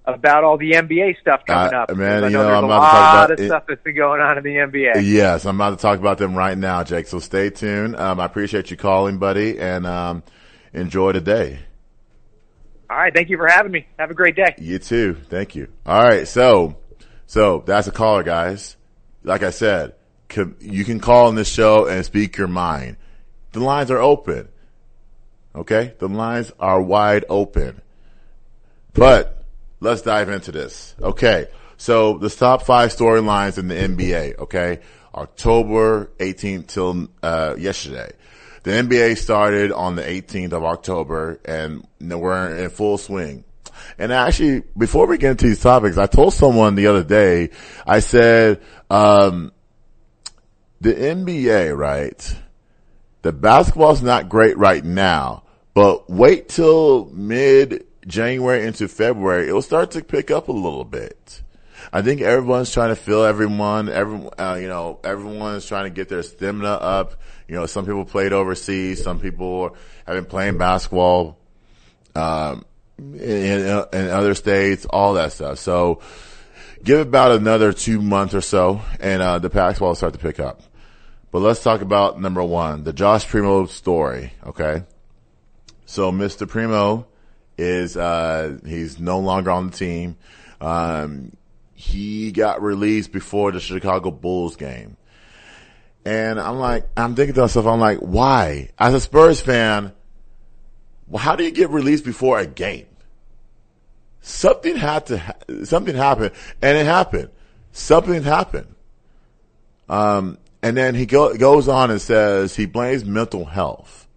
about 0.06 0.44
all 0.44 0.58
the 0.58 0.72
NBA 0.72 1.18
stuff 1.22 1.44
coming 1.48 1.74
Uh, 1.74 1.84
up. 1.84 1.96
man, 1.96 1.98
because 1.98 2.24
I 2.24 2.28
you 2.28 2.34
know, 2.34 2.42
know, 2.42 2.48
there's 2.50 2.58
I'm 2.58 2.64
a 2.64 2.68
about 2.68 2.76
to 2.80 2.92
talk 2.92 3.14
lot 3.14 3.32
of 3.32 3.40
it- 3.40 3.46
stuff 3.48 3.64
that's 3.70 3.84
been 3.84 3.96
going 3.96 4.20
on 4.20 4.38
in 4.38 4.44
the 4.44 4.56
NBA. 4.58 5.02
Yes, 5.06 5.46
I'm 5.46 5.56
about 5.56 5.70
to 5.70 5.82
talk 5.82 5.98
about 6.00 6.18
them 6.18 6.36
right 6.36 6.58
now, 6.58 6.84
Jake. 6.84 7.08
So 7.08 7.20
stay 7.20 7.50
tuned. 7.50 7.96
Um, 7.96 8.20
I 8.20 8.26
appreciate 8.26 8.70
you 8.70 8.76
calling, 8.76 9.18
buddy, 9.20 9.58
and 9.62 9.88
um, 9.88 10.24
enjoy 10.74 11.14
the 11.14 11.22
day. 11.22 11.60
All 12.94 13.00
right, 13.00 13.12
thank 13.12 13.30
you 13.30 13.38
for 13.38 13.48
having 13.48 13.72
me. 13.72 13.88
Have 13.98 14.12
a 14.12 14.14
great 14.14 14.36
day. 14.36 14.54
You 14.60 14.78
too. 14.78 15.16
Thank 15.28 15.56
you. 15.56 15.68
All 15.84 16.04
right. 16.04 16.28
So, 16.28 16.78
so 17.26 17.64
that's 17.66 17.88
a 17.88 17.92
caller, 17.92 18.22
guys. 18.22 18.78
Like 19.24 19.42
I 19.42 19.50
said, 19.50 19.96
you 20.60 20.86
can 20.86 21.00
call 21.00 21.28
in 21.30 21.34
this 21.34 21.48
show 21.48 21.88
and 21.88 22.06
speak 22.06 22.38
your 22.38 22.48
mind. 22.48 22.98
The 23.52 23.62
lines 23.62 23.90
are 23.90 23.98
open. 23.98 24.48
Okay. 25.56 25.96
The 25.98 26.08
lines 26.08 26.52
are 26.60 26.80
wide 26.80 27.26
open. 27.30 27.82
But 28.94 29.44
let's 29.80 30.04
dive 30.04 30.30
into 30.30 30.52
this. 30.52 30.96
Okay. 31.02 31.48
So 31.78 32.20
the 32.20 32.30
top 32.30 32.62
five 32.62 32.92
storylines 32.92 33.58
in 33.58 33.70
the 33.70 33.76
NBA, 33.76 34.38
okay? 34.38 34.82
October 35.16 36.12
18th 36.20 36.68
till, 36.68 37.08
uh, 37.24 37.56
yesterday. 37.58 38.12
The 38.64 38.72
NBA 38.72 39.18
started 39.18 39.72
on 39.72 39.96
the 39.96 40.04
18th 40.04 40.54
of 40.54 40.64
October 40.64 41.40
and 41.46 41.86
we're 42.00 42.56
in 42.56 42.70
full 42.70 42.98
swing. 42.98 43.44
And 43.98 44.12
actually, 44.12 44.64
before 44.78 45.08
we 45.08 45.18
get 45.18 45.32
into 45.32 45.48
these 45.48 45.62
topics, 45.62 45.98
I 45.98 46.06
told 46.06 46.34
someone 46.34 46.76
the 46.76 46.88
other 46.88 47.04
day, 47.04 47.50
I 47.86 48.00
said, 48.00 48.62
um, 48.90 49.52
the 50.80 50.94
NBA, 50.94 51.76
right? 51.76 52.36
The 53.22 53.34
basketball's 53.34 54.02
not 54.02 54.30
great 54.30 54.58
right 54.58 54.84
now, 54.84 55.44
but 55.74 56.10
wait 56.10 56.50
till 56.50 57.06
mid 57.14 57.86
January 58.08 58.66
into 58.66 58.88
February, 58.88 59.48
it'll 59.48 59.62
start 59.62 59.92
to 59.92 60.04
pick 60.04 60.32
up 60.32 60.48
a 60.48 60.54
little 60.54 60.86
bit. 60.86 61.43
I 61.96 62.02
think 62.02 62.22
everyone's 62.22 62.72
trying 62.72 62.90
to 62.90 62.96
fill 62.96 63.24
everyone. 63.24 63.88
Everyone, 63.88 64.32
uh, 64.40 64.58
you 64.60 64.68
know, 64.68 65.00
everyone's 65.04 65.68
trying 65.68 65.84
to 65.84 65.92
get 65.92 66.10
their 66.10 66.24
stamina 66.24 66.70
up. 66.70 67.22
You 67.48 67.54
know, 67.54 67.68
some 67.68 67.86
people 67.86 68.04
played 68.04 68.34
overseas. 68.34 69.04
Some 69.04 69.20
people 69.20 69.78
have 70.08 70.16
been 70.16 70.26
playing 70.26 70.58
basketball, 70.58 71.38
um, 72.16 72.66
in, 72.98 73.86
in, 73.94 74.10
other 74.10 74.34
states, 74.34 74.88
all 74.90 75.14
that 75.14 75.34
stuff. 75.34 75.60
So 75.60 76.02
give 76.84 77.00
about 77.00 77.34
another 77.34 77.72
two 77.72 78.02
months 78.02 78.34
or 78.34 78.42
so 78.42 78.82
and, 79.00 79.22
uh, 79.22 79.38
the 79.38 79.50
basketball 79.50 79.90
will 79.90 79.96
start 79.96 80.14
to 80.14 80.20
pick 80.20 80.40
up. 80.40 80.64
But 81.30 81.40
let's 81.40 81.62
talk 81.62 81.82
about 81.82 82.20
number 82.20 82.44
one, 82.44 82.86
the 82.86 82.94
Josh 82.94 83.28
Primo 83.28 83.68
story. 83.68 84.34
Okay. 84.48 84.84
So 85.86 86.12
Mr. 86.12 86.50
Primo 86.50 87.06
is, 87.56 87.96
uh, 87.96 88.58
he's 88.66 89.00
no 89.00 89.20
longer 89.20 89.52
on 89.52 89.70
the 89.70 89.78
team. 89.78 90.18
Um, 90.60 91.34
he 91.84 92.32
got 92.32 92.62
released 92.62 93.12
before 93.12 93.52
the 93.52 93.60
Chicago 93.60 94.10
Bulls 94.10 94.56
game. 94.56 94.96
And 96.06 96.40
I'm 96.40 96.58
like, 96.58 96.88
I'm 96.96 97.14
thinking 97.14 97.36
to 97.36 97.42
myself, 97.42 97.66
I'm 97.66 97.80
like, 97.80 98.00
why? 98.00 98.70
As 98.80 98.94
a 98.94 99.02
Spurs 99.02 99.42
fan, 99.42 99.92
well, 101.08 101.22
how 101.22 101.36
do 101.36 101.44
you 101.44 101.52
get 101.52 101.70
released 101.72 102.06
before 102.06 102.40
a 102.40 102.46
game? 102.46 102.88
Something 104.22 104.78
had 104.78 105.08
to, 105.08 105.18
ha- 105.18 105.36
something 105.66 105.96
happened 105.96 106.32
and 106.62 106.78
it 106.78 106.86
happened. 106.86 107.30
Something 107.74 108.24
happened. 108.24 108.74
Um, 109.90 110.38
and 110.62 110.78
then 110.78 110.96
he 110.96 111.06
go, 111.06 111.36
goes 111.36 111.68
on 111.68 111.92
and 111.92 112.02
says 112.02 112.56
he 112.56 112.66
blames 112.66 113.04
mental 113.04 113.44
health. 113.44 114.08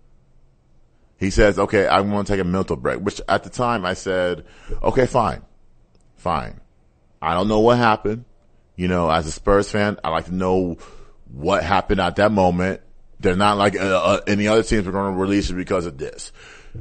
He 1.18 1.30
says, 1.30 1.58
okay, 1.58 1.88
I 1.88 2.00
want 2.02 2.28
to 2.28 2.32
take 2.32 2.40
a 2.40 2.44
mental 2.44 2.76
break, 2.76 3.00
which 3.00 3.20
at 3.28 3.42
the 3.42 3.50
time 3.50 3.84
I 3.84 3.94
said, 3.94 4.44
okay, 4.82 5.06
fine, 5.06 5.42
fine. 6.14 6.60
I 7.20 7.34
don't 7.34 7.48
know 7.48 7.60
what 7.60 7.78
happened. 7.78 8.24
You 8.76 8.88
know, 8.88 9.10
as 9.10 9.26
a 9.26 9.32
Spurs 9.32 9.70
fan, 9.70 9.98
I 10.04 10.10
like 10.10 10.26
to 10.26 10.34
know 10.34 10.76
what 11.32 11.62
happened 11.62 12.00
at 12.00 12.16
that 12.16 12.30
moment. 12.30 12.82
They're 13.20 13.36
not 13.36 13.56
like 13.56 13.74
uh, 13.76 14.02
uh, 14.02 14.20
any 14.26 14.46
other 14.48 14.62
teams 14.62 14.86
are 14.86 14.92
going 14.92 15.14
to 15.14 15.18
release 15.18 15.48
it 15.48 15.54
because 15.54 15.86
of 15.86 15.96
this. 15.96 16.32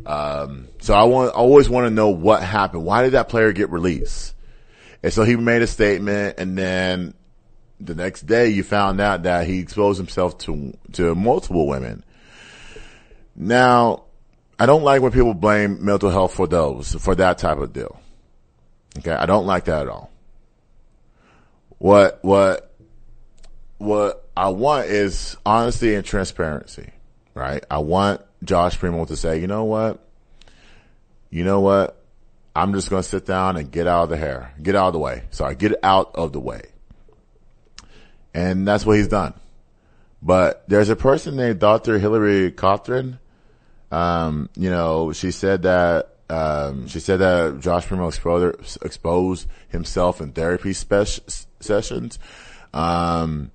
Um, 0.05 0.67
so 0.81 0.93
I 0.93 1.03
want, 1.03 1.29
I 1.29 1.37
always 1.37 1.69
want 1.69 1.85
to 1.85 1.91
know 1.91 2.09
what 2.09 2.43
happened. 2.43 2.83
Why 2.83 3.03
did 3.03 3.13
that 3.13 3.29
player 3.29 3.53
get 3.53 3.69
released? 3.69 4.33
And 5.01 5.13
so 5.13 5.23
he 5.23 5.35
made 5.35 5.61
a 5.61 5.67
statement 5.67 6.35
and 6.37 6.57
then 6.57 7.13
the 7.79 7.95
next 7.95 8.25
day 8.25 8.49
you 8.49 8.63
found 8.63 8.99
out 8.99 9.23
that 9.23 9.47
he 9.47 9.59
exposed 9.59 9.97
himself 9.97 10.37
to, 10.39 10.77
to 10.93 11.15
multiple 11.15 11.67
women. 11.67 12.03
Now, 13.35 14.03
I 14.57 14.65
don't 14.65 14.83
like 14.83 15.01
when 15.01 15.11
people 15.11 15.33
blame 15.33 15.83
mental 15.83 16.09
health 16.09 16.33
for 16.33 16.47
those, 16.47 16.95
for 16.95 17.15
that 17.15 17.37
type 17.37 17.57
of 17.57 17.73
deal. 17.73 17.99
Okay. 18.97 19.11
I 19.11 19.25
don't 19.25 19.45
like 19.45 19.65
that 19.65 19.83
at 19.83 19.89
all. 19.89 20.09
What, 21.77 22.19
what, 22.23 22.73
what 23.77 24.27
I 24.35 24.49
want 24.49 24.87
is 24.87 25.37
honesty 25.45 25.95
and 25.95 26.05
transparency, 26.05 26.91
right? 27.33 27.63
I 27.69 27.79
want 27.79 28.21
Josh 28.43 28.77
Primo 28.77 29.05
to 29.05 29.15
say, 29.15 29.39
you 29.39 29.47
know 29.47 29.65
what? 29.65 29.99
You 31.29 31.43
know 31.43 31.61
what? 31.61 32.01
I'm 32.55 32.73
just 32.73 32.89
going 32.89 33.03
to 33.03 33.07
sit 33.07 33.25
down 33.25 33.57
and 33.57 33.69
get 33.69 33.87
out 33.87 34.03
of 34.03 34.09
the 34.09 34.17
hair, 34.17 34.53
get 34.61 34.75
out 34.75 34.87
of 34.87 34.93
the 34.93 34.99
way. 34.99 35.23
Sorry, 35.31 35.55
get 35.55 35.73
out 35.83 36.15
of 36.15 36.31
the 36.31 36.39
way. 36.39 36.61
And 38.33 38.67
that's 38.67 38.85
what 38.85 38.97
he's 38.97 39.09
done. 39.09 39.33
But 40.21 40.63
there's 40.67 40.89
a 40.89 40.95
person 40.95 41.35
named 41.35 41.59
Dr. 41.59 41.99
Hillary 41.99 42.51
Cauthen. 42.51 43.19
Um, 43.91 44.49
you 44.55 44.69
know, 44.69 45.11
she 45.11 45.31
said 45.31 45.63
that, 45.63 46.15
um, 46.29 46.87
she 46.87 46.99
said 46.99 47.19
that 47.19 47.59
Josh 47.59 47.85
Primo 47.85 48.07
exposed, 48.07 48.83
exposed 48.83 49.47
himself 49.67 50.21
in 50.21 50.31
therapy 50.31 50.73
sessions. 51.65 52.19
Um, 52.73 53.51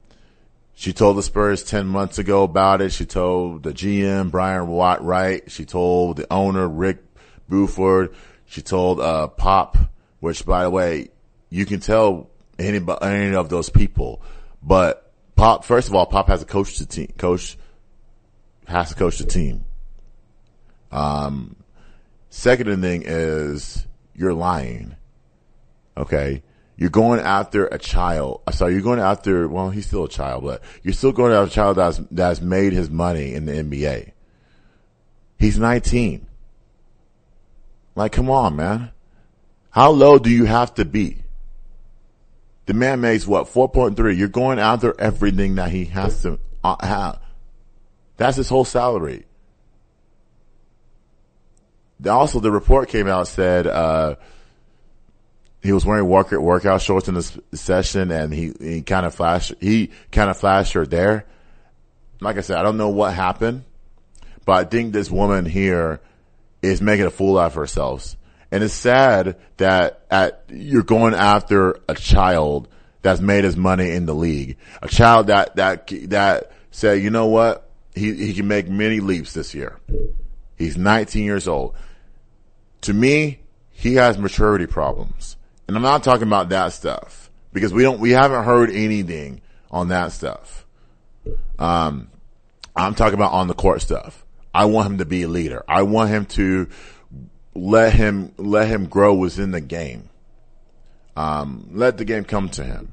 she 0.75 0.93
told 0.93 1.17
the 1.17 1.23
Spurs 1.23 1.63
10 1.63 1.87
months 1.87 2.19
ago 2.19 2.43
about 2.43 2.81
it. 2.81 2.93
She 2.93 3.05
told 3.05 3.63
the 3.63 3.73
GM, 3.73 4.31
Brian 4.31 4.67
Watt 4.67 5.05
Wright. 5.05 5.51
She 5.51 5.65
told 5.65 6.17
the 6.17 6.33
owner, 6.33 6.69
Rick 6.69 6.99
Buford. 7.49 8.15
She 8.47 8.63
told, 8.63 9.01
uh, 9.01 9.29
Pop, 9.29 9.77
which 10.21 10.45
by 10.45 10.65
the 10.65 10.71
way, 10.71 11.11
you 11.51 11.67
can 11.67 11.81
tell 11.81 12.31
any, 12.59 12.81
any 13.03 13.35
of 13.35 13.49
those 13.49 13.71
people 13.71 14.23
but 14.63 15.13
Pop, 15.37 15.65
first 15.65 15.89
of 15.89 15.95
all, 15.95 16.07
Pop 16.07 16.29
has 16.29 16.43
a 16.43 16.47
coach 16.47 16.77
to 16.79 16.87
team. 16.87 17.13
Coach 17.17 17.57
has 18.67 18.91
to 18.91 18.95
coach 18.95 19.19
the 19.19 19.25
team. 19.25 19.65
Um, 20.93 21.57
second 22.29 22.81
thing 22.83 23.05
is 23.07 23.87
you're 24.15 24.35
lying. 24.35 24.97
Okay. 25.97 26.43
You're 26.81 26.89
going 26.89 27.21
after 27.21 27.67
a 27.67 27.79
child. 27.79 28.41
Sorry, 28.53 28.73
you're 28.73 28.81
going 28.81 29.01
after, 29.01 29.47
well, 29.47 29.69
he's 29.69 29.87
still 29.87 30.05
a 30.05 30.09
child, 30.09 30.45
but 30.45 30.63
you're 30.83 30.95
still 30.95 31.13
going 31.13 31.31
after 31.31 31.51
a 31.51 31.55
child 31.55 31.77
that's, 31.77 32.01
that's 32.11 32.41
made 32.41 32.73
his 32.73 32.89
money 32.89 33.35
in 33.35 33.45
the 33.45 33.53
NBA. 33.53 34.13
He's 35.39 35.59
19. 35.59 36.27
Like, 37.95 38.13
come 38.13 38.31
on, 38.31 38.57
man. 38.57 38.93
How 39.69 39.91
low 39.91 40.19
do 40.19 40.31
you 40.31 40.47
have 40.47 40.75
to 40.77 40.87
be? 40.87 41.19
The 42.65 42.73
man 42.73 43.03
makes 43.03 43.27
what, 43.27 43.49
4.3. 43.49 44.17
You're 44.17 44.29
going 44.29 44.59
after 44.59 44.99
everything 44.99 45.57
that 45.57 45.71
he 45.71 45.85
has 45.85 46.23
to 46.23 46.39
uh, 46.65 46.77
have. 46.81 47.21
That's 48.17 48.39
his 48.39 48.49
whole 48.49 48.65
salary. 48.65 49.27
Also, 52.09 52.41
the 52.41 52.51
report 52.51 52.89
came 52.89 53.07
out 53.07 53.29
said, 53.29 53.67
uh, 53.67 54.15
he 55.63 55.73
was 55.73 55.85
wearing 55.85 56.09
work, 56.09 56.31
workout 56.33 56.81
shorts 56.81 57.09
in 57.09 57.15
this 57.15 57.37
session 57.53 58.11
and 58.11 58.33
he, 58.33 58.53
he 58.59 58.83
kind 58.83 59.05
of 59.05 59.15
flashed, 59.15 59.55
he 59.61 59.91
kind 60.11 60.31
of 60.31 60.39
flashed 60.39 60.73
her 60.73 60.87
there. 60.87 61.27
Like 62.21 62.37
I 62.37 62.41
said, 62.41 62.59
I 62.59 62.63
don't 62.63 62.77
know 62.77 62.89
what 62.89 63.15
happened, 63.15 63.65
but 64.45 64.53
I 64.53 64.65
think 64.65 64.93
this 64.93 65.11
woman 65.11 65.45
here 65.45 66.01
is 66.63 66.81
making 66.81 67.07
a 67.07 67.11
fool 67.11 67.39
out 67.39 67.47
of 67.47 67.55
herself. 67.55 68.17
And 68.51 68.65
it's 68.65 68.75
sad 68.75 69.37
that 69.59 70.05
at, 70.11 70.45
you're 70.49 70.83
going 70.83 71.15
after 71.15 71.81
a 71.89 71.95
child 71.95 72.69
that's 73.03 73.21
made 73.21 73.45
his 73.45 73.57
money 73.57 73.91
in 73.91 74.07
the 74.07 74.15
league. 74.15 74.57
A 74.83 74.89
child 74.89 75.29
that, 75.29 75.57
that, 75.57 75.87
that 76.09 76.53
said, 76.71 77.03
you 77.03 77.11
know 77.11 77.27
what? 77.27 77.69
He, 77.95 78.15
he 78.15 78.35
can 78.35 78.49
make 78.49 78.69
many 78.69 79.01
leaps 79.01 79.33
this 79.33 79.55
year. 79.55 79.79
He's 80.57 80.77
19 80.77 81.25
years 81.25 81.49
old. 81.49 81.75
To 82.83 82.95
me, 82.95 83.41
he 83.71 83.95
has 83.95 84.19
maturity 84.19 84.67
problems. 84.67 85.37
And 85.71 85.77
I'm 85.77 85.85
not 85.85 86.03
talking 86.03 86.27
about 86.27 86.49
that 86.49 86.73
stuff 86.73 87.31
because 87.53 87.73
we 87.73 87.85
don't, 87.85 88.01
we 88.01 88.11
haven't 88.11 88.43
heard 88.43 88.71
anything 88.71 89.41
on 89.71 89.87
that 89.91 90.11
stuff. 90.11 90.67
Um, 91.61 92.11
I'm 92.75 92.97
talking 92.97 93.15
about 93.15 93.31
on 93.31 93.47
the 93.47 93.55
court 93.55 93.81
stuff. 93.81 94.25
I 94.53 94.65
want 94.65 94.91
him 94.91 94.99
to 94.99 95.05
be 95.05 95.23
a 95.23 95.29
leader. 95.29 95.63
I 95.69 95.83
want 95.83 96.11
him 96.11 96.27
to 96.27 96.67
let 97.55 97.93
him 97.93 98.35
let 98.37 98.67
him 98.67 98.87
grow 98.87 99.15
within 99.15 99.53
the 99.53 99.61
game. 99.61 100.09
Um, 101.15 101.69
let 101.71 101.99
the 101.99 102.05
game 102.05 102.25
come 102.25 102.49
to 102.49 102.65
him. 102.65 102.93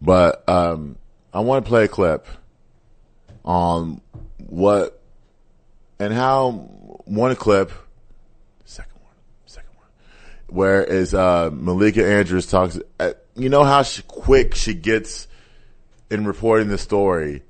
But 0.00 0.48
um, 0.48 0.98
I 1.34 1.40
want 1.40 1.64
to 1.64 1.68
play 1.68 1.82
a 1.82 1.88
clip 1.88 2.28
on 3.44 4.00
what 4.38 5.02
and 5.98 6.14
how 6.14 6.52
one 7.06 7.34
clip, 7.34 7.72
second 8.64 9.00
one, 9.02 9.14
second 9.46 9.74
one, 9.74 9.88
where 10.52 10.84
is 10.84 11.14
uh, 11.14 11.50
Malika 11.52 12.06
Andrews 12.06 12.46
talks. 12.46 12.78
Uh, 13.00 13.12
you 13.34 13.48
know 13.48 13.64
how 13.64 13.82
she, 13.82 14.02
quick 14.02 14.54
she 14.54 14.74
gets 14.74 15.26
in 16.10 16.26
reporting 16.26 16.68
the 16.68 16.78
story, 16.78 17.42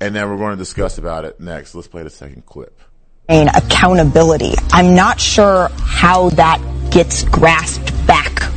and 0.00 0.14
then 0.14 0.28
we're 0.28 0.36
going 0.36 0.52
to 0.52 0.56
discuss 0.56 0.98
about 0.98 1.24
it 1.24 1.40
next. 1.40 1.74
Let's 1.74 1.88
play 1.88 2.02
the 2.02 2.10
second 2.10 2.46
clip 2.46 2.80
accountability. 3.28 4.52
I'm 4.72 4.94
not 4.94 5.20
sure 5.20 5.68
how 5.78 6.30
that 6.30 6.60
gets 6.90 7.24
grasped 7.24 7.93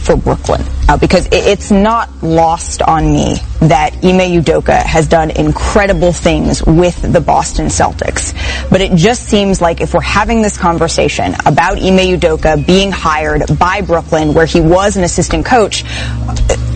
for 0.07 0.15
Brooklyn? 0.15 0.61
Uh, 0.87 0.97
because 0.97 1.25
it, 1.27 1.33
it's 1.33 1.69
not 1.69 2.09
lost 2.23 2.81
on 2.81 3.11
me 3.11 3.35
that 3.59 3.93
Ime 4.03 4.41
Udoka 4.41 4.81
has 4.81 5.07
done 5.07 5.31
incredible 5.31 6.13
things 6.13 6.63
with 6.65 6.99
the 7.01 7.19
Boston 7.19 7.65
Celtics. 7.65 8.33
But 8.69 8.81
it 8.81 8.95
just 8.95 9.25
seems 9.25 9.61
like 9.61 9.81
if 9.81 9.93
we're 9.93 10.01
having 10.01 10.41
this 10.41 10.57
conversation 10.57 11.33
about 11.45 11.77
Ime 11.77 12.17
Udoka 12.17 12.65
being 12.65 12.91
hired 12.91 13.43
by 13.59 13.81
Brooklyn, 13.81 14.33
where 14.33 14.45
he 14.45 14.61
was 14.61 14.95
an 14.95 15.03
assistant 15.03 15.45
coach, 15.45 15.83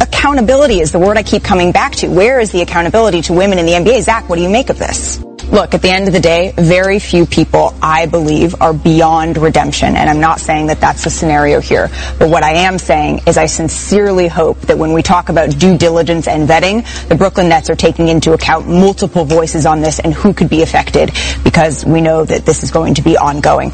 accountability 0.01 0.81
is 0.81 0.91
the 0.91 0.99
word 0.99 1.17
I 1.17 1.23
keep 1.23 1.43
coming 1.43 1.71
back 1.71 1.93
to. 1.97 2.09
Where 2.09 2.39
is 2.41 2.51
the 2.51 2.61
accountability 2.61 3.21
to 3.23 3.33
women 3.33 3.59
in 3.59 3.65
the 3.65 3.73
NBA? 3.73 4.01
Zach, 4.01 4.27
what 4.27 4.35
do 4.35 4.41
you 4.41 4.49
make 4.49 4.69
of 4.69 4.77
this? 4.77 5.23
Look, 5.51 5.73
at 5.73 5.81
the 5.81 5.89
end 5.89 6.07
of 6.07 6.13
the 6.13 6.21
day, 6.21 6.53
very 6.57 6.97
few 6.97 7.25
people, 7.25 7.75
I 7.81 8.05
believe, 8.05 8.61
are 8.61 8.73
beyond 8.73 9.37
redemption. 9.37 9.97
And 9.97 10.09
I'm 10.09 10.21
not 10.21 10.39
saying 10.39 10.67
that 10.67 10.79
that's 10.79 11.03
the 11.03 11.09
scenario 11.09 11.59
here. 11.59 11.89
But 12.17 12.29
what 12.29 12.43
I 12.43 12.53
am 12.53 12.77
saying 12.77 13.23
is 13.27 13.37
I 13.37 13.47
sincerely 13.47 14.29
hope 14.29 14.61
that 14.61 14.77
when 14.77 14.93
we 14.93 15.01
talk 15.01 15.27
about 15.27 15.49
due 15.59 15.77
diligence 15.77 16.29
and 16.29 16.47
vetting, 16.47 16.85
the 17.09 17.15
Brooklyn 17.15 17.49
Nets 17.49 17.69
are 17.69 17.75
taking 17.75 18.07
into 18.07 18.31
account 18.31 18.69
multiple 18.69 19.25
voices 19.25 19.65
on 19.65 19.81
this 19.81 19.99
and 19.99 20.13
who 20.13 20.33
could 20.33 20.49
be 20.49 20.61
affected 20.61 21.11
because 21.43 21.85
we 21.85 21.99
know 21.99 22.23
that 22.23 22.45
this 22.45 22.63
is 22.63 22.71
going 22.71 22.93
to 22.93 23.01
be 23.01 23.17
ongoing. 23.17 23.73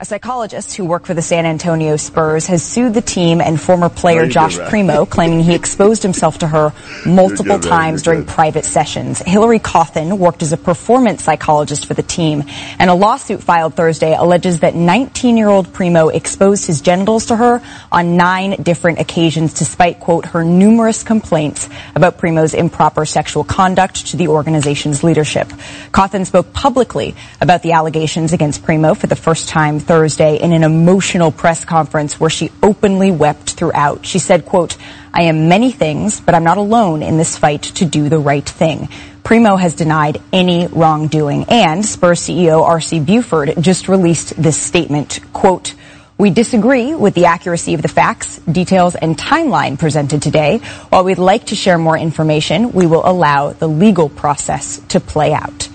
A 0.00 0.04
psychologist 0.04 0.76
who 0.76 0.84
worked 0.84 1.08
for 1.08 1.14
the 1.14 1.22
San 1.22 1.44
Antonio 1.44 1.96
Spurs 1.96 2.46
has 2.46 2.62
sued 2.62 2.94
the 2.94 3.00
team 3.00 3.40
and 3.40 3.60
former 3.60 3.88
player 3.88 4.26
you 4.26 4.30
Josh 4.30 4.56
right. 4.56 4.70
Primo, 4.70 5.04
claiming 5.04 5.40
he 5.40 5.56
exposed 5.56 6.04
himself 6.04 6.38
to 6.38 6.46
her 6.46 6.72
multiple 7.04 7.46
You're 7.46 7.58
good, 7.58 7.68
man. 7.68 7.80
times 7.80 8.02
during 8.02 8.20
good. 8.20 8.28
private 8.28 8.64
sessions. 8.64 9.18
Hillary 9.18 9.58
Cauthen 9.58 10.16
worked 10.16 10.42
as 10.42 10.52
a 10.52 10.56
performance 10.56 11.24
psychologist 11.24 11.86
for 11.86 11.94
the 11.94 12.04
team, 12.04 12.44
and 12.78 12.90
a 12.90 12.94
lawsuit 12.94 13.42
filed 13.42 13.74
Thursday 13.74 14.14
alleges 14.14 14.60
that 14.60 14.74
19-year-old 14.74 15.72
Primo 15.72 16.10
exposed 16.10 16.66
his 16.66 16.80
genitals 16.80 17.26
to 17.26 17.34
her 17.34 17.60
on 17.90 18.16
nine 18.16 18.62
different 18.62 19.00
occasions, 19.00 19.54
despite, 19.54 19.98
quote, 19.98 20.26
her 20.26 20.44
numerous 20.44 21.02
complaints 21.02 21.68
about 21.96 22.18
Primo's 22.18 22.54
improper 22.54 23.04
sexual 23.04 23.42
conduct 23.42 24.06
to 24.06 24.16
the 24.16 24.28
organization's 24.28 25.02
leadership. 25.02 25.48
Cauthen 25.90 26.24
spoke 26.24 26.52
publicly 26.52 27.16
about 27.40 27.64
the 27.64 27.72
allegations 27.72 28.32
against 28.32 28.62
Primo 28.62 28.94
for 28.94 29.08
the 29.08 29.16
first 29.16 29.48
time 29.48 29.80
Thursday 29.88 30.36
in 30.36 30.52
an 30.52 30.64
emotional 30.64 31.32
press 31.32 31.64
conference 31.64 32.20
where 32.20 32.28
she 32.28 32.52
openly 32.62 33.10
wept 33.10 33.52
throughout. 33.52 34.04
She 34.04 34.18
said, 34.18 34.44
quote, 34.44 34.76
I 35.14 35.22
am 35.22 35.48
many 35.48 35.72
things, 35.72 36.20
but 36.20 36.34
I'm 36.34 36.44
not 36.44 36.58
alone 36.58 37.02
in 37.02 37.16
this 37.16 37.38
fight 37.38 37.62
to 37.62 37.86
do 37.86 38.10
the 38.10 38.18
right 38.18 38.46
thing. 38.46 38.90
Primo 39.24 39.56
has 39.56 39.74
denied 39.74 40.20
any 40.30 40.66
wrongdoing 40.66 41.46
and 41.48 41.86
Spurs 41.86 42.20
CEO 42.20 42.62
R.C. 42.62 43.00
Buford 43.00 43.54
just 43.62 43.88
released 43.88 44.40
this 44.40 44.60
statement, 44.60 45.20
quote, 45.32 45.74
we 46.18 46.30
disagree 46.30 46.94
with 46.94 47.14
the 47.14 47.26
accuracy 47.26 47.74
of 47.74 47.80
the 47.80 47.88
facts, 47.88 48.38
details, 48.40 48.94
and 48.96 49.16
timeline 49.16 49.78
presented 49.78 50.20
today. 50.20 50.58
While 50.90 51.04
we'd 51.04 51.16
like 51.16 51.46
to 51.46 51.54
share 51.54 51.78
more 51.78 51.96
information, 51.96 52.72
we 52.72 52.86
will 52.86 53.08
allow 53.08 53.52
the 53.52 53.68
legal 53.68 54.08
process 54.08 54.80
to 54.88 54.98
play 54.98 55.32
out. 55.32 55.68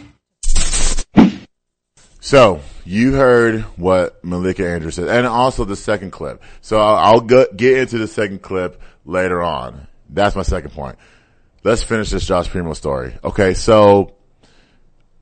So 2.24 2.62
you 2.86 3.12
heard 3.12 3.64
what 3.76 4.24
Malika 4.24 4.66
Andrews 4.66 4.96
said, 4.96 5.10
and 5.10 5.28
also 5.28 5.66
the 5.66 5.76
second 5.76 6.12
clip. 6.12 6.42
So 6.62 6.80
I'll, 6.80 6.96
I'll 6.96 7.20
go, 7.20 7.48
get 7.54 7.80
into 7.80 7.98
the 7.98 8.08
second 8.08 8.42
clip 8.42 8.82
later 9.04 9.44
on. 9.44 9.88
That's 10.10 10.34
my 10.34 10.44
second 10.44 10.72
point. 10.72 10.98
Let's 11.66 11.84
finish 11.84 12.12
this 12.12 12.26
Josh 12.26 12.48
Primo 12.48 12.76
story. 12.76 13.14
Okay, 13.26 13.56
so 13.56 14.16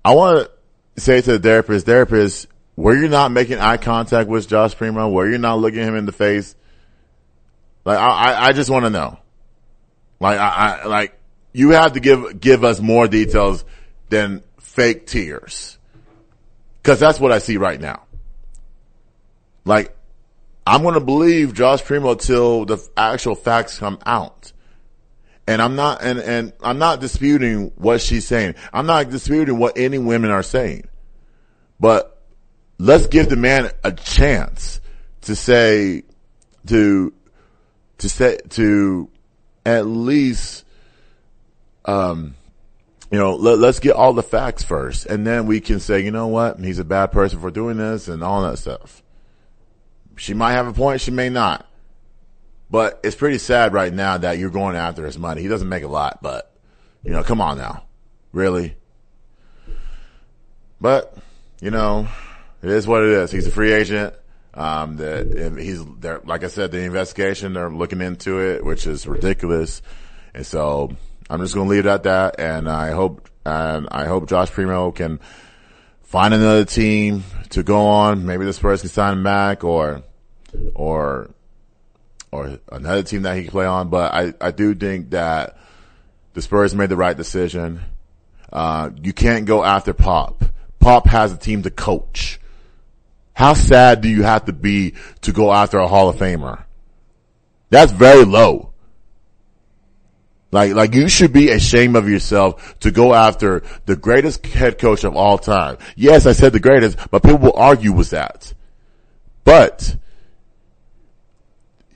I 0.05 0.13
want 0.13 0.47
to 0.95 1.01
say 1.01 1.19
to 1.21 1.31
the 1.31 1.39
therapist, 1.39 1.87
therapist, 1.87 2.45
where 2.75 2.95
you're 2.95 3.09
not 3.09 3.31
making 3.31 3.57
eye 3.57 3.77
contact 3.77 4.29
with 4.29 4.47
Josh 4.47 4.75
Primo? 4.77 5.07
where 5.07 5.27
you're 5.27 5.39
not 5.39 5.57
looking 5.57 5.79
him 5.79 5.95
in 5.95 6.05
the 6.05 6.11
face? 6.11 6.55
Like 7.83 7.97
I, 7.97 8.49
I, 8.49 8.53
just 8.53 8.69
want 8.69 8.85
to 8.85 8.91
know. 8.91 9.17
Like 10.19 10.37
I, 10.37 10.49
I, 10.83 10.85
like 10.85 11.19
you 11.51 11.71
have 11.71 11.93
to 11.93 11.99
give 11.99 12.39
give 12.39 12.63
us 12.63 12.79
more 12.79 13.07
details 13.07 13.65
than 14.09 14.43
fake 14.59 15.07
tears. 15.07 15.79
Cause 16.83 16.99
that's 16.99 17.19
what 17.19 17.31
I 17.31 17.39
see 17.39 17.57
right 17.57 17.79
now. 17.79 18.03
Like, 19.65 19.95
I'm 20.65 20.83
gonna 20.83 20.99
believe 20.99 21.53
Josh 21.53 21.83
Primo 21.83 22.15
till 22.15 22.65
the 22.65 22.85
actual 22.95 23.35
facts 23.35 23.77
come 23.77 23.99
out. 24.05 24.51
And 25.47 25.61
I'm 25.61 25.75
not, 25.75 26.03
and, 26.03 26.19
and 26.19 26.53
I'm 26.61 26.77
not 26.77 27.01
disputing 27.01 27.71
what 27.75 28.01
she's 28.01 28.27
saying. 28.27 28.55
I'm 28.71 28.85
not 28.85 29.09
disputing 29.09 29.57
what 29.57 29.77
any 29.77 29.97
women 29.97 30.31
are 30.31 30.43
saying. 30.43 30.87
But 31.79 32.21
let's 32.77 33.07
give 33.07 33.29
the 33.29 33.35
man 33.35 33.71
a 33.83 33.91
chance 33.91 34.79
to 35.21 35.35
say, 35.35 36.03
to, 36.67 37.13
to 37.97 38.09
say, 38.09 38.37
to 38.49 39.09
at 39.65 39.87
least, 39.87 40.63
um, 41.85 42.35
you 43.11 43.19
know, 43.19 43.35
let, 43.35 43.59
let's 43.59 43.79
get 43.79 43.95
all 43.95 44.13
the 44.13 44.23
facts 44.23 44.63
first, 44.63 45.05
and 45.05 45.27
then 45.27 45.45
we 45.45 45.59
can 45.59 45.79
say, 45.79 45.99
you 45.99 46.11
know 46.11 46.27
what, 46.27 46.59
he's 46.59 46.79
a 46.79 46.85
bad 46.85 47.07
person 47.11 47.39
for 47.39 47.51
doing 47.51 47.77
this 47.77 48.07
and 48.07 48.23
all 48.23 48.41
that 48.43 48.57
stuff. 48.57 49.03
She 50.15 50.33
might 50.33 50.53
have 50.53 50.67
a 50.67 50.73
point, 50.73 51.01
she 51.01 51.11
may 51.11 51.29
not. 51.29 51.67
But 52.69 53.01
it's 53.03 53.17
pretty 53.17 53.37
sad 53.37 53.73
right 53.73 53.93
now 53.93 54.17
that 54.17 54.37
you're 54.37 54.49
going 54.49 54.77
after 54.77 55.05
his 55.05 55.17
money. 55.17 55.41
He 55.41 55.49
doesn't 55.49 55.67
make 55.67 55.83
a 55.83 55.89
lot, 55.89 56.19
but, 56.21 56.55
you 57.03 57.11
know, 57.11 57.21
come 57.21 57.41
on 57.41 57.57
now. 57.57 57.83
Really? 58.31 58.77
But, 60.79 61.17
you 61.59 61.69
know, 61.69 62.07
it 62.63 62.69
is 62.69 62.87
what 62.87 63.03
it 63.03 63.09
is. 63.09 63.29
He's 63.29 63.45
a 63.45 63.51
free 63.51 63.73
agent. 63.73 64.13
Um, 64.53 64.97
that 64.97 65.57
he's 65.59 65.83
there, 65.99 66.21
like 66.25 66.43
I 66.43 66.47
said, 66.47 66.71
the 66.71 66.79
investigation, 66.79 67.53
they're 67.53 67.69
looking 67.69 68.01
into 68.01 68.39
it, 68.39 68.65
which 68.65 68.85
is 68.85 69.07
ridiculous. 69.07 69.81
And 70.33 70.45
so 70.45 70.91
I'm 71.31 71.39
just 71.39 71.55
going 71.55 71.67
to 71.67 71.71
leave 71.71 71.85
it 71.85 71.89
at 71.89 72.03
that. 72.03 72.41
And 72.41 72.67
I 72.67 72.91
hope, 72.91 73.29
and 73.45 73.87
I 73.89 74.05
hope 74.05 74.27
Josh 74.27 74.51
Primo 74.51 74.91
can 74.91 75.21
find 76.03 76.33
another 76.33 76.65
team 76.65 77.23
to 77.51 77.63
go 77.63 77.87
on. 77.87 78.25
Maybe 78.25 78.43
the 78.43 78.51
Spurs 78.51 78.81
can 78.81 78.89
sign 78.89 79.23
back 79.23 79.63
or, 79.63 80.03
or, 80.75 81.29
or 82.33 82.59
another 82.69 83.03
team 83.03 83.21
that 83.21 83.37
he 83.37 83.43
can 83.43 83.51
play 83.51 83.65
on. 83.65 83.87
But 83.87 84.13
I, 84.13 84.33
I 84.41 84.51
do 84.51 84.75
think 84.75 85.11
that 85.11 85.57
the 86.33 86.41
Spurs 86.41 86.75
made 86.75 86.89
the 86.89 86.97
right 86.97 87.15
decision. 87.15 87.79
Uh, 88.51 88.89
you 89.01 89.13
can't 89.13 89.45
go 89.45 89.63
after 89.63 89.93
Pop. 89.93 90.43
Pop 90.79 91.07
has 91.07 91.31
a 91.31 91.37
team 91.37 91.63
to 91.63 91.71
coach. 91.71 92.41
How 93.33 93.53
sad 93.53 94.01
do 94.01 94.09
you 94.09 94.23
have 94.23 94.45
to 94.45 94.53
be 94.53 94.95
to 95.21 95.31
go 95.31 95.53
after 95.53 95.77
a 95.77 95.87
Hall 95.87 96.09
of 96.09 96.17
Famer? 96.17 96.65
That's 97.69 97.93
very 97.93 98.25
low. 98.25 98.70
Like, 100.51 100.73
like 100.73 100.93
you 100.93 101.07
should 101.07 101.31
be 101.31 101.49
ashamed 101.49 101.95
of 101.95 102.09
yourself 102.09 102.77
to 102.79 102.91
go 102.91 103.13
after 103.13 103.63
the 103.85 103.95
greatest 103.95 104.45
head 104.45 104.77
coach 104.77 105.03
of 105.03 105.15
all 105.15 105.37
time. 105.37 105.77
Yes, 105.95 106.25
I 106.25 106.33
said 106.33 106.51
the 106.51 106.59
greatest, 106.59 106.97
but 107.09 107.23
people 107.23 107.39
will 107.39 107.55
argue 107.55 107.93
with 107.93 108.09
that. 108.09 108.53
But 109.45 109.95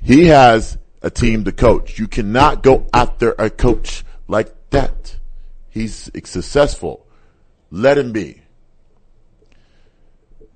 he 0.01 0.27
has 0.27 0.77
a 1.01 1.09
team 1.09 1.43
to 1.43 1.51
coach. 1.51 1.99
You 1.99 2.07
cannot 2.07 2.63
go 2.63 2.87
after 2.93 3.35
a 3.37 3.49
coach 3.49 4.05
like 4.27 4.53
that. 4.69 5.17
He's 5.69 5.93
successful. 5.93 7.05
Let 7.71 7.97
him 7.97 8.13
be. 8.13 8.41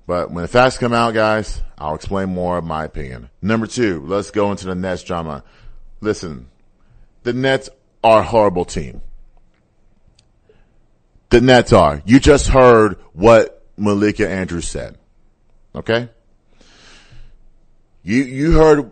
But 0.06 0.30
when 0.32 0.42
the 0.42 0.48
facts 0.48 0.78
come 0.78 0.94
out, 0.94 1.14
guys, 1.14 1.62
I'll 1.78 1.94
explain 1.94 2.30
more 2.30 2.58
of 2.58 2.64
my 2.64 2.84
opinion. 2.84 3.30
Number 3.42 3.66
two, 3.66 4.04
let's 4.06 4.30
go 4.30 4.50
into 4.50 4.66
the 4.66 4.74
Nets 4.74 5.04
drama. 5.04 5.44
Listen, 6.00 6.48
the 7.22 7.32
Nets 7.32 7.68
are 8.02 8.20
a 8.20 8.24
horrible 8.24 8.64
team. 8.64 9.02
The 11.30 11.40
Nets 11.40 11.72
are. 11.72 12.02
You 12.04 12.18
just 12.18 12.48
heard 12.48 12.96
what 13.12 13.64
Malika 13.76 14.28
Andrews 14.28 14.68
said. 14.68 14.98
Okay? 15.74 16.08
You, 18.02 18.22
you 18.22 18.52
heard 18.52 18.90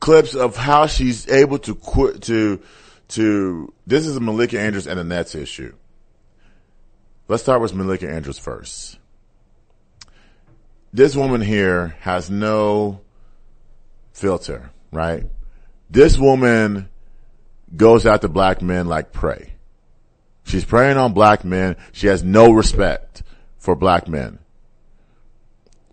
clips 0.00 0.34
of 0.34 0.56
how 0.56 0.86
she's 0.86 1.28
able 1.28 1.58
to 1.60 1.74
quit, 1.74 2.22
to, 2.22 2.60
to, 3.08 3.72
this 3.86 4.06
is 4.06 4.16
a 4.16 4.20
Malika 4.20 4.58
Andrews 4.58 4.86
and 4.86 4.98
the 4.98 5.04
Nets 5.04 5.34
issue. 5.34 5.74
Let's 7.28 7.42
start 7.42 7.60
with 7.60 7.74
Malika 7.74 8.10
Andrews 8.10 8.38
first. 8.38 8.98
This 10.92 11.14
woman 11.14 11.40
here 11.40 11.96
has 12.00 12.30
no 12.30 13.00
filter, 14.12 14.70
right? 14.90 15.24
This 15.90 16.16
woman 16.18 16.88
goes 17.74 18.06
after 18.06 18.28
black 18.28 18.62
men 18.62 18.86
like 18.86 19.12
prey. 19.12 19.52
She's 20.44 20.64
preying 20.64 20.96
on 20.96 21.12
black 21.12 21.44
men. 21.44 21.76
She 21.92 22.06
has 22.06 22.22
no 22.22 22.52
respect 22.52 23.22
for 23.58 23.74
black 23.74 24.06
men. 24.06 24.38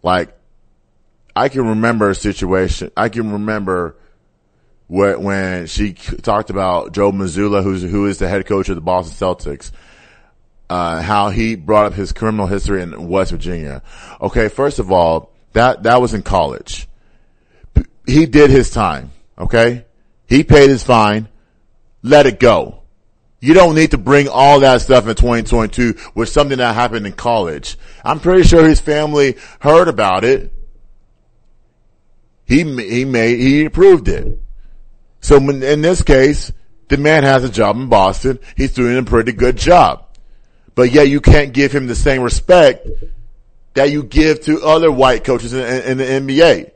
Like, 0.04 0.38
I 1.36 1.50
can 1.50 1.68
remember 1.68 2.12
a 2.12 2.16
situation. 2.16 2.92
I 2.96 3.10
can 3.10 3.32
remember 3.32 3.96
where, 4.88 5.18
when 5.18 5.66
she 5.66 5.94
talked 5.94 6.52
about 6.52 6.94
Joe 6.94 7.12
Mazzulla, 7.12 7.64
who's, 7.64 7.82
who 7.82 8.06
is 8.06 8.20
the 8.20 8.30
head 8.30 8.46
coach 8.46 8.70
of 8.70 8.76
the 8.76 8.82
Boston 8.82 9.16
Celtics, 9.16 9.72
uh, 10.70 11.02
how 11.02 11.30
he 11.30 11.56
brought 11.56 11.88
up 11.88 11.94
his 11.94 12.14
criminal 12.14 12.46
history 12.46 12.84
in 12.84 13.08
West 13.08 13.32
Virginia. 13.32 13.82
Okay, 14.22 14.50
first 14.50 14.78
of 14.78 14.92
all, 14.92 15.32
that, 15.54 15.84
that 15.84 16.00
was 16.02 16.14
in 16.14 16.22
college. 16.22 16.88
he 18.06 18.28
did 18.28 18.52
his 18.52 18.70
time. 18.70 19.12
Okay. 19.38 19.86
He 20.28 20.44
paid 20.44 20.70
his 20.70 20.84
fine. 20.84 21.28
Let 22.04 22.28
it 22.28 22.40
go. 22.40 22.84
You 23.40 23.54
don't 23.54 23.76
need 23.76 23.92
to 23.92 23.98
bring 23.98 24.30
all 24.30 24.60
that 24.62 24.82
stuff 24.82 25.08
in 25.08 25.16
2022 25.16 25.96
with 26.16 26.30
something 26.30 26.60
that 26.60 26.76
happened 26.76 27.06
in 27.06 27.14
college. 27.14 27.78
I'm 28.04 28.20
pretty 28.20 28.44
sure 28.44 28.68
his 28.68 28.80
family 28.80 29.38
heard 29.60 29.88
about 29.88 30.24
it. 30.24 30.54
He, 32.46 32.60
he 32.64 33.06
made, 33.06 33.40
he 33.40 33.66
approved 33.66 34.08
it. 34.08 34.40
So 35.22 35.38
in 35.38 35.82
this 35.82 36.02
case, 36.02 36.52
the 36.90 36.98
man 36.98 37.24
has 37.24 37.44
a 37.44 37.50
job 37.50 37.76
in 37.78 37.90
Boston. 37.90 38.40
He's 38.56 38.74
doing 38.74 38.98
a 38.98 39.04
pretty 39.04 39.32
good 39.32 39.58
job. 39.58 40.06
But 40.76 40.92
yet 40.92 41.10
you 41.10 41.22
can't 41.22 41.54
give 41.54 41.72
him 41.72 41.88
the 41.88 41.96
same 41.96 42.22
respect 42.22 42.88
that 43.74 43.92
you 43.92 44.04
give 44.04 44.42
to 44.42 44.62
other 44.62 44.92
white 44.92 45.24
coaches 45.24 45.54
in, 45.54 45.66
in, 45.66 46.00
in 46.00 46.28
the 46.28 46.40
NBA. 46.40 46.72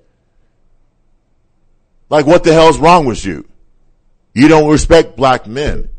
Like 2.09 2.25
what 2.25 2.43
the 2.43 2.53
hell's 2.53 2.77
wrong 2.77 3.05
with 3.05 3.25
you? 3.25 3.47
You 4.37 4.47
don't 4.47 4.69
respect 4.69 5.15
black 5.15 5.47
men. 5.47 5.89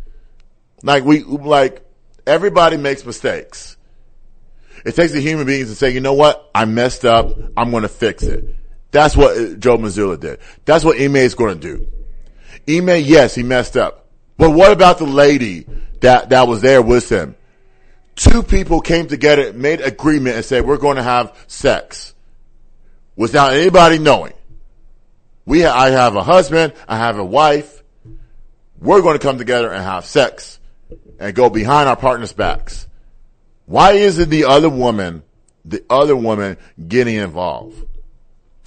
Like 0.84 1.02
we, 1.02 1.24
like 1.24 1.84
everybody 2.24 2.76
makes 2.76 3.04
mistakes. 3.04 3.76
It 4.86 4.94
takes 4.94 5.12
the 5.12 5.20
human 5.20 5.44
beings 5.44 5.70
to 5.70 5.74
say, 5.74 5.90
you 5.90 5.98
know 5.98 6.12
what? 6.14 6.48
I 6.54 6.64
messed 6.64 7.04
up. 7.04 7.36
I'm 7.56 7.72
going 7.72 7.82
to 7.82 7.88
fix 7.88 8.22
it. 8.22 8.54
That's 8.92 9.16
what 9.16 9.36
uh, 9.36 9.54
Joe 9.54 9.76
Mazzulla 9.76 10.20
did. 10.20 10.38
That's 10.64 10.84
what 10.84 11.00
Ime 11.00 11.16
is 11.16 11.34
going 11.34 11.58
to 11.58 11.76
do. 11.78 11.88
Ime, 12.68 13.02
yes, 13.02 13.34
he 13.34 13.42
messed 13.42 13.76
up. 13.76 14.06
But 14.36 14.50
what 14.50 14.70
about 14.70 14.98
the 14.98 15.06
lady 15.06 15.66
that, 16.02 16.28
that 16.28 16.46
was 16.46 16.60
there 16.60 16.80
with 16.80 17.10
him? 17.10 17.34
Two 18.14 18.44
people 18.44 18.80
came 18.80 19.08
together, 19.08 19.52
made 19.52 19.80
agreement 19.80 20.36
and 20.36 20.44
said, 20.44 20.64
we're 20.64 20.76
going 20.76 20.96
to 20.96 21.02
have 21.02 21.36
sex 21.48 22.14
without 23.16 23.52
anybody 23.54 23.98
knowing. 23.98 24.34
We, 25.44 25.64
I 25.64 25.90
have 25.90 26.14
a 26.14 26.22
husband. 26.22 26.74
I 26.86 26.98
have 26.98 27.18
a 27.18 27.24
wife. 27.24 27.77
We're 28.80 29.02
going 29.02 29.18
to 29.18 29.22
come 29.22 29.38
together 29.38 29.72
and 29.72 29.82
have 29.82 30.04
sex 30.04 30.60
and 31.18 31.34
go 31.34 31.50
behind 31.50 31.88
our 31.88 31.96
partners' 31.96 32.32
backs. 32.32 32.86
Why 33.66 33.92
isn't 33.92 34.30
the 34.30 34.44
other 34.44 34.70
woman, 34.70 35.22
the 35.64 35.84
other 35.90 36.16
woman 36.16 36.56
getting 36.86 37.16
involved? 37.16 37.84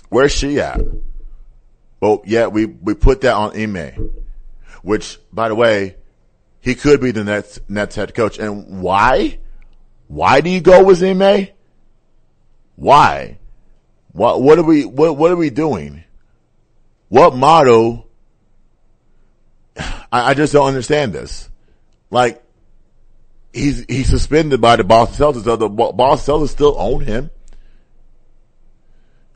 Where's 0.09 0.34
she 0.34 0.59
at? 0.59 0.82
Well, 2.01 2.22
yeah, 2.26 2.47
we, 2.47 2.66
we 2.66 2.93
put 2.93 3.22
that 3.22 3.34
on 3.34 3.55
Ime, 3.59 4.12
which, 4.82 5.20
by 5.32 5.47
the 5.47 5.55
way, 5.55 5.95
he 6.59 6.76
could 6.76 6.99
be 6.99 7.12
the 7.12 7.24
Nets, 7.24 7.59
Nets 7.70 7.95
head 7.95 8.14
coach. 8.14 8.38
And 8.38 8.82
why? 8.82 9.39
Why 10.07 10.41
do 10.41 10.49
you 10.49 10.62
go 10.62 10.84
with 10.84 11.01
Ime? 11.01 11.47
Why? 12.76 13.38
What, 14.12 14.41
what 14.41 14.59
are 14.59 14.64
we, 14.64 14.84
what, 14.84 15.16
what 15.16 15.32
are 15.32 15.38
we 15.38 15.49
doing? 15.49 16.03
What 17.07 17.36
motto? 17.36 18.07
I, 20.12 20.32
I 20.32 20.34
just 20.34 20.53
don't 20.53 20.68
understand 20.68 21.14
this. 21.14 21.49
Like, 22.09 22.43
he's, 23.53 23.86
he's 23.88 24.09
suspended 24.09 24.62
by 24.62 24.76
the 24.76 24.84
Boston 24.84 25.26
Celtics. 25.26 25.43
So 25.43 25.55
the 25.55 25.70
Boston 25.70 26.36
Celtics 26.36 26.49
still 26.49 26.76
own 26.78 27.01
him. 27.01 27.30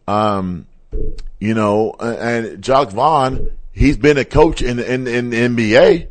Um, 0.07 0.67
you 1.39 1.53
know, 1.53 1.93
and 1.99 2.61
Jacque 2.61 2.91
Vaughn, 2.91 3.51
he's 3.71 3.97
been 3.97 4.17
a 4.17 4.26
coach 4.26 4.61
in, 4.61 4.80
in, 4.80 5.07
in 5.07 5.30
the 5.30 5.38
NBA. 5.38 6.07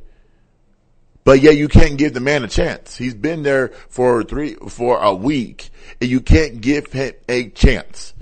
But 1.24 1.40
yeah, 1.40 1.52
you 1.52 1.68
can't 1.68 1.96
give 1.96 2.12
the 2.12 2.20
man 2.20 2.44
a 2.44 2.48
chance. 2.48 2.96
He's 2.96 3.14
been 3.14 3.42
there 3.42 3.68
for 3.88 4.22
three, 4.24 4.54
for 4.54 4.98
a 5.00 5.14
week 5.14 5.70
and 6.00 6.10
you 6.10 6.20
can't 6.20 6.60
give 6.60 6.92
him 6.92 7.14
a 7.28 7.48
chance. 7.48 8.12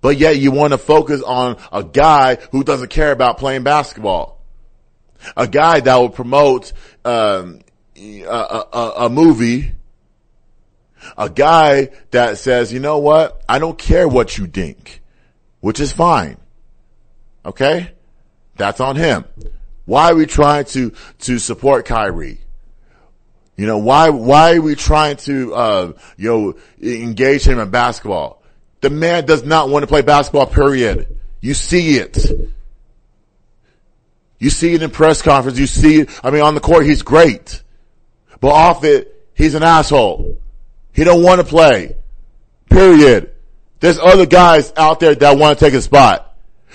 But 0.00 0.18
yet 0.18 0.38
you 0.38 0.50
want 0.50 0.72
to 0.72 0.78
focus 0.78 1.22
on 1.22 1.56
a 1.72 1.82
guy 1.82 2.36
who 2.52 2.64
doesn't 2.64 2.90
care 2.90 3.12
about 3.12 3.38
playing 3.38 3.62
basketball. 3.62 4.39
A 5.36 5.46
guy 5.46 5.80
that 5.80 5.96
will 5.96 6.10
promote 6.10 6.72
um, 7.04 7.60
a, 7.96 8.64
a, 8.72 8.92
a 9.00 9.08
movie, 9.08 9.72
a 11.16 11.28
guy 11.28 11.90
that 12.10 12.38
says, 12.38 12.72
you 12.72 12.80
know 12.80 12.98
what? 12.98 13.42
I 13.48 13.58
don't 13.58 13.78
care 13.78 14.08
what 14.08 14.38
you 14.38 14.46
think, 14.46 15.02
which 15.60 15.80
is 15.80 15.92
fine. 15.92 16.36
Okay? 17.44 17.92
That's 18.56 18.80
on 18.80 18.96
him. 18.96 19.24
Why 19.86 20.10
are 20.10 20.14
we 20.14 20.26
trying 20.26 20.66
to, 20.66 20.92
to 21.20 21.38
support 21.38 21.86
Kyrie? 21.86 22.38
You 23.56 23.66
know, 23.66 23.78
why, 23.78 24.10
why 24.10 24.56
are 24.56 24.62
we 24.62 24.74
trying 24.74 25.16
to, 25.18 25.54
uh, 25.54 25.92
you 26.16 26.28
know, 26.30 26.54
engage 26.80 27.46
him 27.46 27.58
in 27.58 27.70
basketball? 27.70 28.42
The 28.80 28.90
man 28.90 29.26
does 29.26 29.44
not 29.44 29.68
want 29.68 29.82
to 29.82 29.86
play 29.86 30.02
basketball, 30.02 30.46
period. 30.46 31.18
You 31.40 31.54
see 31.54 31.96
it. 31.96 32.18
You 34.40 34.50
see 34.50 34.72
it 34.72 34.82
in 34.82 34.90
press 34.90 35.22
conference. 35.22 35.58
You 35.58 35.66
see 35.66 36.00
it. 36.00 36.20
I 36.24 36.30
mean, 36.30 36.42
on 36.42 36.54
the 36.54 36.60
court, 36.60 36.86
he's 36.86 37.02
great. 37.02 37.62
But 38.40 38.48
off 38.48 38.82
it, 38.84 39.28
he's 39.34 39.54
an 39.54 39.62
asshole. 39.62 40.38
He 40.92 41.04
don't 41.04 41.22
want 41.22 41.40
to 41.40 41.46
play. 41.46 41.96
Period. 42.68 43.32
There's 43.80 43.98
other 43.98 44.26
guys 44.26 44.72
out 44.76 44.98
there 44.98 45.14
that 45.14 45.38
want 45.38 45.58
to 45.58 45.64
take 45.64 45.74
a 45.74 45.82
spot. 45.82 46.26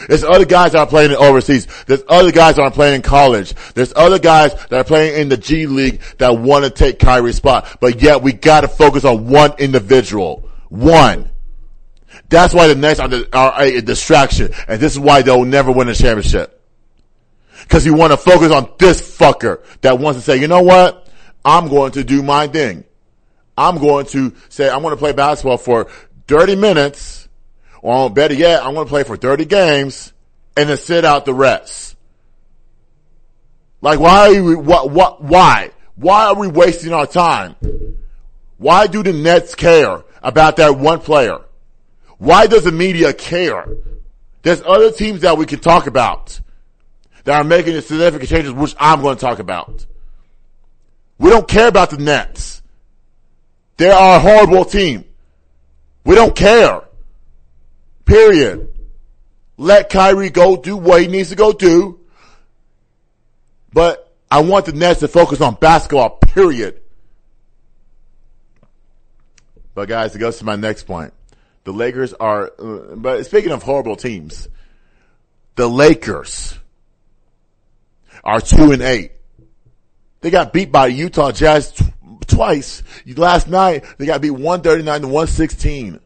There's 0.08 0.24
other 0.24 0.46
guys 0.46 0.74
that 0.74 0.80
are 0.80 0.88
playing 0.88 1.12
in 1.12 1.18
overseas. 1.18 1.68
There's 1.88 2.04
other 2.08 2.32
guys 2.32 2.58
that 2.58 2.64
are 2.64 2.72
playing 2.72 2.96
in 2.96 3.02
college. 3.02 3.54
There's 3.74 3.94
other 3.96 4.20
guys 4.20 4.54
that 4.54 4.74
are 4.74 4.84
playing 4.84 5.20
in 5.20 5.30
the 5.30 5.38
G 5.38 5.68
League 5.68 6.02
that 6.18 6.38
want 6.38 6.66
to 6.66 6.70
take 6.70 7.00
Kyrie's 7.00 7.38
spot. 7.38 7.78
But 7.80 8.02
yet 8.02 8.22
we 8.22 8.34
gotta 8.34 8.68
focus 8.68 9.06
on 9.06 9.28
one 9.28 9.54
individual. 9.58 10.50
One. 10.70 11.30
That's 12.30 12.54
why 12.54 12.68
the 12.68 12.76
Nets 12.76 13.00
are, 13.00 13.10
are 13.34 13.62
a 13.62 13.82
distraction. 13.82 14.52
And 14.68 14.80
this 14.80 14.92
is 14.92 15.00
why 15.00 15.22
they'll 15.22 15.46
never 15.46 15.72
win 15.72 15.90
a 15.90 15.96
championship. 15.96 16.55
Cause 17.68 17.86
you 17.86 17.94
want 17.94 18.12
to 18.12 18.18
focus 18.18 18.52
on 18.52 18.72
this 18.78 19.02
fucker 19.18 19.64
that 19.82 20.00
wants 20.00 20.20
to 20.20 20.26
say, 20.26 20.38
you 20.38 20.48
know 20.48 20.62
what? 20.62 21.08
I'm 21.44 21.68
going 21.68 21.92
to 21.94 22.04
do 22.04 22.24
my 22.24 22.48
thing. 22.48 22.84
I'm 23.58 23.78
going 23.78 24.06
to 24.08 24.34
say, 24.50 24.70
I'm 24.70 24.82
going 24.82 24.94
to 24.94 24.98
play 24.98 25.14
basketball 25.14 25.58
for 25.58 25.90
30 26.28 26.56
minutes, 26.56 27.28
or 27.82 28.10
better 28.10 28.34
yet, 28.34 28.64
I'm 28.64 28.74
going 28.74 28.86
to 28.86 28.90
play 28.90 29.04
for 29.04 29.16
30 29.16 29.46
games 29.46 30.14
and 30.58 30.70
then 30.70 30.78
sit 30.78 31.06
out 31.06 31.26
the 31.26 31.34
rest. 31.34 31.96
Like, 33.82 34.00
why 34.00 34.30
are 34.30 34.44
we, 34.44 34.56
what, 34.56 34.90
what, 34.90 35.24
why? 35.24 35.72
Why 35.96 36.26
are 36.26 36.36
we 36.36 36.48
wasting 36.48 36.94
our 36.94 37.06
time? 37.06 37.56
Why 38.58 38.88
do 38.88 39.04
the 39.04 39.14
Nets 39.14 39.56
care 39.56 40.04
about 40.24 40.58
that 40.58 40.78
one 40.78 41.00
player? 41.00 41.40
Why 42.18 42.48
does 42.48 42.64
the 42.64 42.72
media 42.72 43.14
care? 43.14 43.68
There's 44.42 44.62
other 44.62 44.92
teams 44.92 45.22
that 45.22 45.38
we 45.38 45.46
can 45.46 45.60
talk 45.60 45.88
about 45.88 46.40
that 47.26 47.36
are 47.36 47.44
making 47.44 47.80
significant 47.82 48.30
changes, 48.30 48.54
which 48.54 48.76
I'm 48.80 49.02
going 49.02 49.18
to 49.18 49.22
talk 49.22 49.40
about. 49.40 49.86
We 51.18 51.30
don't 51.30 51.48
care 51.48 51.68
about 51.68 51.90
the 51.90 51.98
Nets. 51.98 52.62
They 53.78 53.90
are 53.90 54.18
a 54.18 54.20
horrible 54.20 54.64
team. 54.64 55.06
We 56.06 56.16
don't 56.16 56.36
care. 56.36 56.84
Period. 58.06 58.72
Let 59.58 59.90
Kyrie 59.90 60.30
go 60.30 60.56
do 60.56 60.78
what 60.78 61.02
he 61.02 61.08
needs 61.08 61.30
to 61.30 61.36
go 61.36 61.52
do. 61.52 62.00
But 63.74 64.14
I 64.30 64.42
want 64.42 64.68
the 64.68 64.74
Nets 64.74 65.00
to 65.00 65.08
focus 65.08 65.42
on 65.42 65.56
basketball, 65.56 66.12
period. 66.12 66.80
But 69.74 69.90
guys, 69.90 70.16
it 70.16 70.20
goes 70.20 70.38
to 70.38 70.46
my 70.46 70.56
next 70.56 70.84
point. 70.84 71.14
The 71.64 71.74
Lakers 71.74 72.14
are, 72.14 72.52
uh, 72.60 72.96
but 72.96 73.26
speaking 73.26 73.52
of 73.52 73.64
horrible 73.64 73.96
teams, 73.96 74.48
the 75.56 75.68
Lakers 75.68 76.58
are 78.26 78.42
two 78.42 78.72
and 78.72 78.82
eight. 78.82 79.12
They 80.22 80.32
got 80.32 80.54
beat 80.54 80.72
by 80.72 80.88
Utah 80.88 81.32
Jazz 81.32 81.72
t- 81.72 81.86
twice. 82.26 82.82
Last 83.06 83.48
night, 83.48 83.86
they 83.98 84.06
got 84.06 84.22
beat 84.22 84.32
139 84.32 85.02
to 85.02 85.08
116. 85.08 86.00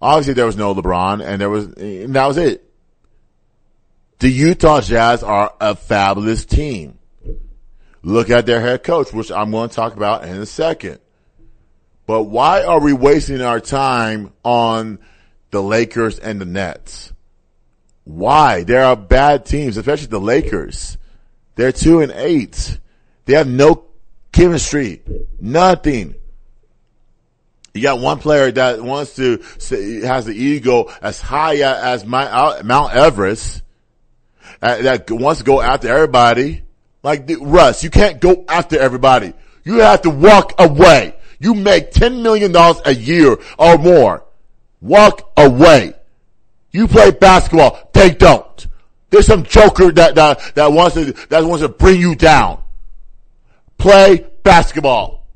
Obviously 0.00 0.34
there 0.34 0.46
was 0.46 0.56
no 0.56 0.74
LeBron 0.74 1.24
and 1.24 1.40
there 1.40 1.50
was, 1.50 1.66
and 1.74 2.14
that 2.14 2.26
was 2.26 2.36
it. 2.36 2.70
The 4.18 4.28
Utah 4.28 4.80
Jazz 4.80 5.22
are 5.22 5.52
a 5.60 5.74
fabulous 5.74 6.44
team. 6.44 6.98
Look 8.02 8.28
at 8.30 8.44
their 8.44 8.60
head 8.60 8.84
coach, 8.84 9.12
which 9.12 9.32
I'm 9.32 9.50
going 9.50 9.70
to 9.70 9.74
talk 9.74 9.96
about 9.96 10.24
in 10.24 10.36
a 10.36 10.46
second. 10.46 10.98
But 12.06 12.24
why 12.24 12.62
are 12.64 12.80
we 12.80 12.92
wasting 12.92 13.40
our 13.40 13.60
time 13.60 14.32
on 14.44 14.98
the 15.50 15.62
Lakers 15.62 16.18
and 16.18 16.38
the 16.38 16.44
Nets? 16.44 17.13
Why? 18.04 18.64
There 18.64 18.84
are 18.84 18.96
bad 18.96 19.46
teams, 19.46 19.76
especially 19.76 20.08
the 20.08 20.20
Lakers. 20.20 20.98
They're 21.56 21.72
two 21.72 22.00
and 22.00 22.12
eight. 22.12 22.78
They 23.24 23.34
have 23.34 23.48
no 23.48 23.86
chemistry. 24.32 25.02
Nothing. 25.40 26.14
You 27.72 27.82
got 27.82 27.98
one 27.98 28.18
player 28.18 28.52
that 28.52 28.82
wants 28.82 29.16
to, 29.16 29.42
has 30.04 30.26
the 30.26 30.34
ego 30.34 30.92
as 31.02 31.20
high 31.20 31.56
as 31.56 32.04
my, 32.04 32.62
Mount 32.62 32.94
Everest, 32.94 33.62
uh, 34.62 34.82
that 34.82 35.10
wants 35.10 35.40
to 35.40 35.44
go 35.44 35.60
after 35.60 35.88
everybody. 35.88 36.62
Like 37.02 37.28
Russ, 37.40 37.82
you 37.82 37.90
can't 37.90 38.20
go 38.20 38.44
after 38.48 38.78
everybody. 38.78 39.34
You 39.64 39.80
have 39.80 40.02
to 40.02 40.10
walk 40.10 40.54
away. 40.58 41.16
You 41.40 41.54
make 41.54 41.92
$10 41.92 42.22
million 42.22 42.54
a 42.56 42.94
year 42.94 43.36
or 43.58 43.76
more. 43.76 44.24
Walk 44.80 45.32
away. 45.36 45.94
You 46.70 46.86
play 46.86 47.10
basketball. 47.10 47.83
They 47.94 48.10
don't. 48.10 48.66
There's 49.08 49.26
some 49.26 49.44
joker 49.44 49.90
that, 49.92 50.16
that, 50.16 50.54
that 50.56 50.72
wants 50.72 50.96
to, 50.96 51.12
that 51.28 51.44
wants 51.44 51.62
to 51.62 51.68
bring 51.68 52.00
you 52.00 52.14
down. 52.14 52.60
Play 53.78 54.26
basketball. 54.42 55.26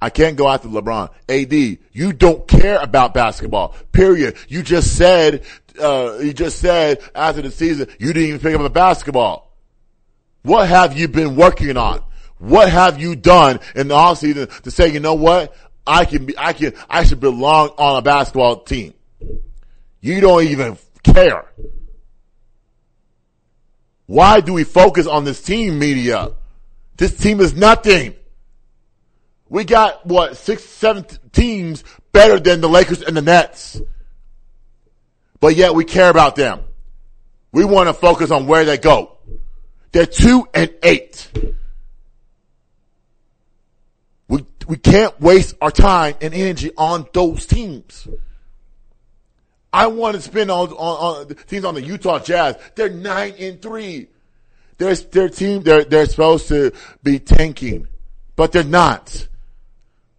I 0.00 0.10
can't 0.10 0.36
go 0.36 0.48
after 0.48 0.68
LeBron. 0.68 1.10
AD, 1.28 1.78
you 1.92 2.12
don't 2.12 2.46
care 2.48 2.78
about 2.78 3.14
basketball. 3.14 3.74
Period. 3.92 4.36
You 4.48 4.62
just 4.62 4.96
said, 4.96 5.44
uh, 5.80 6.18
you 6.20 6.32
just 6.32 6.58
said 6.58 7.00
after 7.14 7.42
the 7.42 7.50
season, 7.50 7.88
you 7.98 8.12
didn't 8.12 8.28
even 8.28 8.40
pick 8.40 8.54
up 8.54 8.60
a 8.60 8.70
basketball. 8.70 9.50
What 10.42 10.68
have 10.68 10.96
you 10.98 11.08
been 11.08 11.36
working 11.36 11.76
on? 11.76 12.02
What 12.38 12.70
have 12.70 13.00
you 13.00 13.16
done 13.16 13.60
in 13.74 13.88
the 13.88 13.94
offseason 13.94 14.62
to 14.62 14.70
say, 14.70 14.92
you 14.92 15.00
know 15.00 15.14
what? 15.14 15.54
I 15.86 16.04
can 16.04 16.26
be, 16.26 16.34
I 16.36 16.52
can, 16.52 16.72
I 16.88 17.04
should 17.04 17.20
belong 17.20 17.70
on 17.78 17.98
a 17.98 18.02
basketball 18.02 18.60
team. 18.60 18.94
You 20.04 20.20
don't 20.20 20.44
even 20.44 20.76
care. 21.02 21.46
Why 24.04 24.40
do 24.40 24.52
we 24.52 24.62
focus 24.62 25.06
on 25.06 25.24
this 25.24 25.40
team 25.40 25.78
media? 25.78 26.32
This 26.98 27.16
team 27.16 27.40
is 27.40 27.54
nothing. 27.54 28.14
We 29.48 29.64
got 29.64 30.04
what 30.04 30.36
six, 30.36 30.62
seven 30.62 31.06
teams 31.32 31.84
better 32.12 32.38
than 32.38 32.60
the 32.60 32.68
Lakers 32.68 33.00
and 33.00 33.16
the 33.16 33.22
Nets, 33.22 33.80
but 35.40 35.56
yet 35.56 35.74
we 35.74 35.86
care 35.86 36.10
about 36.10 36.36
them. 36.36 36.60
We 37.50 37.64
want 37.64 37.88
to 37.88 37.94
focus 37.94 38.30
on 38.30 38.46
where 38.46 38.66
they 38.66 38.76
go. 38.76 39.16
They're 39.92 40.04
two 40.04 40.46
and 40.52 40.70
eight. 40.82 41.30
We 44.28 44.44
we 44.66 44.76
can't 44.76 45.18
waste 45.18 45.54
our 45.62 45.70
time 45.70 46.16
and 46.20 46.34
energy 46.34 46.72
on 46.76 47.06
those 47.14 47.46
teams. 47.46 48.06
I 49.74 49.88
want 49.88 50.14
to 50.14 50.22
spend 50.22 50.52
on, 50.52 50.68
on, 50.68 51.26
on 51.28 51.34
teams 51.48 51.64
on 51.64 51.74
the 51.74 51.82
Utah 51.82 52.20
Jazz. 52.20 52.54
They're 52.76 52.88
nine 52.88 53.34
and 53.40 53.60
three. 53.60 54.06
Their 54.78 54.94
their 54.94 55.28
team 55.28 55.64
they're 55.64 55.82
they're 55.82 56.06
supposed 56.06 56.46
to 56.48 56.70
be 57.02 57.18
tanking, 57.18 57.88
but 58.36 58.52
they're 58.52 58.62
not. 58.62 59.26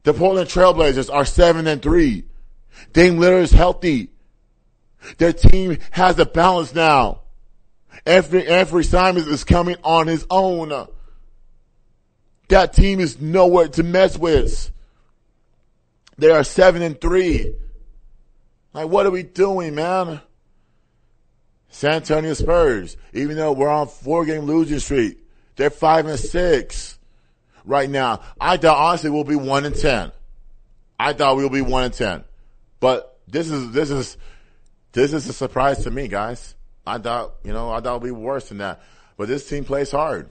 The 0.04 0.14
Portland 0.14 0.50
Trailblazers 0.50 1.12
are 1.12 1.24
seven 1.24 1.68
and 1.68 1.82
three. 1.82 2.26
Dame 2.92 3.16
Lillard 3.16 3.44
is 3.44 3.52
healthy. 3.52 4.10
Their 5.20 5.32
team 5.32 5.78
has 5.92 6.20
a 6.20 6.26
balance 6.26 6.76
now. 6.76 7.22
Every 8.06 8.46
every 8.46 8.84
Simons 8.84 9.28
is 9.28 9.46
coming 9.46 9.78
on 9.86 10.08
his 10.08 10.28
own. 10.30 10.88
That 12.50 12.74
team 12.74 13.00
is 13.00 13.22
nowhere 13.22 13.70
to 13.70 13.84
mess 13.84 14.18
with. 14.18 14.70
They 16.18 16.30
are 16.30 16.44
seven 16.44 16.82
and 16.82 17.00
three. 17.00 17.56
Like, 18.76 18.90
what 18.90 19.06
are 19.06 19.12
we 19.12 19.24
doing, 19.24 19.74
man? 19.74 20.20
San 21.70 21.94
Antonio 21.94 22.34
Spurs, 22.34 22.98
even 23.14 23.38
though 23.38 23.54
we're 23.54 23.70
on 23.70 23.88
four 23.88 24.26
game 24.26 24.44
losing 24.44 24.80
streak, 24.80 25.18
they're 25.56 25.70
five 25.70 26.06
and 26.08 26.20
six 26.20 27.00
right 27.64 27.90
now. 27.90 28.20
I 28.40 28.58
thought 28.58 28.76
honestly 28.76 29.10
we'll 29.10 29.24
be 29.24 29.38
one 29.38 29.64
and 29.66 29.74
ten. 29.74 30.12
I 31.00 31.14
thought 31.14 31.38
we'll 31.38 31.50
be 31.50 31.62
one 31.62 31.86
and 31.86 31.94
ten, 31.94 32.26
but 32.82 33.18
this 33.30 33.50
is 33.50 33.72
this 33.72 33.92
is 33.92 34.18
this 34.92 35.14
is 35.14 35.26
a 35.30 35.34
surprise 35.34 35.86
to 35.86 35.92
me, 35.92 36.10
guys. 36.10 36.54
I 36.86 36.98
thought 36.98 37.36
you 37.46 37.54
know 37.54 37.72
I 37.72 37.80
thought 37.80 38.02
it'd 38.02 38.04
be 38.04 38.12
worse 38.12 38.50
than 38.50 38.58
that, 38.58 38.82
but 39.16 39.30
this 39.30 39.48
team 39.48 39.64
plays 39.64 39.92
hard. 39.92 40.30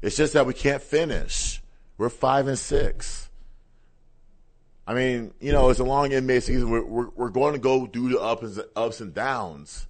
It's 0.00 0.16
just 0.16 0.32
that 0.32 0.46
we 0.46 0.54
can't 0.54 0.82
finish. 0.82 1.62
We're 1.98 2.08
five 2.08 2.48
and 2.48 2.58
six. 2.58 3.23
I 4.86 4.94
mean, 4.94 5.32
you 5.40 5.52
know, 5.52 5.70
it's 5.70 5.80
a 5.80 5.84
long 5.84 6.10
NBA 6.10 6.42
season. 6.42 6.70
We're, 6.70 6.84
we're, 6.84 7.08
we're 7.14 7.30
going 7.30 7.54
to 7.54 7.58
go 7.58 7.86
do 7.86 8.10
the 8.10 8.20
ups 8.20 8.42
and, 8.42 8.66
ups 8.76 9.00
and 9.00 9.14
downs. 9.14 9.86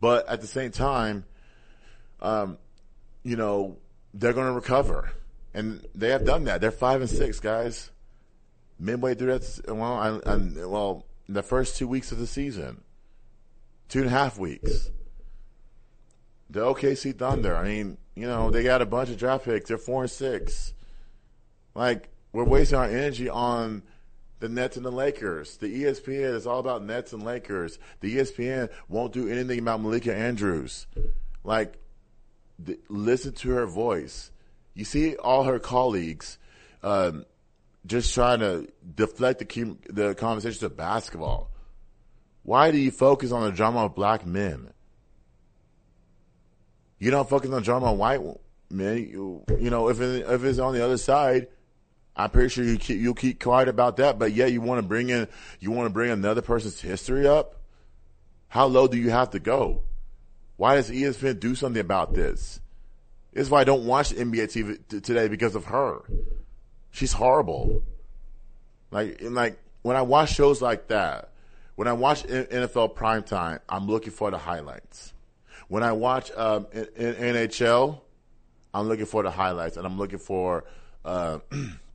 But 0.00 0.28
at 0.28 0.40
the 0.40 0.46
same 0.46 0.70
time, 0.70 1.24
um, 2.20 2.56
you 3.22 3.36
know, 3.36 3.76
they're 4.14 4.32
going 4.32 4.46
to 4.46 4.52
recover. 4.52 5.12
And 5.52 5.84
they 5.94 6.10
have 6.10 6.24
done 6.24 6.44
that. 6.44 6.60
They're 6.60 6.70
five 6.70 7.00
and 7.00 7.10
six, 7.10 7.40
guys. 7.40 7.90
Midway 8.78 9.14
through 9.14 9.38
that, 9.38 9.74
well, 9.74 10.00
and, 10.00 10.26
and 10.26 10.70
well, 10.70 11.04
the 11.28 11.42
first 11.42 11.76
two 11.76 11.86
weeks 11.86 12.12
of 12.12 12.18
the 12.18 12.26
season, 12.26 12.82
two 13.88 14.00
and 14.00 14.08
a 14.08 14.10
half 14.10 14.38
weeks. 14.38 14.90
The 16.48 16.60
OKC 16.60 17.16
Thunder. 17.16 17.54
I 17.54 17.64
mean, 17.64 17.98
you 18.14 18.26
know, 18.26 18.50
they 18.50 18.62
got 18.62 18.80
a 18.80 18.86
bunch 18.86 19.10
of 19.10 19.18
draft 19.18 19.44
picks. 19.44 19.68
They're 19.68 19.78
four 19.78 20.02
and 20.02 20.10
six. 20.10 20.72
Like, 21.74 22.08
we're 22.32 22.44
wasting 22.44 22.78
our 22.78 22.84
energy 22.84 23.28
on 23.28 23.82
the 24.40 24.48
Nets 24.48 24.76
and 24.76 24.84
the 24.84 24.92
Lakers. 24.92 25.56
The 25.58 25.84
ESPN 25.84 26.34
is 26.34 26.46
all 26.46 26.60
about 26.60 26.82
Nets 26.82 27.12
and 27.12 27.22
Lakers. 27.22 27.78
The 28.00 28.16
ESPN 28.16 28.70
won't 28.88 29.12
do 29.12 29.28
anything 29.28 29.58
about 29.58 29.80
Malika 29.80 30.14
Andrews. 30.14 30.86
Like, 31.44 31.78
th- 32.64 32.80
listen 32.88 33.32
to 33.34 33.50
her 33.50 33.66
voice. 33.66 34.30
You 34.74 34.84
see 34.84 35.16
all 35.16 35.44
her 35.44 35.58
colleagues 35.58 36.38
um, 36.82 37.26
just 37.86 38.14
trying 38.14 38.40
to 38.40 38.68
deflect 38.94 39.40
the, 39.40 39.44
com- 39.44 39.78
the 39.88 40.14
conversation 40.14 40.60
to 40.60 40.70
basketball. 40.70 41.50
Why 42.42 42.70
do 42.70 42.78
you 42.78 42.90
focus 42.90 43.32
on 43.32 43.44
the 43.44 43.52
drama 43.52 43.84
of 43.84 43.94
black 43.94 44.24
men? 44.24 44.70
You 46.98 47.10
don't 47.10 47.28
focus 47.28 47.50
on 47.50 47.62
drama 47.62 47.92
of 47.92 47.98
white 47.98 48.20
men. 48.70 48.98
You, 48.98 49.44
you 49.58 49.70
know, 49.70 49.88
if 49.88 50.00
it, 50.00 50.26
if 50.28 50.44
it's 50.44 50.58
on 50.58 50.74
the 50.74 50.84
other 50.84 50.98
side, 50.98 51.48
I'm 52.16 52.30
pretty 52.30 52.48
sure 52.48 52.64
you 52.64 52.76
keep, 52.76 53.00
you'll 53.00 53.14
keep 53.14 53.42
quiet 53.42 53.68
about 53.68 53.96
that. 53.98 54.18
But 54.18 54.32
yeah, 54.32 54.46
you 54.46 54.60
want 54.60 54.82
to 54.82 54.86
bring 54.86 55.10
in, 55.10 55.28
you 55.58 55.70
want 55.70 55.86
to 55.86 55.92
bring 55.92 56.10
another 56.10 56.42
person's 56.42 56.80
history 56.80 57.26
up. 57.26 57.56
How 58.48 58.66
low 58.66 58.88
do 58.88 58.98
you 58.98 59.10
have 59.10 59.30
to 59.30 59.38
go? 59.38 59.82
Why 60.56 60.74
does 60.74 60.90
ESPN 60.90 61.40
do 61.40 61.54
something 61.54 61.80
about 61.80 62.14
this? 62.14 62.60
This 63.32 63.42
is 63.42 63.50
why 63.50 63.60
I 63.60 63.64
don't 63.64 63.86
watch 63.86 64.10
NBA 64.10 64.44
TV 64.44 64.78
t- 64.88 65.00
today 65.00 65.28
because 65.28 65.54
of 65.54 65.66
her. 65.66 66.02
She's 66.90 67.12
horrible. 67.12 67.82
Like, 68.90 69.20
and 69.20 69.34
like 69.34 69.58
when 69.82 69.96
I 69.96 70.02
watch 70.02 70.34
shows 70.34 70.60
like 70.60 70.88
that, 70.88 71.30
when 71.76 71.88
I 71.88 71.92
watch 71.92 72.24
NFL 72.24 72.94
primetime, 72.94 73.60
I'm 73.68 73.86
looking 73.86 74.12
for 74.12 74.30
the 74.30 74.36
highlights. 74.38 75.14
When 75.68 75.82
I 75.82 75.92
watch 75.92 76.30
um, 76.32 76.66
NHL, 76.66 78.00
I'm 78.74 78.88
looking 78.88 79.06
for 79.06 79.22
the 79.22 79.30
highlights, 79.30 79.76
and 79.76 79.86
I'm 79.86 79.96
looking 79.96 80.18
for 80.18 80.64
uh, 81.04 81.38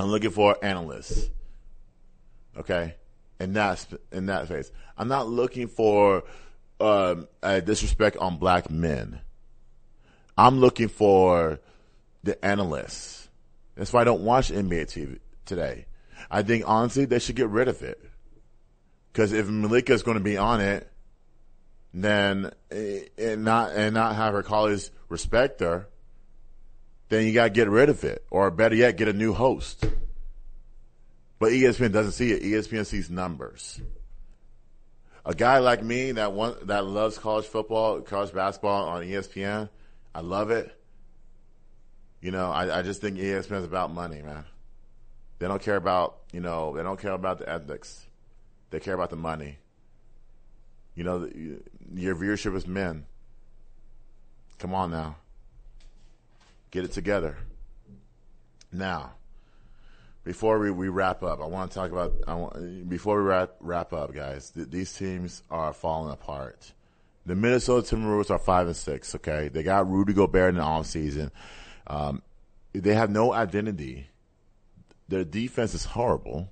I'm 0.00 0.08
looking 0.08 0.30
for 0.30 0.56
analysts. 0.62 1.28
Okay, 2.56 2.94
in 3.38 3.52
that 3.52 3.86
in 4.10 4.26
that 4.26 4.48
phase, 4.48 4.72
I'm 4.96 5.08
not 5.08 5.28
looking 5.28 5.68
for 5.68 6.24
um, 6.80 7.28
a 7.42 7.60
disrespect 7.60 8.16
on 8.16 8.38
black 8.38 8.70
men. 8.70 9.20
I'm 10.36 10.58
looking 10.58 10.88
for 10.88 11.60
the 12.22 12.42
analysts. 12.44 13.28
That's 13.76 13.92
why 13.92 14.00
I 14.00 14.04
don't 14.04 14.22
watch 14.22 14.50
NBA 14.50 14.86
TV 14.86 15.18
today. 15.44 15.86
I 16.30 16.42
think 16.42 16.64
honestly 16.66 17.04
they 17.04 17.18
should 17.18 17.36
get 17.36 17.48
rid 17.48 17.68
of 17.68 17.82
it. 17.82 18.02
Because 19.12 19.32
if 19.32 19.48
Malika 19.48 19.92
is 19.92 20.02
going 20.02 20.16
to 20.16 20.24
be 20.24 20.36
on 20.36 20.60
it, 20.60 20.90
then 21.92 22.52
eh, 22.70 23.00
and 23.18 23.44
not 23.44 23.72
and 23.72 23.94
not 23.94 24.16
have 24.16 24.32
her 24.32 24.42
colleagues 24.42 24.90
respect 25.08 25.60
her, 25.60 25.88
then 27.10 27.26
you 27.26 27.34
got 27.34 27.44
to 27.44 27.50
get 27.50 27.68
rid 27.68 27.88
of 27.90 28.02
it, 28.04 28.24
or 28.30 28.50
better 28.50 28.74
yet, 28.74 28.96
get 28.96 29.08
a 29.08 29.12
new 29.12 29.34
host. 29.34 29.84
But 31.38 31.52
ESPN 31.52 31.92
doesn't 31.92 32.12
see 32.12 32.32
it. 32.32 32.42
ESPN 32.42 32.86
sees 32.86 33.10
numbers. 33.10 33.80
A 35.26 35.34
guy 35.34 35.58
like 35.58 35.82
me 35.82 36.12
that 36.12 36.32
one 36.32 36.54
that 36.62 36.86
loves 36.86 37.18
college 37.18 37.46
football, 37.46 38.00
college 38.00 38.32
basketball 38.32 38.88
on 38.88 39.02
ESPN, 39.02 39.68
I 40.14 40.20
love 40.20 40.50
it. 40.50 40.74
You 42.20 42.30
know, 42.30 42.50
I, 42.50 42.78
I 42.78 42.82
just 42.82 43.00
think 43.00 43.18
ESPN 43.18 43.58
is 43.58 43.64
about 43.64 43.92
money, 43.92 44.22
man. 44.22 44.44
They 45.40 45.48
don't 45.48 45.60
care 45.60 45.76
about, 45.76 46.18
you 46.32 46.40
know, 46.40 46.76
they 46.76 46.82
don't 46.82 47.00
care 47.00 47.12
about 47.12 47.38
the 47.38 47.48
ethics. 47.48 48.06
They 48.70 48.78
care 48.78 48.94
about 48.94 49.10
the 49.10 49.16
money. 49.16 49.58
You 50.94 51.04
know, 51.04 51.28
your 51.94 52.14
viewership 52.14 52.54
is 52.54 52.66
men. 52.66 53.06
Come 54.58 54.74
on 54.74 54.90
now. 54.90 55.16
Get 56.70 56.84
it 56.84 56.92
together. 56.92 57.36
Now, 58.72 59.12
before 60.24 60.58
we, 60.58 60.70
we 60.70 60.88
wrap 60.88 61.22
up, 61.22 61.40
I 61.40 61.46
want 61.46 61.70
to 61.70 61.74
talk 61.74 61.90
about, 61.90 62.12
I 62.28 62.34
want, 62.34 62.88
before 62.88 63.16
we 63.16 63.28
wrap, 63.28 63.56
wrap 63.60 63.92
up, 63.92 64.14
guys, 64.14 64.50
th- 64.50 64.70
these 64.70 64.92
teams 64.92 65.42
are 65.50 65.72
falling 65.72 66.12
apart. 66.12 66.72
The 67.26 67.34
Minnesota 67.34 67.96
Timberwolves 67.96 68.30
are 68.30 68.38
five 68.38 68.66
and 68.66 68.76
six, 68.76 69.14
okay? 69.16 69.48
They 69.48 69.62
got 69.62 69.90
Rudy 69.90 70.12
Gobert 70.12 70.50
in 70.50 70.56
the 70.56 70.62
offseason. 70.62 71.30
Um, 71.86 72.22
they 72.72 72.94
have 72.94 73.10
no 73.10 73.32
identity. 73.32 74.08
Their 75.08 75.24
defense 75.24 75.74
is 75.74 75.84
horrible. 75.84 76.50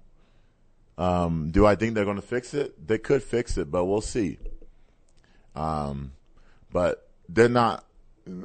Um, 0.96 1.50
do 1.52 1.64
I 1.64 1.76
think 1.76 1.94
they're 1.94 2.04
going 2.04 2.16
to 2.16 2.22
fix 2.22 2.54
it? 2.54 2.88
They 2.88 2.98
could 2.98 3.22
fix 3.22 3.56
it, 3.56 3.70
but 3.70 3.84
we'll 3.84 4.00
see. 4.00 4.38
Um, 5.54 6.12
but 6.72 7.08
they're 7.28 7.48
not 7.48 7.84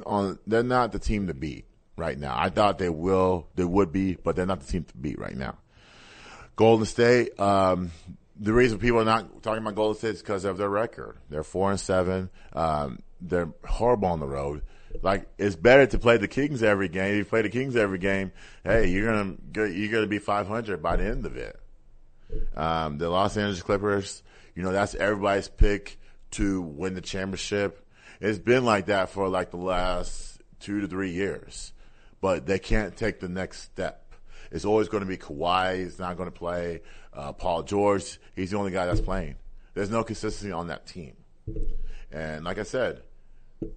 on. 0.06 0.38
They're 0.46 0.62
not 0.62 0.92
the 0.92 0.98
team 0.98 1.26
to 1.28 1.34
beat 1.34 1.66
right 1.96 2.18
now. 2.18 2.34
I 2.36 2.48
thought 2.50 2.78
they 2.78 2.90
will. 2.90 3.48
They 3.54 3.64
would 3.64 3.92
be, 3.92 4.14
but 4.14 4.36
they're 4.36 4.46
not 4.46 4.60
the 4.60 4.70
team 4.70 4.84
to 4.84 4.96
beat 4.96 5.18
right 5.18 5.36
now. 5.36 5.58
Golden 6.56 6.86
State. 6.86 7.38
Um, 7.38 7.90
the 8.38 8.52
reason 8.52 8.78
people 8.78 9.00
are 9.00 9.04
not 9.04 9.42
talking 9.42 9.62
about 9.62 9.74
Golden 9.74 9.96
State 9.96 10.14
is 10.14 10.22
because 10.22 10.44
of 10.44 10.58
their 10.58 10.68
record. 10.68 11.18
They're 11.30 11.44
four 11.44 11.70
and 11.70 11.80
seven. 11.80 12.30
Um, 12.52 13.00
they're 13.20 13.50
horrible 13.64 14.08
on 14.08 14.20
the 14.20 14.26
road. 14.26 14.62
Like 15.02 15.26
it's 15.38 15.56
better 15.56 15.86
to 15.86 15.98
play 15.98 16.18
the 16.18 16.28
Kings 16.28 16.62
every 16.62 16.88
game. 16.88 17.12
If 17.12 17.16
you 17.16 17.24
play 17.24 17.42
the 17.42 17.48
Kings 17.48 17.76
every 17.76 17.98
game, 17.98 18.32
hey, 18.62 18.88
you're 18.88 19.10
gonna 19.10 19.68
you're 19.70 19.92
gonna 19.92 20.06
be 20.06 20.18
500 20.18 20.82
by 20.82 20.96
the 20.96 21.04
end 21.04 21.26
of 21.26 21.36
it. 21.36 21.58
Um, 22.56 22.98
the 22.98 23.08
Los 23.08 23.36
Angeles 23.36 23.62
Clippers, 23.62 24.22
you 24.54 24.62
know, 24.62 24.72
that's 24.72 24.94
everybody's 24.94 25.48
pick 25.48 25.98
to 26.32 26.62
win 26.62 26.94
the 26.94 27.00
championship. 27.00 27.83
It's 28.20 28.38
been 28.38 28.64
like 28.64 28.86
that 28.86 29.10
for 29.10 29.28
like 29.28 29.50
the 29.50 29.56
last 29.56 30.42
two 30.60 30.80
to 30.80 30.88
three 30.88 31.10
years, 31.10 31.72
but 32.20 32.46
they 32.46 32.58
can't 32.58 32.96
take 32.96 33.20
the 33.20 33.28
next 33.28 33.62
step. 33.62 34.14
It's 34.50 34.64
always 34.64 34.88
going 34.88 35.02
to 35.02 35.08
be 35.08 35.16
Kawhi. 35.16 35.78
He's 35.78 35.98
not 35.98 36.16
going 36.16 36.30
to 36.30 36.36
play. 36.36 36.82
Uh, 37.12 37.32
Paul 37.32 37.62
George. 37.62 38.18
He's 38.34 38.50
the 38.50 38.56
only 38.56 38.70
guy 38.70 38.86
that's 38.86 39.00
playing. 39.00 39.36
There's 39.74 39.90
no 39.90 40.04
consistency 40.04 40.52
on 40.52 40.68
that 40.68 40.86
team. 40.86 41.14
And 42.12 42.44
like 42.44 42.58
I 42.58 42.62
said, 42.62 43.02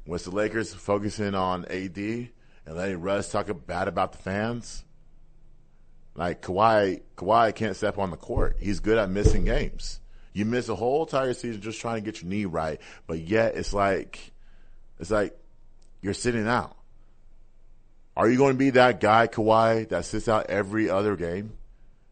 with 0.06 0.24
the 0.26 0.32
Lakers 0.32 0.74
focusing 0.74 1.34
on 1.34 1.66
AD 1.66 1.98
and 1.98 2.30
letting 2.68 3.02
Russ 3.02 3.32
talk 3.32 3.50
bad 3.66 3.88
about 3.88 4.12
the 4.12 4.20
fans, 4.20 4.84
like 6.16 6.42
Kawhi, 6.42 7.02
Kawhi 7.16 7.56
can't 7.56 7.76
step 7.76 7.98
on 7.98 8.12
the 8.12 8.18
court. 8.18 8.58
He's 8.60 8.80
good 8.80 8.98
at 8.98 9.10
missing 9.10 9.46
games. 9.46 10.00
You 10.38 10.46
miss 10.46 10.70
a 10.70 10.76
whole 10.76 11.04
entire 11.04 11.34
season 11.34 11.64
just 11.64 11.82
trying 11.82 11.96
to 11.96 12.02
get 12.02 12.22
your 12.22 12.30
knee 12.30 12.46
right, 12.46 12.80
but 13.08 13.18
yet 13.18 13.56
it's 13.56 13.74
like, 13.74 14.32
it's 15.00 15.10
like 15.10 15.36
you're 16.00 16.14
sitting 16.14 16.48
out. 16.48 16.78
Are 18.16 18.30
you 18.30 18.38
going 18.38 18.54
to 18.54 18.58
be 18.58 18.70
that 18.70 19.00
guy, 19.00 19.26
Kawhi, 19.26 19.90
that 19.90 20.06
sits 20.06 20.28
out 20.28 20.52
every 20.52 20.92
other 20.92 21.16
game? 21.16 21.54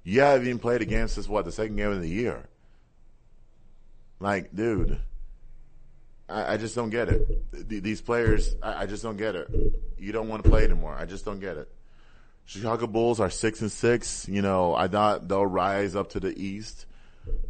You 0.03 0.21
haven't 0.21 0.47
even 0.47 0.57
played 0.57 0.81
a 0.81 0.85
game 0.85 1.07
since 1.07 1.29
what, 1.29 1.45
the 1.45 1.51
second 1.51 1.75
game 1.75 1.91
of 1.91 2.01
the 2.01 2.09
year. 2.09 2.49
Like, 4.19 4.55
dude, 4.55 4.97
I, 6.27 6.53
I 6.53 6.57
just 6.57 6.73
don't 6.73 6.89
get 6.89 7.09
it. 7.09 7.69
These 7.69 8.01
players, 8.01 8.55
I, 8.63 8.81
I 8.81 8.85
just 8.87 9.03
don't 9.03 9.17
get 9.17 9.35
it. 9.35 9.51
You 9.99 10.11
don't 10.11 10.29
want 10.29 10.43
to 10.43 10.49
play 10.49 10.63
anymore. 10.63 10.95
I 10.99 11.05
just 11.05 11.25
don't 11.25 11.39
get 11.39 11.57
it. 11.57 11.69
Chicago 12.45 12.87
Bulls 12.87 13.19
are 13.19 13.29
six 13.29 13.61
and 13.61 13.71
six. 13.71 14.27
You 14.27 14.41
know, 14.41 14.73
I 14.73 14.87
thought 14.87 15.27
they'll 15.27 15.45
rise 15.45 15.95
up 15.95 16.09
to 16.13 16.19
the 16.19 16.35
East, 16.35 16.87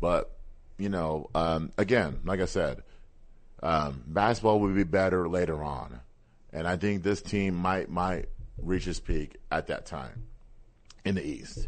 but 0.01 0.34
you 0.77 0.89
know, 0.89 1.29
um, 1.33 1.71
again, 1.77 2.19
like 2.25 2.39
I 2.39 2.45
said, 2.45 2.83
um, 3.63 4.03
basketball 4.05 4.59
will 4.59 4.73
be 4.73 4.83
better 4.83 5.27
later 5.27 5.63
on, 5.63 5.99
and 6.51 6.67
I 6.67 6.77
think 6.77 7.03
this 7.03 7.21
team 7.21 7.55
might 7.55 7.89
might 7.89 8.29
reach 8.57 8.87
its 8.87 8.99
peak 8.99 9.37
at 9.51 9.67
that 9.67 9.85
time 9.85 10.27
in 11.03 11.15
the 11.15 11.25
East. 11.25 11.67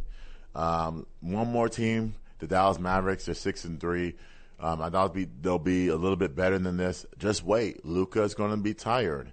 Um, 0.56 1.06
one 1.22 1.48
more 1.48 1.70
team, 1.70 2.16
the 2.40 2.48
Dallas 2.48 2.80
Mavericks. 2.80 3.26
They're 3.26 3.36
six 3.36 3.64
and 3.66 3.80
three. 3.80 4.16
Um, 4.60 4.82
I 4.82 4.90
thought 4.90 5.14
be, 5.14 5.26
they'll 5.26 5.60
be 5.60 5.90
a 5.90 5.96
little 5.96 6.16
bit 6.16 6.36
better 6.36 6.58
than 6.58 6.78
this. 6.78 7.06
Just 7.20 7.44
wait, 7.44 7.86
Luka 7.86 8.24
is 8.24 8.34
going 8.34 8.52
to 8.52 8.58
be 8.58 8.74
tired. 8.74 9.32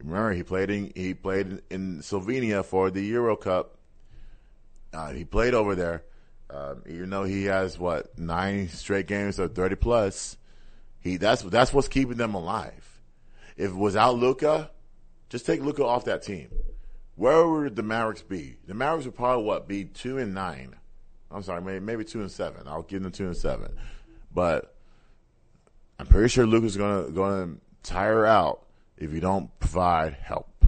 Remember, 0.00 0.32
he 0.32 0.42
played 0.42 0.70
in 0.70 0.92
he 0.94 1.14
played 1.14 1.62
in 1.70 2.00
Slovenia 2.00 2.64
for 2.64 2.90
the 2.90 3.00
Euro 3.02 3.36
Cup. 3.36 3.78
Uh, 4.92 5.12
he 5.12 5.24
played 5.24 5.54
over 5.54 5.74
there. 5.74 6.02
Um, 6.54 6.82
you 6.86 7.04
know, 7.06 7.24
he 7.24 7.44
has 7.44 7.78
what 7.78 8.16
nine 8.16 8.68
straight 8.68 9.08
games 9.08 9.38
of 9.40 9.54
thirty 9.54 9.74
plus. 9.74 10.36
He 11.00 11.16
that's 11.16 11.42
that's 11.42 11.72
what's 11.72 11.88
keeping 11.88 12.16
them 12.16 12.34
alive. 12.34 13.00
If 13.56 13.72
without 13.72 14.16
Luka, 14.16 14.70
just 15.28 15.46
take 15.46 15.60
Luka 15.60 15.84
off 15.84 16.04
that 16.04 16.22
team. 16.22 16.50
Where 17.16 17.46
would 17.46 17.74
the 17.74 17.82
Mavericks 17.82 18.22
be? 18.22 18.56
The 18.66 18.74
Mavericks 18.74 19.06
would 19.06 19.16
probably 19.16 19.44
what 19.44 19.66
be 19.66 19.84
two 19.84 20.18
and 20.18 20.32
nine. 20.32 20.76
I'm 21.30 21.42
sorry, 21.42 21.60
maybe 21.60 21.80
maybe 21.80 22.04
two 22.04 22.20
and 22.20 22.30
seven. 22.30 22.68
I'll 22.68 22.82
give 22.82 23.02
them 23.02 23.10
two 23.10 23.26
and 23.26 23.36
seven, 23.36 23.76
but 24.32 24.76
I'm 25.98 26.06
pretty 26.06 26.28
sure 26.28 26.46
Luka's 26.46 26.76
gonna 26.76 27.10
gonna 27.10 27.56
tire 27.82 28.24
out 28.24 28.64
if 28.96 29.12
you 29.12 29.20
don't 29.20 29.56
provide 29.58 30.14
help. 30.14 30.64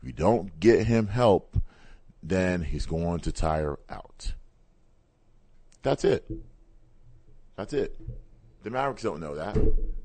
If 0.00 0.06
you 0.06 0.12
don't 0.12 0.58
get 0.58 0.86
him 0.86 1.06
help, 1.06 1.56
then 2.22 2.62
he's 2.62 2.86
going 2.86 3.20
to 3.20 3.32
tire 3.32 3.78
out. 3.88 4.32
That's 5.82 6.04
it. 6.04 6.30
That's 7.56 7.72
it. 7.72 7.98
The 8.62 8.70
Mavericks 8.70 9.02
don't 9.02 9.20
know 9.20 9.34
that. 9.36 9.56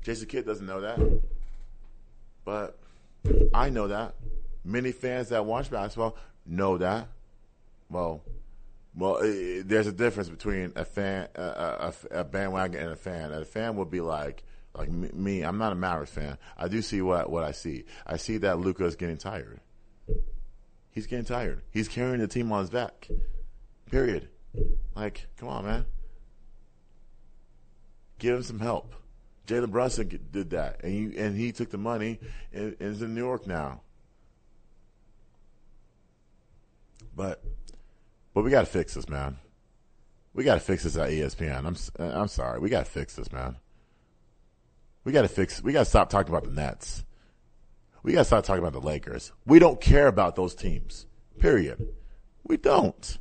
Jason 0.02 0.28
Kidd 0.28 0.46
doesn't 0.46 0.66
know 0.66 0.80
that. 0.80 1.20
But 2.44 2.78
I 3.52 3.70
know 3.70 3.88
that. 3.88 4.14
Many 4.64 4.92
fans 4.92 5.30
that 5.30 5.44
watch 5.44 5.70
basketball 5.70 6.16
know 6.46 6.78
that. 6.78 7.08
Well, 7.90 8.22
well, 8.94 9.18
it, 9.22 9.68
there's 9.68 9.86
a 9.86 9.92
difference 9.92 10.28
between 10.28 10.72
a 10.76 10.84
fan, 10.84 11.28
a, 11.34 11.42
a, 11.42 11.94
a, 12.20 12.24
bandwagon, 12.24 12.80
and 12.80 12.90
a 12.92 12.96
fan. 12.96 13.32
A 13.32 13.44
fan 13.44 13.76
would 13.76 13.90
be 13.90 14.00
like, 14.00 14.44
like 14.74 14.90
me. 14.90 15.42
I'm 15.42 15.58
not 15.58 15.72
a 15.72 15.74
Mavericks 15.74 16.12
fan. 16.12 16.38
I 16.56 16.68
do 16.68 16.80
see 16.82 17.02
what 17.02 17.30
what 17.30 17.44
I 17.44 17.52
see. 17.52 17.84
I 18.06 18.16
see 18.16 18.38
that 18.38 18.58
Luka 18.58 18.84
is 18.84 18.96
getting 18.96 19.16
tired. 19.16 19.60
He's 20.90 21.06
getting 21.06 21.24
tired. 21.24 21.62
He's 21.70 21.88
carrying 21.88 22.20
the 22.20 22.28
team 22.28 22.52
on 22.52 22.60
his 22.60 22.70
back. 22.70 23.08
Period. 23.90 24.28
Like, 24.94 25.26
come 25.36 25.48
on, 25.48 25.64
man. 25.64 25.86
Give 28.18 28.36
him 28.36 28.42
some 28.42 28.60
help. 28.60 28.94
Jalen 29.46 29.70
Brunson 29.70 30.08
did 30.30 30.50
that, 30.50 30.82
and 30.82 30.94
you 30.94 31.12
and 31.18 31.36
he 31.36 31.52
took 31.52 31.70
the 31.70 31.78
money 31.78 32.18
and, 32.52 32.76
and 32.80 32.94
is 32.94 33.02
in 33.02 33.14
New 33.14 33.20
York 33.20 33.46
now. 33.46 33.82
But 37.14 37.44
but 38.32 38.42
we 38.42 38.50
got 38.50 38.60
to 38.60 38.66
fix 38.66 38.94
this, 38.94 39.08
man. 39.08 39.38
We 40.32 40.44
got 40.44 40.54
to 40.54 40.60
fix 40.60 40.84
this 40.84 40.96
at 40.96 41.10
ESPN. 41.10 41.66
I'm 41.98 42.12
I'm 42.12 42.28
sorry. 42.28 42.58
We 42.58 42.70
got 42.70 42.86
to 42.86 42.90
fix 42.90 43.16
this, 43.16 43.30
man. 43.32 43.56
We 45.04 45.12
got 45.12 45.22
to 45.22 45.28
fix. 45.28 45.62
We 45.62 45.72
got 45.72 45.80
to 45.80 45.90
stop 45.90 46.08
talking 46.08 46.32
about 46.32 46.44
the 46.44 46.50
Nets. 46.50 47.04
We 48.02 48.12
got 48.12 48.20
to 48.20 48.24
stop 48.24 48.44
talking 48.44 48.62
about 48.62 48.72
the 48.72 48.86
Lakers. 48.86 49.32
We 49.46 49.58
don't 49.58 49.80
care 49.80 50.06
about 50.06 50.36
those 50.36 50.54
teams. 50.54 51.06
Period. 51.38 51.88
We 52.42 52.56
don't. 52.56 53.18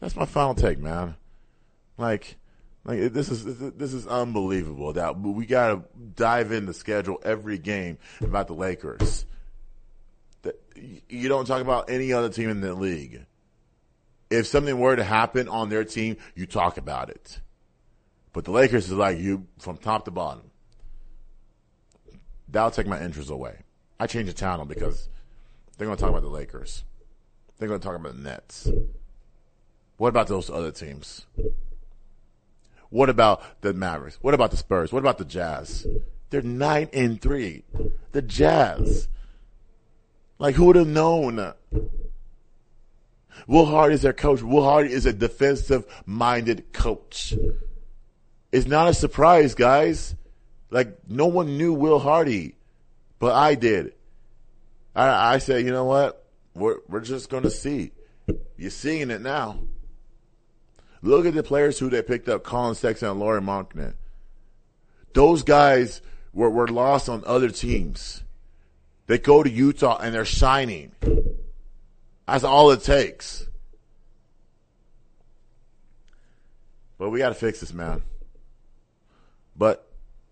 That's 0.00 0.16
my 0.16 0.26
final 0.26 0.54
take, 0.54 0.78
man. 0.78 1.16
Like, 1.96 2.36
like 2.84 3.12
this 3.12 3.28
is 3.30 3.44
this 3.44 3.92
is 3.92 4.06
unbelievable 4.06 4.92
that 4.94 5.18
we 5.18 5.44
got 5.46 5.68
to 5.68 5.82
dive 6.14 6.52
in 6.52 6.66
the 6.66 6.74
schedule 6.74 7.20
every 7.24 7.58
game 7.58 7.98
about 8.20 8.46
the 8.46 8.54
Lakers. 8.54 9.26
That 10.42 10.60
you 11.08 11.28
don't 11.28 11.46
talk 11.46 11.60
about 11.60 11.90
any 11.90 12.12
other 12.12 12.28
team 12.28 12.48
in 12.48 12.60
the 12.60 12.74
league. 12.74 13.26
If 14.30 14.46
something 14.46 14.78
were 14.78 14.94
to 14.94 15.04
happen 15.04 15.48
on 15.48 15.68
their 15.68 15.84
team, 15.84 16.18
you 16.34 16.46
talk 16.46 16.76
about 16.76 17.10
it. 17.10 17.40
But 18.32 18.44
the 18.44 18.52
Lakers 18.52 18.86
is 18.86 18.92
like 18.92 19.18
you 19.18 19.46
from 19.58 19.78
top 19.78 20.04
to 20.04 20.10
bottom. 20.10 20.50
That'll 22.48 22.70
take 22.70 22.86
my 22.86 23.02
interest 23.02 23.30
away. 23.30 23.56
I 23.98 24.06
change 24.06 24.28
the 24.28 24.32
channel 24.32 24.64
because 24.64 25.08
they're 25.76 25.86
going 25.86 25.96
to 25.96 26.00
talk 26.00 26.10
about 26.10 26.22
the 26.22 26.28
Lakers. 26.28 26.84
They're 27.58 27.68
going 27.68 27.80
to 27.80 27.86
talk 27.86 27.96
about 27.96 28.14
the 28.14 28.22
Nets. 28.22 28.68
What 29.98 30.08
about 30.08 30.28
those 30.28 30.48
other 30.48 30.70
teams? 30.70 31.26
What 32.88 33.10
about 33.10 33.42
the 33.60 33.74
Mavericks? 33.74 34.18
What 34.22 34.32
about 34.32 34.50
the 34.50 34.56
Spurs? 34.56 34.92
What 34.92 35.00
about 35.00 35.18
the 35.18 35.24
Jazz? 35.24 35.86
They're 36.30 36.40
nine 36.40 36.88
and 36.92 37.20
three. 37.20 37.64
The 38.12 38.22
Jazz. 38.22 39.08
Like 40.38 40.54
who 40.54 40.66
would 40.66 40.76
have 40.76 40.86
known? 40.86 41.52
Will 43.46 43.66
Hardy 43.66 43.94
is 43.94 44.02
their 44.02 44.12
coach. 44.12 44.40
Will 44.40 44.62
Hardy 44.62 44.92
is 44.92 45.04
a 45.04 45.12
defensive 45.12 45.84
minded 46.06 46.72
coach. 46.72 47.34
It's 48.52 48.66
not 48.66 48.88
a 48.88 48.94
surprise, 48.94 49.54
guys. 49.54 50.14
Like 50.70 50.96
no 51.08 51.26
one 51.26 51.58
knew 51.58 51.72
Will 51.72 51.98
Hardy, 51.98 52.54
but 53.18 53.34
I 53.34 53.54
did. 53.56 53.94
I, 54.94 55.34
I 55.34 55.38
said, 55.38 55.64
you 55.64 55.72
know 55.72 55.84
what? 55.84 56.24
We're 56.54 56.78
we're 56.88 57.00
just 57.00 57.30
gonna 57.30 57.50
see. 57.50 57.92
You're 58.56 58.70
seeing 58.70 59.10
it 59.10 59.20
now. 59.20 59.58
Look 61.02 61.26
at 61.26 61.34
the 61.34 61.42
players 61.42 61.78
who 61.78 61.90
they 61.90 62.02
picked 62.02 62.28
up: 62.28 62.42
Collin 62.42 62.74
Sexton 62.74 63.10
and 63.10 63.20
Lauri 63.20 63.40
Markkanen. 63.40 63.94
Those 65.14 65.42
guys 65.42 66.00
were 66.32 66.50
were 66.50 66.68
lost 66.68 67.08
on 67.08 67.22
other 67.26 67.50
teams. 67.50 68.22
They 69.06 69.18
go 69.18 69.42
to 69.42 69.50
Utah 69.50 69.98
and 69.98 70.14
they're 70.14 70.24
shining. 70.24 70.92
That's 72.26 72.44
all 72.44 72.70
it 72.70 72.82
takes. 72.82 73.46
But 76.98 77.10
we 77.10 77.20
got 77.20 77.30
to 77.30 77.34
fix 77.34 77.60
this, 77.60 77.72
man. 77.72 78.02
But 79.56 79.88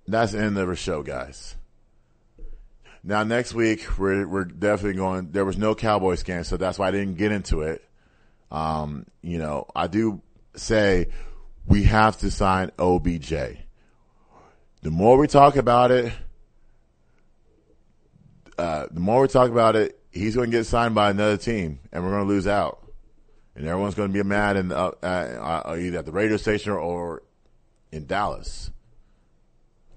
that's 0.07 0.33
the 0.33 0.39
end 0.39 0.59
of 0.59 0.69
the 0.69 0.77
show, 0.77 1.03
guys. 1.03 1.57
Now 3.03 3.23
next 3.23 3.55
week 3.55 3.99
we're 3.99 4.27
we're 4.27 4.45
definitely 4.45 4.99
going. 4.99 5.31
There 5.31 5.45
was 5.45 5.57
no 5.57 5.75
Cowboys 5.75 6.23
game, 6.25 6.45
so 6.45 6.57
that's 6.57 6.79
why 6.79 6.89
I 6.89 6.91
didn't 6.91 7.17
get 7.17 7.31
into 7.33 7.62
it. 7.62 7.85
Um, 8.51 9.07
you 9.23 9.39
know, 9.39 9.67
I 9.75 9.87
do 9.87 10.21
say 10.59 11.09
we 11.67 11.85
have 11.85 12.19
to 12.19 12.31
sign 12.31 12.71
OBJ. 12.79 13.31
The 14.83 14.91
more 14.91 15.19
we 15.19 15.27
talk 15.27 15.57
about 15.57 15.91
it, 15.91 16.13
uh, 18.59 18.87
the 18.91 19.01
more 19.01 19.23
we 19.23 19.29
talk 19.29 19.51
about 19.51 19.77
it, 19.77 19.99
he's 20.11 20.35
going 20.37 20.51
to 20.51 20.57
get 20.57 20.65
signed 20.65 20.95
by 20.95 21.11
another 21.11 21.37
team, 21.37 21.81
and 21.93 22.05
we're 22.05 22.11
going 22.11 22.27
to 22.27 22.29
lose 22.29 22.47
out. 22.47 22.83
And 23.55 23.67
everyone's 23.67 23.95
going 23.95 24.11
to 24.11 24.13
be 24.13 24.23
mad 24.23 24.57
in 24.57 24.71
uh, 24.71 24.93
uh, 25.03 25.77
either 25.79 25.99
at 25.99 26.07
the 26.07 26.13
radio 26.13 26.37
station 26.37 26.73
or 26.73 27.23
in 27.91 28.07
Dallas. 28.07 28.71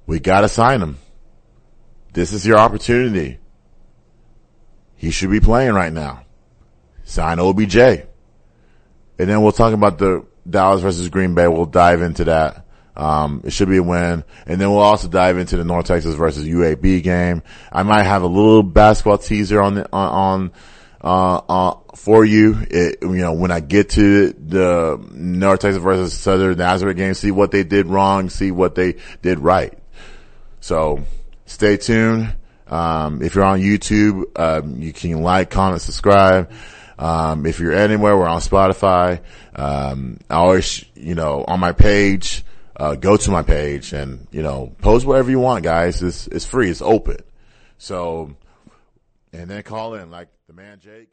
We 0.10 0.20
gotta 0.20 0.50
sign 0.50 0.82
him. 0.82 0.98
This 2.14 2.34
is 2.34 2.46
your 2.46 2.58
opportunity. 2.58 3.38
He 4.96 5.12
should 5.12 5.30
be 5.30 5.40
playing 5.40 5.74
right 5.74 5.94
now. 5.94 6.24
Sign 7.04 7.40
OBJ. 7.40 7.78
And 7.78 8.08
then 9.18 9.42
we'll 9.44 9.52
talk 9.52 9.74
about 9.74 10.00
the 10.00 10.26
Dallas 10.50 10.82
versus 10.82 11.10
Green 11.10 11.36
Bay. 11.36 11.48
We'll 11.48 11.66
dive 11.66 12.02
into 12.02 12.26
that. 12.26 12.66
Um, 12.96 13.42
it 13.46 13.54
should 13.54 13.70
be 13.70 13.78
a 13.78 13.84
win. 13.84 14.26
And 14.46 14.60
then 14.60 14.70
we'll 14.70 14.80
also 14.80 15.08
dive 15.08 15.38
into 15.38 15.56
the 15.56 15.64
North 15.64 15.86
Texas 15.86 16.16
versus 16.16 16.46
UAB 16.46 17.02
game. 17.02 17.44
I 17.72 17.84
might 17.84 18.04
have 18.04 18.24
a 18.24 18.28
little 18.28 18.62
basketball 18.62 19.18
teaser 19.18 19.62
on 19.62 19.76
the, 19.76 19.92
on, 19.92 20.52
uh, 21.02 21.38
uh, 21.38 21.78
for 21.96 22.26
you. 22.26 22.58
It, 22.70 22.98
you 23.02 23.10
know, 23.10 23.34
when 23.34 23.52
I 23.52 23.62
get 23.62 23.92
to 23.92 24.34
the 24.34 25.02
North 25.12 25.62
Texas 25.62 25.82
versus 25.82 26.14
Southern 26.14 26.58
Nazarene 26.58 26.98
game, 26.98 27.14
see 27.14 27.32
what 27.32 27.52
they 27.52 27.64
did 27.64 27.88
wrong, 27.88 28.30
see 28.30 28.52
what 28.52 28.76
they 28.76 28.96
did 29.22 29.40
right. 29.40 29.78
So 30.60 31.06
stay 31.46 31.78
tuned. 31.78 32.36
Um, 32.68 33.22
if 33.22 33.34
you're 33.34 33.46
on 33.46 33.62
YouTube, 33.62 34.38
um, 34.38 34.82
you 34.82 34.94
can 34.94 35.22
like, 35.24 35.50
comment, 35.50 35.82
subscribe. 35.82 36.52
Um, 37.00 37.46
if 37.46 37.62
you're 37.62 37.74
anywhere, 37.74 38.18
we're 38.18 38.28
on 38.28 38.42
Spotify. 38.42 39.22
Um, 39.56 40.20
I 40.30 40.36
always, 40.36 40.84
you 40.96 41.16
know, 41.16 41.46
on 41.48 41.60
my 41.62 41.72
page, 41.72 42.44
uh, 42.76 42.96
go 42.96 43.16
to 43.16 43.32
my 43.32 43.42
page 43.42 43.94
and, 43.94 44.28
you 44.32 44.44
know, 44.44 44.76
post 44.82 45.06
whatever 45.06 45.32
you 45.32 45.40
want, 45.40 45.64
guys. 45.64 46.04
It's, 46.04 46.28
it's 46.28 46.46
free. 46.46 46.70
It's 46.70 46.82
open. 46.82 47.18
So, 47.78 48.36
and 49.32 49.50
then 49.50 49.64
call 49.64 49.94
in 49.96 50.12
like 50.12 50.28
the 50.48 50.54
man 50.54 50.80
Jake. 50.80 51.08